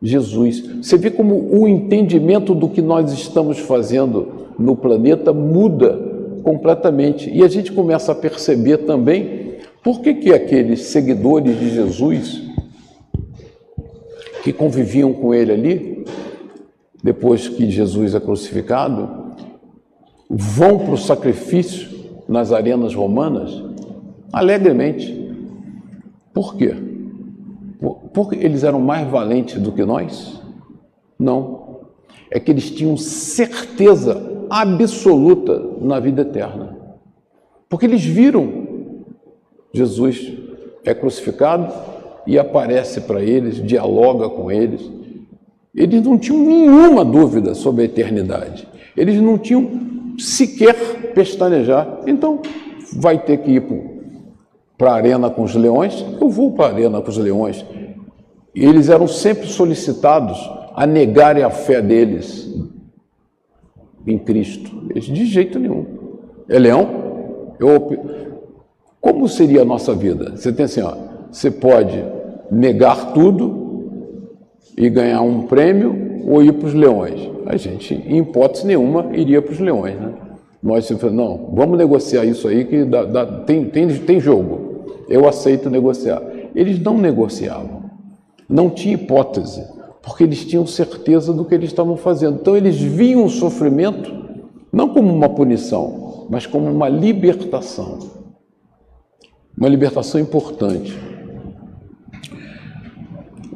Jesus. 0.01 0.61
Você 0.81 0.97
vê 0.97 1.11
como 1.11 1.35
o 1.35 1.67
entendimento 1.67 2.55
do 2.55 2.69
que 2.69 2.81
nós 2.81 3.11
estamos 3.11 3.59
fazendo 3.59 4.47
no 4.57 4.75
planeta 4.75 5.33
muda 5.33 5.97
completamente. 6.43 7.29
E 7.29 7.43
a 7.43 7.47
gente 7.47 7.71
começa 7.71 8.11
a 8.11 8.15
perceber 8.15 8.79
também 8.79 9.57
por 9.83 10.01
que, 10.01 10.13
que 10.13 10.33
aqueles 10.33 10.83
seguidores 10.83 11.57
de 11.59 11.69
Jesus 11.69 12.43
que 14.43 14.53
conviviam 14.53 15.11
com 15.11 15.33
ele 15.33 15.51
ali, 15.51 16.05
depois 17.03 17.47
que 17.47 17.69
Jesus 17.69 18.15
é 18.15 18.19
crucificado, 18.19 19.28
vão 20.29 20.79
para 20.79 20.93
o 20.93 20.97
sacrifício 20.97 21.89
nas 22.27 22.51
arenas 22.51 22.93
romanas? 22.93 23.63
Alegremente. 24.31 25.33
Por 26.33 26.55
quê? 26.55 26.75
Porque 28.13 28.35
eles 28.35 28.63
eram 28.63 28.79
mais 28.79 29.07
valentes 29.09 29.59
do 29.59 29.71
que 29.71 29.83
nós? 29.83 30.41
Não. 31.17 31.79
É 32.29 32.39
que 32.39 32.51
eles 32.51 32.69
tinham 32.69 32.95
certeza 32.95 34.45
absoluta 34.49 35.59
na 35.81 35.99
vida 35.99 36.21
eterna. 36.21 36.77
Porque 37.67 37.85
eles 37.85 38.03
viram 38.03 38.67
Jesus 39.71 40.33
é 40.83 40.93
crucificado 40.93 41.71
e 42.25 42.37
aparece 42.37 43.01
para 43.01 43.21
eles, 43.21 43.63
dialoga 43.63 44.29
com 44.29 44.51
eles. 44.51 44.89
Eles 45.75 46.01
não 46.01 46.17
tinham 46.17 46.39
nenhuma 46.39 47.05
dúvida 47.05 47.53
sobre 47.53 47.83
a 47.83 47.85
eternidade. 47.85 48.67
Eles 48.97 49.21
não 49.21 49.37
tinham 49.37 49.88
sequer 50.19 51.13
pestanejar. 51.13 52.01
Então, 52.05 52.41
vai 52.93 53.19
ter 53.19 53.37
que 53.37 53.51
ir 53.51 53.63
para 54.77 54.91
a 54.91 54.95
arena 54.95 55.29
com 55.29 55.43
os 55.43 55.55
leões? 55.55 56.05
Eu 56.19 56.29
vou 56.29 56.53
para 56.53 56.67
a 56.67 56.69
arena 56.69 57.01
com 57.01 57.09
os 57.09 57.17
leões. 57.17 57.65
E 58.55 58.65
eles 58.65 58.89
eram 58.89 59.07
sempre 59.07 59.47
solicitados 59.47 60.37
a 60.75 60.85
negarem 60.85 61.43
a 61.43 61.49
fé 61.49 61.81
deles 61.81 62.53
em 64.07 64.17
Cristo. 64.17 64.87
Eles, 64.89 65.05
de 65.05 65.25
jeito 65.25 65.59
nenhum. 65.59 65.85
É 66.47 66.57
leão? 66.57 67.55
Eu, 67.59 67.89
como 68.99 69.27
seria 69.27 69.61
a 69.61 69.65
nossa 69.65 69.93
vida? 69.93 70.35
Você 70.35 70.51
tem 70.51 70.65
assim, 70.65 70.81
ó, 70.81 70.95
você 71.31 71.51
pode 71.51 72.03
negar 72.51 73.13
tudo 73.13 73.68
e 74.79 74.89
ganhar 74.89 75.21
um 75.21 75.41
prêmio 75.41 76.23
ou 76.25 76.41
ir 76.41 76.53
para 76.53 76.67
os 76.67 76.73
leões. 76.73 77.29
A 77.45 77.57
gente, 77.57 77.93
em 77.93 78.19
hipótese 78.19 78.65
nenhuma, 78.65 79.09
iria 79.13 79.41
para 79.41 79.51
os 79.51 79.59
leões, 79.59 79.99
né? 79.99 80.13
Nós 80.63 80.85
sempre 80.85 81.09
não, 81.09 81.51
vamos 81.53 81.77
negociar 81.77 82.23
isso 82.23 82.47
aí 82.47 82.63
que 82.63 82.85
dá, 82.85 83.03
dá, 83.03 83.25
tem, 83.25 83.65
tem, 83.65 83.87
tem 83.87 84.19
jogo. 84.19 84.85
Eu 85.09 85.27
aceito 85.27 85.69
negociar. 85.69 86.21
Eles 86.55 86.79
não 86.79 86.97
negociavam. 86.97 87.83
Não 88.47 88.69
tinha 88.69 88.95
hipótese, 88.95 89.63
porque 90.01 90.23
eles 90.23 90.45
tinham 90.45 90.65
certeza 90.65 91.33
do 91.33 91.43
que 91.43 91.53
eles 91.53 91.69
estavam 91.69 91.97
fazendo. 91.97 92.39
Então 92.39 92.55
eles 92.55 92.79
viam 92.79 93.25
o 93.25 93.29
sofrimento 93.29 94.11
não 94.71 94.89
como 94.89 95.13
uma 95.13 95.29
punição, 95.29 96.27
mas 96.29 96.45
como 96.45 96.69
uma 96.69 96.87
libertação 96.87 97.99
uma 99.59 99.67
libertação 99.67 100.21
importante. 100.21 100.97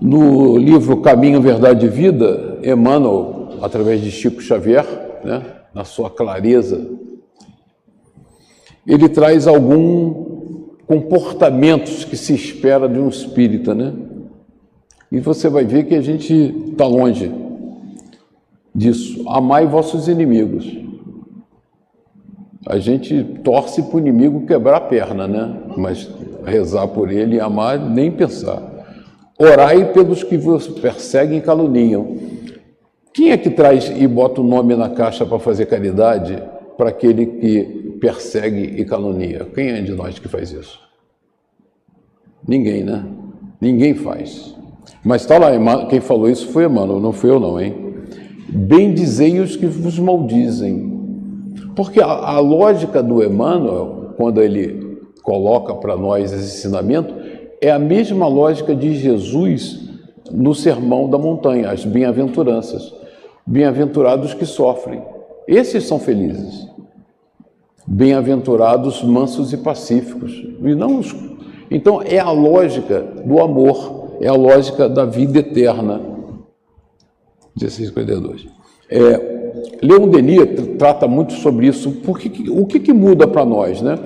No 0.04 0.58
livro 0.58 0.98
Caminho, 0.98 1.42
Verdade 1.42 1.86
e 1.86 1.90
Vida, 1.90 2.60
Emmanuel, 2.62 3.58
através 3.62 4.02
de 4.02 4.12
Chico 4.12 4.42
Xavier, 4.42 4.86
né, 5.24 5.42
na 5.74 5.86
sua 5.86 6.10
clareza, 6.10 6.90
ele 8.86 9.08
traz 9.08 9.48
alguns 9.48 10.28
comportamentos 10.86 12.04
que 12.04 12.18
se 12.18 12.34
espera 12.36 12.90
de 12.90 13.00
um 13.00 13.08
espírita, 13.08 13.74
né? 13.74 13.94
E 15.10 15.22
você 15.22 15.48
vai 15.48 15.64
ver 15.64 15.86
que 15.86 15.96
a 15.96 16.02
gente 16.02 16.34
está 16.70 16.86
longe 16.86 17.32
disso. 18.76 19.24
Amai 19.30 19.66
vossos 19.66 20.10
inimigos. 20.10 20.70
A 22.68 22.78
gente 22.78 23.24
torce 23.42 23.82
para 23.82 23.96
o 23.96 24.00
inimigo 24.00 24.46
quebrar 24.46 24.76
a 24.76 24.82
perna, 24.82 25.30
né? 25.30 25.62
Mas 25.78 26.10
rezar 26.44 26.90
por 26.90 27.10
ele 27.10 27.38
e 27.38 27.40
amar, 27.40 27.80
nem 27.80 28.12
pensar. 28.12 28.73
Orai 29.44 29.92
pelos 29.92 30.24
que 30.24 30.38
vos 30.38 30.68
perseguem 30.68 31.40
e 31.40 31.42
caluniam. 31.42 32.18
Quem 33.14 33.32
é 33.32 33.38
que 33.38 33.50
traz 33.50 33.92
e 33.94 34.08
bota 34.08 34.40
o 34.40 34.44
nome 34.44 34.74
na 34.76 34.90
caixa 34.90 35.26
para 35.26 35.38
fazer 35.38 35.66
caridade 35.66 36.42
para 36.78 36.90
aquele 36.90 37.26
que 37.26 37.98
persegue 38.00 38.82
e 38.82 38.86
calunia? 38.86 39.46
Quem 39.54 39.70
é 39.70 39.82
de 39.82 39.92
nós 39.92 40.18
que 40.18 40.30
faz 40.30 40.52
isso? 40.52 40.80
Ninguém, 42.48 42.84
né? 42.84 43.06
Ninguém 43.60 43.94
faz. 43.94 44.56
Mas 45.04 45.22
está 45.22 45.38
lá, 45.38 45.52
quem 45.88 46.00
falou 46.00 46.30
isso 46.30 46.48
foi 46.48 46.66
Emmanuel, 46.66 47.02
não 47.02 47.12
fui 47.12 47.30
eu 47.30 47.40
não, 47.40 47.60
hein? 47.60 47.76
Bendizei 48.48 49.40
os 49.40 49.56
que 49.56 49.66
vos 49.66 50.00
maldizem, 50.00 50.92
porque 51.76 52.02
a, 52.02 52.06
a 52.06 52.40
lógica 52.40 53.04
do 53.04 53.24
Emmanuel, 53.24 54.14
quando 54.16 54.42
ele 54.42 55.02
coloca 55.22 55.74
para 55.76 55.98
nós 55.98 56.32
esse 56.32 56.58
ensinamento, 56.58 57.14
é 57.64 57.72
a 57.72 57.80
mesma 57.80 58.28
lógica 58.28 58.76
de 58.76 58.94
Jesus 58.94 59.80
no 60.30 60.54
Sermão 60.54 61.10
da 61.10 61.18
Montanha, 61.18 61.72
as 61.72 61.86
bem-aventuranças. 61.86 62.94
Bem-aventurados 63.46 64.34
que 64.34 64.46
sofrem, 64.46 65.02
esses 65.48 65.86
são 65.86 65.98
felizes. 65.98 66.68
Bem-aventurados 67.88 69.02
mansos 69.02 69.54
e 69.54 69.58
pacíficos, 69.58 70.44
e 70.62 70.76
não 70.76 71.00
os... 71.00 71.16
Então 71.72 72.02
é 72.02 72.20
a 72.20 72.32
lógica 72.32 73.00
do 73.00 73.40
amor, 73.40 74.18
é 74.20 74.28
a 74.28 74.36
lógica 74.36 74.90
da 74.90 75.06
vida 75.06 75.40
eterna. 75.40 76.02
1652. 77.56 78.46
É, 78.90 79.80
Leon 79.82 80.10
Denis 80.10 80.40
trata 80.78 81.08
muito 81.08 81.32
sobre 81.34 81.68
isso. 81.68 81.92
Porque, 82.04 82.50
o 82.50 82.66
que, 82.66 82.80
que 82.80 82.92
muda 82.92 83.26
para 83.26 83.46
nós? 83.46 83.82
Né? 83.82 83.98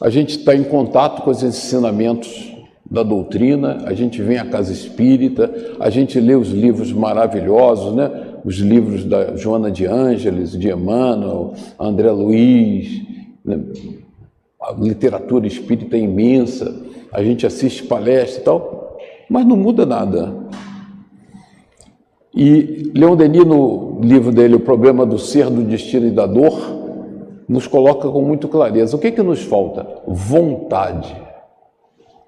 A 0.00 0.08
gente 0.08 0.38
está 0.38 0.54
em 0.54 0.64
contato 0.64 1.22
com 1.22 1.30
os 1.30 1.42
ensinamentos 1.42 2.53
da 2.94 3.02
doutrina, 3.02 3.82
a 3.84 3.92
gente 3.92 4.22
vem 4.22 4.38
à 4.38 4.46
casa 4.46 4.72
espírita, 4.72 5.52
a 5.80 5.90
gente 5.90 6.18
lê 6.20 6.36
os 6.36 6.50
livros 6.50 6.92
maravilhosos, 6.92 7.94
né? 7.94 8.10
os 8.44 8.56
livros 8.56 9.04
da 9.04 9.36
Joana 9.36 9.70
de 9.70 9.84
Ângeles, 9.84 10.52
de 10.52 10.70
Emmanuel, 10.70 11.54
André 11.78 12.10
Luiz, 12.12 13.02
né? 13.44 13.60
a 14.62 14.72
literatura 14.78 15.46
espírita 15.46 15.96
é 15.96 16.00
imensa, 16.00 16.72
a 17.12 17.22
gente 17.22 17.44
assiste 17.44 17.82
palestras 17.82 18.36
e 18.36 18.44
tal, 18.44 18.96
mas 19.28 19.44
não 19.44 19.56
muda 19.56 19.84
nada. 19.84 20.32
E 22.34 22.92
Leon 22.94 23.16
Denis, 23.16 23.44
no 23.44 24.00
livro 24.02 24.32
dele, 24.32 24.54
O 24.54 24.60
Problema 24.60 25.04
do 25.04 25.18
Ser, 25.18 25.50
do 25.50 25.62
Destino 25.62 26.06
e 26.06 26.10
da 26.10 26.26
Dor, 26.26 26.58
nos 27.48 27.66
coloca 27.66 28.08
com 28.08 28.22
muito 28.22 28.48
clareza. 28.48 28.96
O 28.96 28.98
que, 28.98 29.08
é 29.08 29.10
que 29.10 29.22
nos 29.22 29.42
falta? 29.42 29.86
Vontade. 30.06 31.23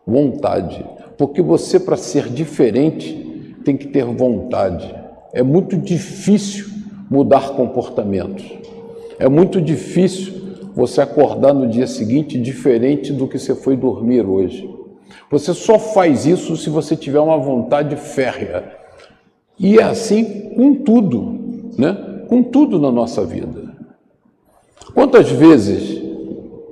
Vontade. 0.07 0.85
Porque 1.19 1.43
você, 1.43 1.81
para 1.81 1.97
ser 1.97 2.29
diferente, 2.29 3.57
tem 3.65 3.77
que 3.77 3.89
ter 3.89 4.05
vontade. 4.05 4.95
É 5.33 5.43
muito 5.43 5.77
difícil 5.77 6.67
mudar 7.11 7.51
comportamentos. 7.51 8.45
É 9.19 9.29
muito 9.29 9.61
difícil 9.61 10.35
você 10.75 11.01
acordar 11.01 11.55
no 11.55 11.67
dia 11.67 11.87
seguinte 11.87 12.39
diferente 12.39 13.13
do 13.13 13.27
que 13.27 13.39
você 13.39 13.55
foi 13.55 13.77
dormir 13.77 14.27
hoje. 14.27 14.69
Você 15.31 15.55
só 15.55 15.79
faz 15.79 16.27
isso 16.27 16.57
se 16.57 16.71
você 16.71 16.95
tiver 16.95 17.21
uma 17.21 17.39
vontade 17.39 17.97
férrea 17.97 18.73
e 19.59 19.79
é 19.79 19.83
assim 19.83 20.53
com 20.55 20.75
tudo, 20.75 21.73
né? 21.79 22.25
com 22.29 22.43
tudo 22.43 22.79
na 22.79 22.93
nossa 22.93 23.25
vida. 23.25 23.75
Quantas 24.95 25.31
vezes, 25.31 26.03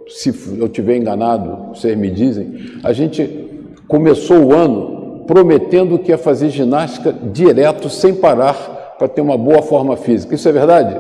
se 0.09 0.35
eu 0.59 0.69
tiver 0.69 0.97
enganado, 0.97 1.75
vocês 1.75 1.97
me 1.97 2.11
dizem, 2.11 2.55
a 2.83 2.93
gente 2.93 3.73
começou 3.89 4.45
o 4.45 4.53
ano 4.53 5.25
prometendo 5.27 5.99
que 5.99 6.11
ia 6.11 6.19
fazer 6.19 6.51
ginástica 6.51 7.13
direto, 7.13 7.89
sem 7.89 8.15
parar, 8.15 8.75
para 8.99 9.09
ter 9.09 9.21
uma 9.21 9.37
boa 9.37 9.63
forma 9.63 9.97
física. 9.97 10.35
Isso 10.35 10.49
é 10.49 10.53
verdade? 10.53 10.97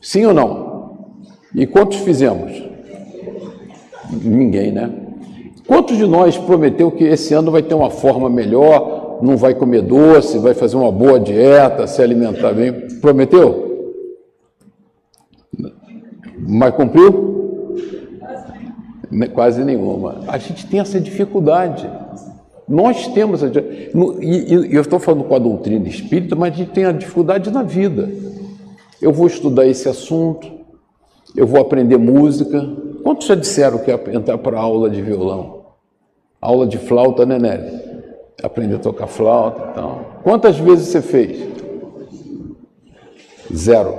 Sim 0.00 0.26
ou 0.26 0.34
não? 0.34 0.72
E 1.54 1.66
quantos 1.66 1.98
fizemos? 1.98 2.62
Ninguém, 4.22 4.70
né? 4.70 4.90
Quantos 5.66 5.96
de 5.96 6.06
nós 6.06 6.36
prometeu 6.36 6.90
que 6.90 7.04
esse 7.04 7.32
ano 7.34 7.50
vai 7.50 7.62
ter 7.62 7.74
uma 7.74 7.90
forma 7.90 8.28
melhor, 8.28 9.20
não 9.22 9.36
vai 9.36 9.54
comer 9.54 9.82
doce, 9.82 10.38
vai 10.38 10.54
fazer 10.54 10.76
uma 10.76 10.92
boa 10.92 11.18
dieta, 11.18 11.86
se 11.86 12.02
alimentar 12.02 12.52
bem. 12.52 12.72
Prometeu? 13.00 13.70
Mas 16.46 16.74
cumpriu? 16.74 17.32
Quase 19.34 19.64
nenhuma. 19.64 20.20
A 20.28 20.38
gente 20.38 20.66
tem 20.66 20.80
essa 20.80 21.00
dificuldade. 21.00 21.88
Nós 22.68 23.08
temos, 23.08 23.42
e 23.42 24.74
eu 24.74 24.82
estou 24.82 24.98
falando 24.98 25.24
com 25.24 25.34
a 25.34 25.38
doutrina 25.38 25.88
espírita, 25.88 26.34
mas 26.34 26.54
a 26.54 26.56
gente 26.56 26.70
tem 26.70 26.84
a 26.84 26.92
dificuldade 26.92 27.50
na 27.50 27.62
vida. 27.62 28.08
Eu 29.00 29.12
vou 29.12 29.26
estudar 29.26 29.66
esse 29.66 29.88
assunto, 29.88 30.50
eu 31.36 31.46
vou 31.46 31.60
aprender 31.60 31.98
música. 31.98 32.66
Quantos 33.02 33.26
já 33.26 33.34
disseram 33.34 33.78
que 33.78 33.90
ia 33.90 34.00
entrar 34.14 34.38
para 34.38 34.56
a 34.56 34.60
aula 34.60 34.88
de 34.88 35.02
violão? 35.02 35.62
Aula 36.40 36.66
de 36.66 36.78
flauta, 36.78 37.26
né, 37.26 37.38
Nelly? 37.38 37.92
aprender 38.42 38.76
a 38.76 38.78
tocar 38.78 39.06
flauta 39.06 39.70
e 39.70 39.74
tal. 39.74 40.20
Quantas 40.22 40.58
vezes 40.58 40.88
você 40.88 41.00
fez? 41.00 41.48
Zero. 43.54 43.98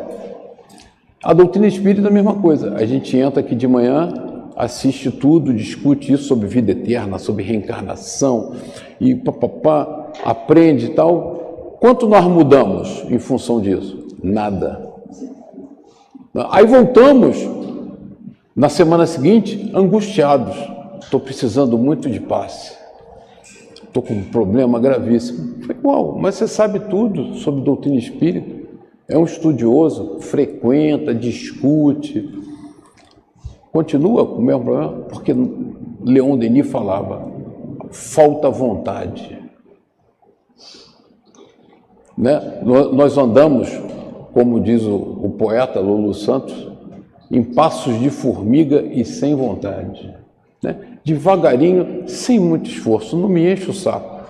A 1.23 1.33
doutrina 1.33 1.67
espírita 1.67 2.07
é 2.07 2.09
a 2.09 2.13
mesma 2.13 2.35
coisa. 2.35 2.75
A 2.75 2.85
gente 2.85 3.17
entra 3.17 3.39
aqui 3.39 3.55
de 3.55 3.67
manhã, 3.67 4.11
assiste 4.55 5.11
tudo, 5.11 5.53
discute 5.53 6.13
isso 6.13 6.23
sobre 6.23 6.47
vida 6.47 6.71
eterna, 6.71 7.17
sobre 7.17 7.43
reencarnação 7.43 8.55
e 8.99 9.15
papapá, 9.15 10.11
aprende 10.23 10.87
e 10.87 10.89
tal. 10.89 11.77
Quanto 11.79 12.07
nós 12.07 12.25
mudamos 12.25 13.03
em 13.09 13.19
função 13.19 13.59
disso? 13.61 14.07
Nada. 14.21 14.91
Aí 16.49 16.65
voltamos 16.65 17.37
Na 18.55 18.69
semana 18.69 19.07
seguinte, 19.07 19.71
angustiados. 19.73 20.55
Estou 21.01 21.19
precisando 21.19 21.75
muito 21.75 22.07
de 22.07 22.19
paz. 22.19 22.77
Estou 23.83 24.03
com 24.03 24.13
um 24.13 24.23
problema 24.25 24.79
gravíssimo. 24.79 25.63
Foi 25.63 25.75
igual, 25.75 26.15
mas 26.19 26.35
você 26.35 26.47
sabe 26.47 26.79
tudo 26.81 27.33
sobre 27.35 27.63
doutrina 27.63 27.97
espírita. 27.97 28.63
É 29.07 29.17
um 29.17 29.25
estudioso, 29.25 30.19
frequenta, 30.19 31.15
discute. 31.15 32.29
Continua 33.73 34.23
com 34.23 34.35
o 34.35 34.41
mesmo 34.41 34.63
problema, 34.63 34.91
porque 35.09 35.35
Leon 36.03 36.37
Denis 36.37 36.69
falava: 36.69 37.27
falta 37.89 38.47
vontade. 38.47 39.41
Né? 42.15 42.61
Nós 42.63 43.17
andamos, 43.17 43.69
como 44.31 44.59
diz 44.59 44.83
o, 44.83 44.95
o 44.95 45.31
poeta 45.31 45.79
Lulu 45.79 46.13
Santos, 46.13 46.71
em 47.31 47.43
passos 47.43 47.99
de 47.99 48.11
formiga 48.11 48.79
e 48.79 49.03
sem 49.03 49.33
vontade. 49.33 50.15
Né? 50.61 50.77
Devagarinho, 51.03 52.07
sem 52.07 52.39
muito 52.39 52.69
esforço, 52.69 53.17
não 53.17 53.27
me 53.27 53.51
enche 53.51 53.71
o 53.71 53.73
saco. 53.73 54.23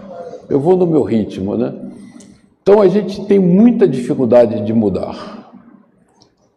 Eu 0.49 0.61
vou 0.61 0.77
no 0.77 0.87
meu 0.87 1.03
ritmo, 1.03 1.57
né? 1.57 1.73
Então 2.61 2.81
a 2.81 2.87
gente 2.87 3.25
tem 3.25 3.39
muita 3.39 3.85
dificuldade 3.85 4.61
de 4.65 4.73
mudar. 4.73 5.42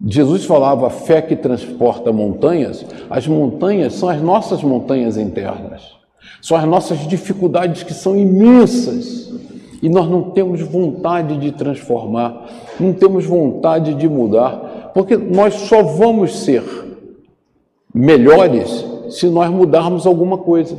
Jesus 0.04 0.44
falava 0.44 0.90
fé 0.90 1.22
que 1.22 1.34
transporta 1.34 2.12
montanhas, 2.12 2.84
as 3.08 3.26
montanhas 3.26 3.94
são 3.94 4.08
as 4.08 4.20
nossas 4.20 4.62
montanhas 4.62 5.16
internas, 5.16 5.82
são 6.42 6.56
as 6.56 6.64
nossas 6.64 6.98
dificuldades 7.06 7.82
que 7.82 7.94
são 7.94 8.16
imensas 8.16 9.32
e 9.82 9.88
nós 9.88 10.08
não 10.08 10.30
temos 10.30 10.60
vontade 10.60 11.38
de 11.38 11.52
transformar, 11.52 12.46
não 12.78 12.92
temos 12.92 13.24
vontade 13.24 13.94
de 13.94 14.08
mudar, 14.08 14.90
porque 14.92 15.16
nós 15.16 15.54
só 15.54 15.82
vamos 15.82 16.40
ser 16.40 16.62
melhores 17.94 18.84
se 19.10 19.28
nós 19.28 19.50
mudarmos 19.50 20.06
alguma 20.06 20.38
coisa. 20.38 20.76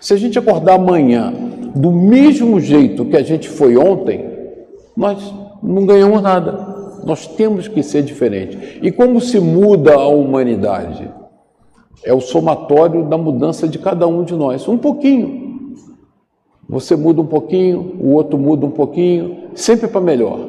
Se 0.00 0.14
a 0.14 0.16
gente 0.16 0.38
acordar 0.38 0.74
amanhã 0.74 1.32
do 1.74 1.90
mesmo 1.90 2.60
jeito 2.60 3.04
que 3.04 3.16
a 3.16 3.22
gente 3.22 3.48
foi 3.48 3.76
ontem, 3.76 4.24
nós 4.96 5.32
não 5.62 5.86
ganhamos 5.86 6.22
nada. 6.22 6.63
Nós 7.04 7.26
temos 7.26 7.68
que 7.68 7.82
ser 7.82 8.02
diferentes. 8.02 8.78
E 8.82 8.90
como 8.90 9.20
se 9.20 9.38
muda 9.38 9.94
a 9.94 10.06
humanidade? 10.08 11.10
É 12.02 12.12
o 12.12 12.20
somatório 12.20 13.04
da 13.04 13.16
mudança 13.16 13.68
de 13.68 13.78
cada 13.78 14.06
um 14.06 14.24
de 14.24 14.34
nós. 14.34 14.66
Um 14.68 14.78
pouquinho. 14.78 15.44
Você 16.68 16.96
muda 16.96 17.20
um 17.20 17.26
pouquinho, 17.26 17.96
o 18.00 18.12
outro 18.12 18.38
muda 18.38 18.64
um 18.66 18.70
pouquinho, 18.70 19.50
sempre 19.54 19.86
para 19.86 20.00
melhor. 20.00 20.40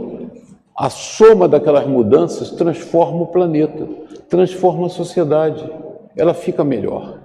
A 0.78 0.90
soma 0.90 1.48
daquelas 1.48 1.88
mudanças 1.88 2.52
transforma 2.52 3.24
o 3.24 3.28
planeta, 3.28 3.88
transforma 4.30 4.88
a 4.88 4.90
sociedade. 4.90 5.70
Ela 6.16 6.34
fica 6.34 6.64
melhor. 6.64 7.20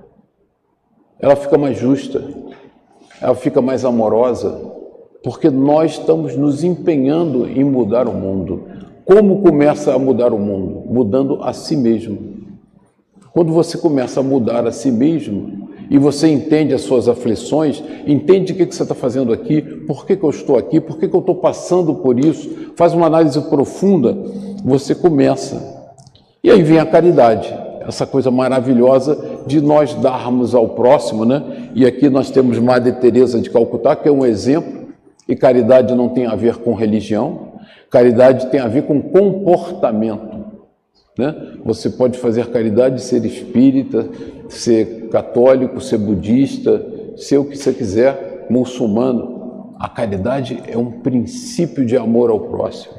Ela 1.18 1.36
fica 1.36 1.56
mais 1.56 1.78
justa. 1.78 2.22
Ela 3.20 3.34
fica 3.34 3.60
mais 3.60 3.84
amorosa, 3.84 4.58
porque 5.22 5.50
nós 5.50 5.92
estamos 5.92 6.34
nos 6.36 6.64
empenhando 6.64 7.46
em 7.46 7.62
mudar 7.62 8.08
o 8.08 8.12
mundo. 8.12 8.64
Como 9.12 9.42
começa 9.42 9.92
a 9.92 9.98
mudar 9.98 10.32
o 10.32 10.38
mundo? 10.38 10.84
Mudando 10.86 11.42
a 11.42 11.52
si 11.52 11.76
mesmo. 11.76 12.16
Quando 13.32 13.52
você 13.52 13.76
começa 13.76 14.20
a 14.20 14.22
mudar 14.22 14.64
a 14.68 14.70
si 14.70 14.92
mesmo 14.92 15.68
e 15.90 15.98
você 15.98 16.28
entende 16.28 16.72
as 16.72 16.82
suas 16.82 17.08
aflições, 17.08 17.82
entende 18.06 18.52
o 18.52 18.54
que 18.54 18.72
você 18.72 18.84
está 18.84 18.94
fazendo 18.94 19.32
aqui, 19.32 19.62
por 19.62 20.06
que, 20.06 20.16
que 20.16 20.22
eu 20.22 20.30
estou 20.30 20.56
aqui, 20.56 20.80
por 20.80 20.96
que, 20.96 21.08
que 21.08 21.16
eu 21.16 21.18
estou 21.18 21.34
passando 21.34 21.92
por 21.92 22.20
isso, 22.20 22.70
faz 22.76 22.94
uma 22.94 23.08
análise 23.08 23.40
profunda, 23.48 24.16
você 24.64 24.94
começa. 24.94 25.90
E 26.44 26.48
aí 26.48 26.62
vem 26.62 26.78
a 26.78 26.86
caridade, 26.86 27.52
essa 27.80 28.06
coisa 28.06 28.30
maravilhosa 28.30 29.40
de 29.44 29.60
nós 29.60 29.92
darmos 29.92 30.54
ao 30.54 30.68
próximo, 30.68 31.24
né? 31.24 31.70
E 31.74 31.84
aqui 31.84 32.08
nós 32.08 32.30
temos 32.30 32.60
Madre 32.60 32.92
Teresa 32.92 33.40
de 33.40 33.50
Calcutá, 33.50 33.96
que 33.96 34.08
é 34.08 34.12
um 34.12 34.24
exemplo 34.24 34.88
e 35.26 35.34
caridade 35.34 35.96
não 35.96 36.10
tem 36.10 36.26
a 36.26 36.36
ver 36.36 36.58
com 36.58 36.74
religião, 36.74 37.49
caridade 37.90 38.46
tem 38.46 38.60
a 38.60 38.68
ver 38.68 38.84
com 38.84 39.02
comportamento. 39.02 40.44
Né? 41.18 41.58
Você 41.64 41.90
pode 41.90 42.18
fazer 42.18 42.46
caridade, 42.46 43.02
ser 43.02 43.24
espírita, 43.24 44.08
ser 44.48 45.08
católico, 45.10 45.80
ser 45.80 45.98
budista, 45.98 46.86
ser 47.16 47.38
o 47.38 47.44
que 47.44 47.56
você 47.56 47.72
quiser, 47.72 48.46
muçulmano. 48.48 49.74
A 49.78 49.88
caridade 49.88 50.62
é 50.66 50.78
um 50.78 51.00
princípio 51.00 51.84
de 51.84 51.96
amor 51.96 52.30
ao 52.30 52.40
próximo. 52.40 52.94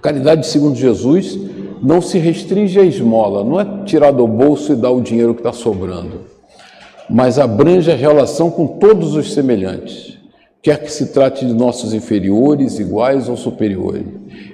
Caridade, 0.00 0.46
segundo 0.46 0.76
Jesus, 0.76 1.38
não 1.82 2.00
se 2.00 2.18
restringe 2.18 2.78
à 2.78 2.84
esmola, 2.84 3.44
não 3.44 3.60
é 3.60 3.84
tirar 3.84 4.12
do 4.12 4.26
bolso 4.26 4.72
e 4.72 4.76
dar 4.76 4.90
o 4.90 5.00
dinheiro 5.00 5.34
que 5.34 5.40
está 5.40 5.52
sobrando, 5.52 6.20
mas 7.10 7.38
abrange 7.38 7.90
a 7.90 7.96
relação 7.96 8.50
com 8.50 8.78
todos 8.78 9.14
os 9.16 9.32
semelhantes 9.32 10.17
quer 10.62 10.82
que 10.82 10.90
se 10.90 11.12
trate 11.12 11.46
de 11.46 11.54
nossos 11.54 11.94
inferiores, 11.94 12.78
iguais 12.78 13.28
ou 13.28 13.36
superiores. 13.36 14.04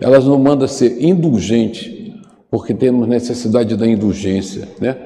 Elas 0.00 0.24
não 0.24 0.38
mandam 0.38 0.68
ser 0.68 1.02
indulgente, 1.02 2.14
porque 2.50 2.74
temos 2.74 3.09
necessidade 3.09 3.76
da 3.76 3.86
indulgência, 3.86 4.68
né? 4.80 4.96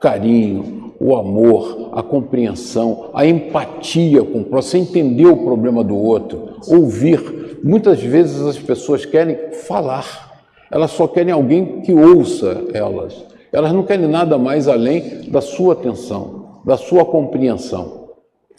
Carinho, 0.00 0.92
o 1.00 1.16
amor, 1.16 1.90
a 1.92 2.02
compreensão, 2.02 3.10
a 3.14 3.26
empatia 3.26 4.22
com 4.22 4.40
o 4.40 4.44
próximo, 4.44 4.82
entender 4.82 5.26
o 5.26 5.44
problema 5.44 5.82
do 5.82 5.96
outro, 5.96 6.56
ouvir. 6.68 7.58
Muitas 7.62 8.00
vezes 8.00 8.40
as 8.42 8.58
pessoas 8.58 9.04
querem 9.04 9.36
falar, 9.66 10.42
elas 10.70 10.90
só 10.90 11.06
querem 11.06 11.32
alguém 11.32 11.80
que 11.80 11.92
ouça 11.92 12.64
elas. 12.72 13.24
Elas 13.52 13.72
não 13.72 13.82
querem 13.82 14.06
nada 14.06 14.36
mais 14.36 14.68
além 14.68 15.22
da 15.30 15.40
sua 15.40 15.72
atenção, 15.72 16.60
da 16.64 16.76
sua 16.76 17.04
compreensão. 17.04 18.08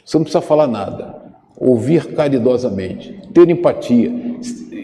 Você 0.04 0.18
não 0.18 0.24
precisa 0.24 0.42
falar 0.42 0.66
nada 0.68 1.19
ouvir 1.60 2.14
caridosamente, 2.14 3.20
ter 3.34 3.50
empatia, 3.50 4.12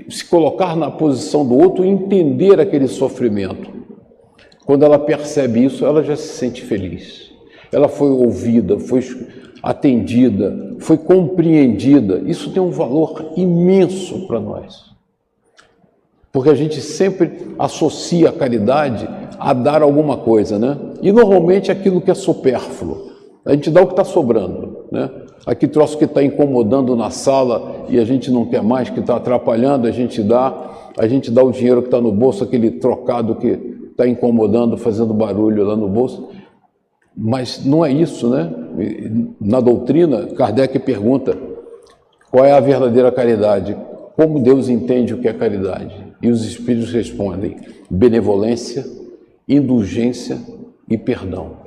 se 0.10 0.26
colocar 0.26 0.76
na 0.76 0.92
posição 0.92 1.46
do 1.46 1.58
outro 1.58 1.86
e 1.86 1.90
entender 1.90 2.60
aquele 2.60 2.88
sofrimento. 2.88 3.70
Quando 4.66 4.84
ela 4.84 5.00
percebe 5.00 5.64
isso, 5.64 5.86
ela 5.86 6.04
já 6.04 6.16
se 6.16 6.28
sente 6.28 6.62
feliz. 6.64 7.32
Ela 7.72 7.88
foi 7.88 8.10
ouvida, 8.10 8.80
foi 8.80 9.02
atendida, 9.62 10.76
foi 10.80 10.98
compreendida. 10.98 12.22
Isso 12.26 12.52
tem 12.52 12.62
um 12.62 12.72
valor 12.72 13.34
imenso 13.36 14.28
para 14.28 14.40
nós. 14.40 14.94
Porque 16.32 16.50
a 16.50 16.56
gente 16.56 16.82
sempre 16.82 17.32
associa 17.58 18.30
a 18.30 18.34
caridade 18.34 19.08
a 19.40 19.54
dar 19.54 19.82
alguma 19.82 20.18
coisa, 20.18 20.60
né? 20.60 20.78
E 21.02 21.12
normalmente 21.12 21.72
aquilo 21.72 22.02
que 22.02 22.12
é 22.12 22.14
supérfluo. 22.14 23.12
A 23.46 23.54
gente 23.54 23.70
dá 23.70 23.82
o 23.82 23.88
que 23.88 23.94
está 23.94 24.04
sobrando, 24.04 24.86
né? 24.92 25.10
Aqui 25.46 25.68
troço 25.68 25.98
que 25.98 26.06
está 26.06 26.24
incomodando 26.24 26.96
na 26.96 27.10
sala 27.10 27.86
e 27.88 28.00
a 28.00 28.04
gente 28.04 28.32
não 28.32 28.46
quer 28.46 28.64
mais, 28.64 28.90
que 28.90 29.00
está 29.00 29.16
atrapalhando, 29.16 29.88
a 29.88 29.92
gente 29.92 30.24
dá, 30.24 30.92
a 30.98 31.08
gente 31.08 31.30
dá 31.30 31.44
o 31.44 31.52
dinheiro 31.52 31.82
que 31.82 31.88
está 31.88 32.02
no 32.02 32.12
bolso, 32.12 32.44
aquele 32.44 32.72
trocado 32.72 33.36
que 33.36 33.60
está 33.92 34.08
incomodando, 34.08 34.78
fazendo 34.78 35.14
barulho 35.14 35.64
lá 35.64 35.76
no 35.76 35.88
bolso. 35.88 36.30
Mas 37.16 37.64
não 37.64 37.86
é 37.86 37.92
isso, 37.92 38.30
né? 38.30 38.52
Na 39.40 39.60
doutrina, 39.60 40.26
Kardec 40.36 40.80
pergunta 40.80 41.38
qual 42.32 42.44
é 42.44 42.52
a 42.52 42.60
verdadeira 42.60 43.12
caridade, 43.12 43.78
como 44.16 44.40
Deus 44.40 44.68
entende 44.68 45.14
o 45.14 45.20
que 45.20 45.28
é 45.28 45.34
caridade. 45.34 45.96
E 46.22 46.30
os 46.30 46.44
Espíritos 46.44 46.92
respondem: 46.92 47.56
benevolência, 47.90 48.86
indulgência 49.48 50.40
e 50.90 50.98
perdão 50.98 51.58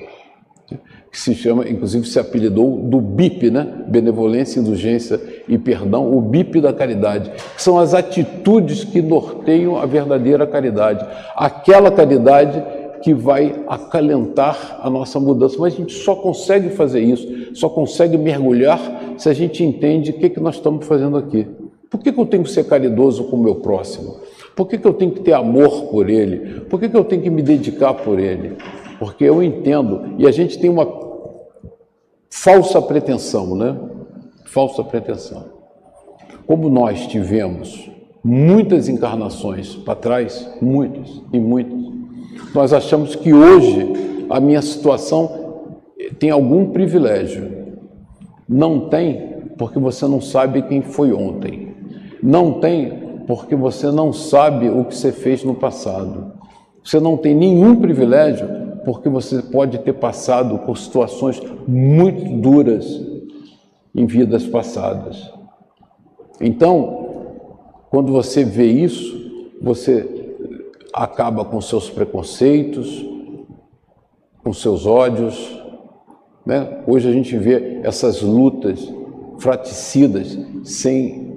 que 1.11 1.19
se 1.19 1.35
chama, 1.35 1.69
inclusive 1.69 2.07
se 2.07 2.19
apelidou 2.19 2.77
do 2.77 3.01
BIP, 3.01 3.51
né? 3.51 3.85
Benevolência, 3.89 4.61
Indulgência 4.61 5.21
e 5.49 5.57
Perdão, 5.57 6.15
o 6.17 6.21
BIP 6.21 6.61
da 6.61 6.73
caridade, 6.73 7.31
que 7.55 7.63
são 7.63 7.79
as 7.79 7.95
atitudes 7.95 8.85
que 8.85 9.01
norteiam 9.01 9.77
a 9.77 9.87
verdadeira 9.87 10.47
caridade, 10.47 11.05
aquela 11.35 11.91
caridade 11.91 12.63
que 13.03 13.15
vai 13.15 13.65
acalentar 13.69 14.81
a 14.83 14.91
nossa 14.91 15.19
mudança. 15.21 15.57
Mas 15.59 15.75
a 15.75 15.77
gente 15.77 15.95
só 15.95 16.15
consegue 16.15 16.71
fazer 16.71 17.01
isso, 17.01 17.55
só 17.55 17.69
consegue 17.69 18.17
mergulhar 18.19 19.15
se 19.17 19.29
a 19.29 19.33
gente 19.33 19.65
entende 19.65 20.11
o 20.11 20.15
que, 20.15 20.29
que 20.29 20.41
nós 20.41 20.57
estamos 20.57 20.87
fazendo 20.87 21.17
aqui. 21.17 21.47
Por 21.91 22.01
que, 22.01 22.13
que 22.13 22.21
eu 22.21 22.27
tenho 22.27 22.43
que 22.43 22.51
ser 22.51 22.65
caridoso 22.65 23.25
com 23.25 23.37
o 23.37 23.43
meu 23.43 23.57
próximo? 23.57 24.17
Por 24.55 24.67
que, 24.67 24.77
que 24.77 24.87
eu 24.87 24.93
tenho 24.93 25.13
que 25.13 25.21
ter 25.21 25.33
amor 25.33 25.85
por 25.85 26.11
ele? 26.11 26.61
Por 26.63 26.79
que, 26.79 26.89
que 26.89 26.97
eu 26.97 27.05
tenho 27.05 27.23
que 27.23 27.31
me 27.31 27.43
dedicar 27.43 27.95
por 27.95 28.19
ele? 28.19 28.57
Porque 28.99 29.25
eu 29.25 29.43
entendo, 29.43 30.15
e 30.19 30.27
a 30.27 30.31
gente 30.31 30.59
tem 30.59 30.69
uma 30.69 30.87
falsa 32.31 32.83
pretensão, 32.83 33.55
né? 33.55 33.77
Falsa 34.45 34.83
pretensão. 34.83 35.45
Como 36.47 36.69
nós 36.69 37.07
tivemos 37.07 37.91
muitas 38.25 38.89
encarnações 38.89 39.75
para 39.77 39.95
trás, 39.95 40.51
muitas 40.61 41.23
e 41.33 41.39
muitas, 41.39 41.79
nós 42.55 42.73
achamos 42.73 43.15
que 43.15 43.33
hoje 43.33 43.93
a 44.29 44.41
minha 44.41 44.63
situação 44.63 45.65
tem 46.19 46.31
algum 46.31 46.71
privilégio. 46.71 47.77
Não 48.49 48.89
tem, 48.89 49.37
porque 49.57 49.79
você 49.79 50.07
não 50.07 50.21
sabe 50.21 50.63
quem 50.63 50.83
foi 50.83 51.13
ontem. 51.13 51.75
Não 52.23 52.55
tem, 52.55 53.23
porque 53.27 53.55
você 53.55 53.91
não 53.91 54.13
sabe 54.13 54.69
o 54.69 54.85
que 54.85 54.97
você 54.97 55.13
fez 55.13 55.45
no 55.45 55.55
passado. 55.55 56.33
Você 56.83 56.99
não 56.99 57.17
tem 57.17 57.35
nenhum 57.35 57.77
privilégio 57.77 58.68
porque 58.91 59.11
você 59.11 59.43
pode 59.43 59.77
ter 59.81 59.93
passado 59.93 60.61
por 60.61 60.79
situações 60.79 61.39
muito 61.67 62.25
duras 62.41 62.99
em 63.95 64.07
vidas 64.07 64.47
passadas. 64.47 65.31
Então, 66.41 67.27
quando 67.91 68.11
você 68.11 68.47
vê 68.47 68.65
isso, 68.65 69.55
você 69.61 70.39
acaba 70.91 71.45
com 71.45 71.61
seus 71.61 71.91
preconceitos, 71.91 73.05
com 74.43 74.55
seus 74.55 74.87
ódios. 74.87 75.63
Né? 76.47 76.83
Hoje 76.87 77.11
a 77.11 77.13
gente 77.13 77.37
vê 77.37 77.81
essas 77.83 78.23
lutas 78.23 78.91
fraticidas 79.39 80.39
sem 80.65 81.37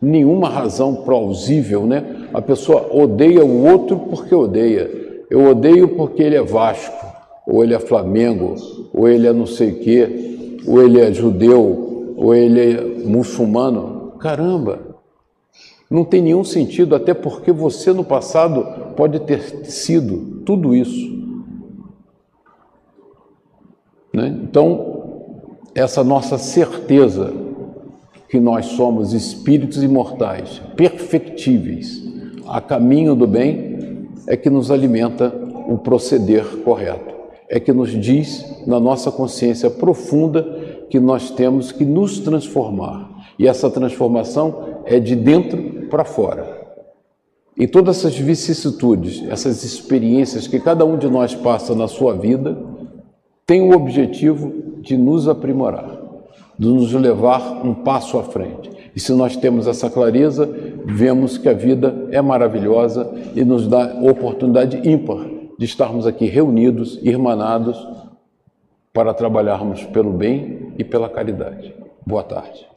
nenhuma 0.00 0.48
razão 0.48 1.04
plausível, 1.04 1.86
né? 1.86 2.28
A 2.34 2.42
pessoa 2.42 2.92
odeia 2.92 3.44
o 3.44 3.64
outro 3.64 3.96
porque 3.96 4.34
odeia. 4.34 5.01
Eu 5.32 5.46
odeio 5.46 5.88
porque 5.88 6.22
ele 6.22 6.36
é 6.36 6.42
Vasco, 6.42 7.06
ou 7.46 7.64
ele 7.64 7.72
é 7.72 7.78
Flamengo, 7.78 8.54
ou 8.92 9.08
ele 9.08 9.26
é 9.26 9.32
não 9.32 9.46
sei 9.46 9.70
o 9.70 9.80
quê, 9.80 10.58
ou 10.66 10.82
ele 10.82 11.00
é 11.00 11.10
judeu, 11.10 12.12
ou 12.18 12.34
ele 12.34 12.60
é 12.60 12.82
muçulmano. 13.06 14.12
Caramba! 14.18 14.80
Não 15.90 16.04
tem 16.04 16.20
nenhum 16.20 16.44
sentido, 16.44 16.94
até 16.94 17.14
porque 17.14 17.50
você 17.50 17.94
no 17.94 18.04
passado 18.04 18.92
pode 18.94 19.20
ter 19.20 19.64
sido 19.64 20.42
tudo 20.44 20.74
isso. 20.74 21.10
Né? 24.12 24.36
Então, 24.42 25.62
essa 25.74 26.04
nossa 26.04 26.36
certeza 26.36 27.32
que 28.28 28.38
nós 28.38 28.66
somos 28.66 29.14
espíritos 29.14 29.82
imortais, 29.82 30.60
perfectíveis, 30.76 32.02
a 32.46 32.60
caminho 32.60 33.14
do 33.14 33.26
bem, 33.26 33.71
é 34.26 34.36
que 34.36 34.50
nos 34.50 34.70
alimenta 34.70 35.32
o 35.68 35.78
proceder 35.78 36.44
correto. 36.64 37.12
É 37.48 37.60
que 37.60 37.72
nos 37.72 37.90
diz, 37.90 38.44
na 38.66 38.80
nossa 38.80 39.10
consciência 39.10 39.68
profunda, 39.68 40.42
que 40.88 40.98
nós 40.98 41.30
temos 41.30 41.70
que 41.72 41.84
nos 41.84 42.18
transformar. 42.20 43.10
E 43.38 43.46
essa 43.46 43.70
transformação 43.70 44.82
é 44.84 44.98
de 44.98 45.14
dentro 45.14 45.86
para 45.88 46.04
fora. 46.04 46.62
E 47.56 47.66
todas 47.66 47.98
essas 47.98 48.16
vicissitudes, 48.16 49.22
essas 49.28 49.62
experiências 49.62 50.46
que 50.46 50.58
cada 50.58 50.84
um 50.84 50.96
de 50.96 51.08
nós 51.08 51.34
passa 51.34 51.74
na 51.74 51.86
sua 51.86 52.14
vida, 52.14 52.56
tem 53.46 53.60
o 53.60 53.76
objetivo 53.76 54.52
de 54.80 54.96
nos 54.96 55.28
aprimorar, 55.28 56.00
de 56.58 56.66
nos 56.66 56.92
levar 56.92 57.64
um 57.64 57.74
passo 57.74 58.18
à 58.18 58.22
frente. 58.22 58.70
E 58.94 59.00
se 59.00 59.12
nós 59.12 59.36
temos 59.36 59.66
essa 59.66 59.90
clareza, 59.90 60.48
vemos 60.84 61.38
que 61.38 61.48
a 61.48 61.52
vida 61.52 62.08
é 62.10 62.20
maravilhosa 62.20 63.12
e 63.34 63.44
nos 63.44 63.68
dá 63.68 63.94
oportunidade 64.02 64.88
ímpar 64.88 65.24
de 65.58 65.64
estarmos 65.64 66.06
aqui 66.06 66.26
reunidos, 66.26 66.98
irmanados, 67.02 67.86
para 68.92 69.14
trabalharmos 69.14 69.84
pelo 69.84 70.12
bem 70.12 70.72
e 70.76 70.84
pela 70.84 71.08
caridade. 71.08 71.74
Boa 72.04 72.22
tarde. 72.22 72.71